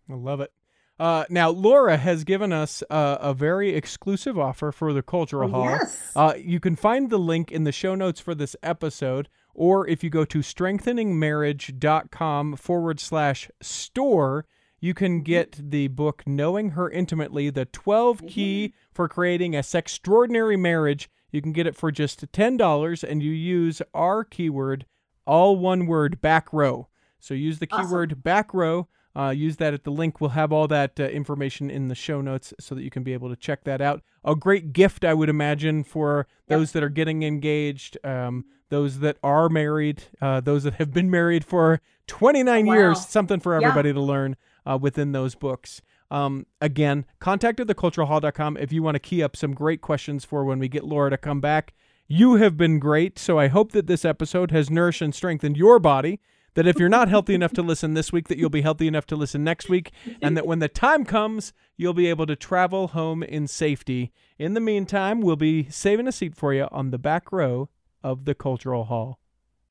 I 0.09 0.13
love 0.13 0.39
it. 0.41 0.51
Uh, 0.99 1.25
now, 1.29 1.49
Laura 1.49 1.97
has 1.97 2.23
given 2.23 2.53
us 2.53 2.83
uh, 2.89 3.17
a 3.19 3.33
very 3.33 3.75
exclusive 3.75 4.37
offer 4.37 4.71
for 4.71 4.93
the 4.93 5.01
Cultural 5.01 5.49
oh, 5.49 5.53
Hall. 5.53 5.65
Yes. 5.65 6.11
Uh, 6.15 6.35
you 6.37 6.59
can 6.59 6.75
find 6.75 7.09
the 7.09 7.17
link 7.17 7.51
in 7.51 7.63
the 7.65 7.71
show 7.71 7.95
notes 7.95 8.19
for 8.19 8.35
this 8.35 8.55
episode, 8.63 9.29
or 9.53 9.87
if 9.87 10.03
you 10.03 10.09
go 10.09 10.25
to 10.25 10.39
strengtheningmarriage.com 10.39 12.55
forward 12.55 12.99
slash 12.99 13.51
store, 13.61 14.45
you 14.79 14.93
can 14.93 15.21
get 15.21 15.71
the 15.71 15.87
book 15.87 16.23
Knowing 16.25 16.71
Her 16.71 16.89
Intimately, 16.89 17.49
the 17.49 17.63
12 17.65 18.27
key 18.27 18.73
for 18.91 19.07
creating 19.07 19.55
a 19.55 19.59
sextraordinary 19.59 20.59
marriage. 20.59 21.09
You 21.31 21.41
can 21.41 21.51
get 21.51 21.67
it 21.67 21.75
for 21.75 21.91
just 21.91 22.31
$10 22.31 23.03
and 23.03 23.21
you 23.21 23.31
use 23.31 23.81
our 23.93 24.23
keyword, 24.23 24.85
all 25.25 25.57
one 25.57 25.85
word, 25.85 26.21
back 26.21 26.51
row. 26.53 26.87
So 27.19 27.33
use 27.33 27.59
the 27.59 27.67
keyword 27.67 28.11
awesome. 28.11 28.21
back 28.21 28.53
row. 28.53 28.87
Uh, 29.15 29.31
use 29.31 29.57
that 29.57 29.73
at 29.73 29.83
the 29.83 29.89
link. 29.89 30.21
We'll 30.21 30.29
have 30.31 30.53
all 30.53 30.67
that 30.67 30.99
uh, 30.99 31.05
information 31.05 31.71
in 31.71 31.87
the 31.87 31.95
show 31.95 32.21
notes 32.21 32.53
so 32.59 32.75
that 32.75 32.83
you 32.83 32.91
can 32.91 33.01
be 33.01 33.13
able 33.13 33.29
to 33.29 33.35
check 33.35 33.63
that 33.63 33.81
out. 33.81 34.03
A 34.23 34.35
great 34.35 34.73
gift, 34.73 35.03
I 35.03 35.15
would 35.15 35.27
imagine, 35.27 35.83
for 35.83 36.27
those 36.47 36.71
that 36.73 36.83
are 36.83 36.89
getting 36.89 37.23
engaged, 37.23 37.97
um, 38.03 38.45
those 38.69 38.99
that 38.99 39.17
are 39.23 39.49
married, 39.49 40.03
uh, 40.21 40.41
those 40.41 40.63
that 40.63 40.75
have 40.75 40.93
been 40.93 41.09
married 41.09 41.43
for 41.43 41.81
29 42.05 42.67
wow. 42.67 42.73
years. 42.73 43.07
Something 43.07 43.39
for 43.39 43.55
everybody 43.55 43.89
yeah. 43.89 43.93
to 43.93 44.01
learn 44.01 44.35
uh, 44.67 44.77
within 44.79 45.13
those 45.13 45.33
books. 45.33 45.81
Um, 46.09 46.45
again, 46.61 47.05
contact 47.19 47.59
at 47.59 47.67
theculturalhall.com 47.67 48.57
if 48.57 48.71
you 48.71 48.81
want 48.81 48.95
to 48.95 48.99
key 48.99 49.21
up 49.21 49.35
some 49.35 49.53
great 49.53 49.81
questions 49.81 50.23
for 50.23 50.45
when 50.45 50.59
we 50.59 50.67
get 50.67 50.85
Laura 50.85 51.09
to 51.09 51.17
come 51.17 51.41
back. 51.41 51.73
You 52.07 52.35
have 52.35 52.55
been 52.55 52.79
great, 52.79 53.19
so 53.19 53.37
I 53.37 53.47
hope 53.47 53.73
that 53.73 53.87
this 53.87 54.05
episode 54.05 54.51
has 54.51 54.69
nourished 54.69 55.01
and 55.01 55.13
strengthened 55.13 55.57
your 55.57 55.79
body. 55.79 56.21
That 56.53 56.65
if 56.65 56.79
you're 56.79 56.89
not 56.89 57.09
healthy 57.09 57.35
enough 57.35 57.51
to 57.53 57.61
listen 57.61 57.93
this 57.93 58.11
week, 58.11 58.29
that 58.29 58.37
you'll 58.37 58.49
be 58.49 58.61
healthy 58.61 58.87
enough 58.87 59.05
to 59.07 59.15
listen 59.15 59.43
next 59.43 59.69
week, 59.69 59.91
and 60.21 60.35
that 60.35 60.47
when 60.47 60.57
the 60.57 60.69
time 60.69 61.05
comes, 61.05 61.53
you'll 61.75 61.93
be 61.93 62.07
able 62.07 62.25
to 62.25 62.35
travel 62.35 62.87
home 62.87 63.21
in 63.21 63.45
safety. 63.45 64.11
In 64.39 64.55
the 64.55 64.59
meantime, 64.59 65.21
we'll 65.21 65.35
be 65.35 65.69
saving 65.69 66.07
a 66.07 66.11
seat 66.11 66.35
for 66.35 66.53
you 66.53 66.67
on 66.71 66.89
the 66.89 66.97
back 66.97 67.31
row 67.31 67.69
of 68.01 68.25
the 68.25 68.33
Cultural 68.33 68.85
Hall. 68.85 69.19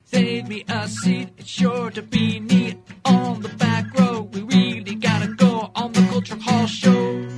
Save 0.05 0.49
me 0.49 0.65
a 0.69 0.87
seat, 0.87 1.31
it's 1.39 1.49
sure 1.49 1.91
to 1.91 2.03
be 2.03 2.39
neat. 2.39 2.79
Patrick 6.27 6.43
Hall 6.43 6.67
Show. 6.67 7.36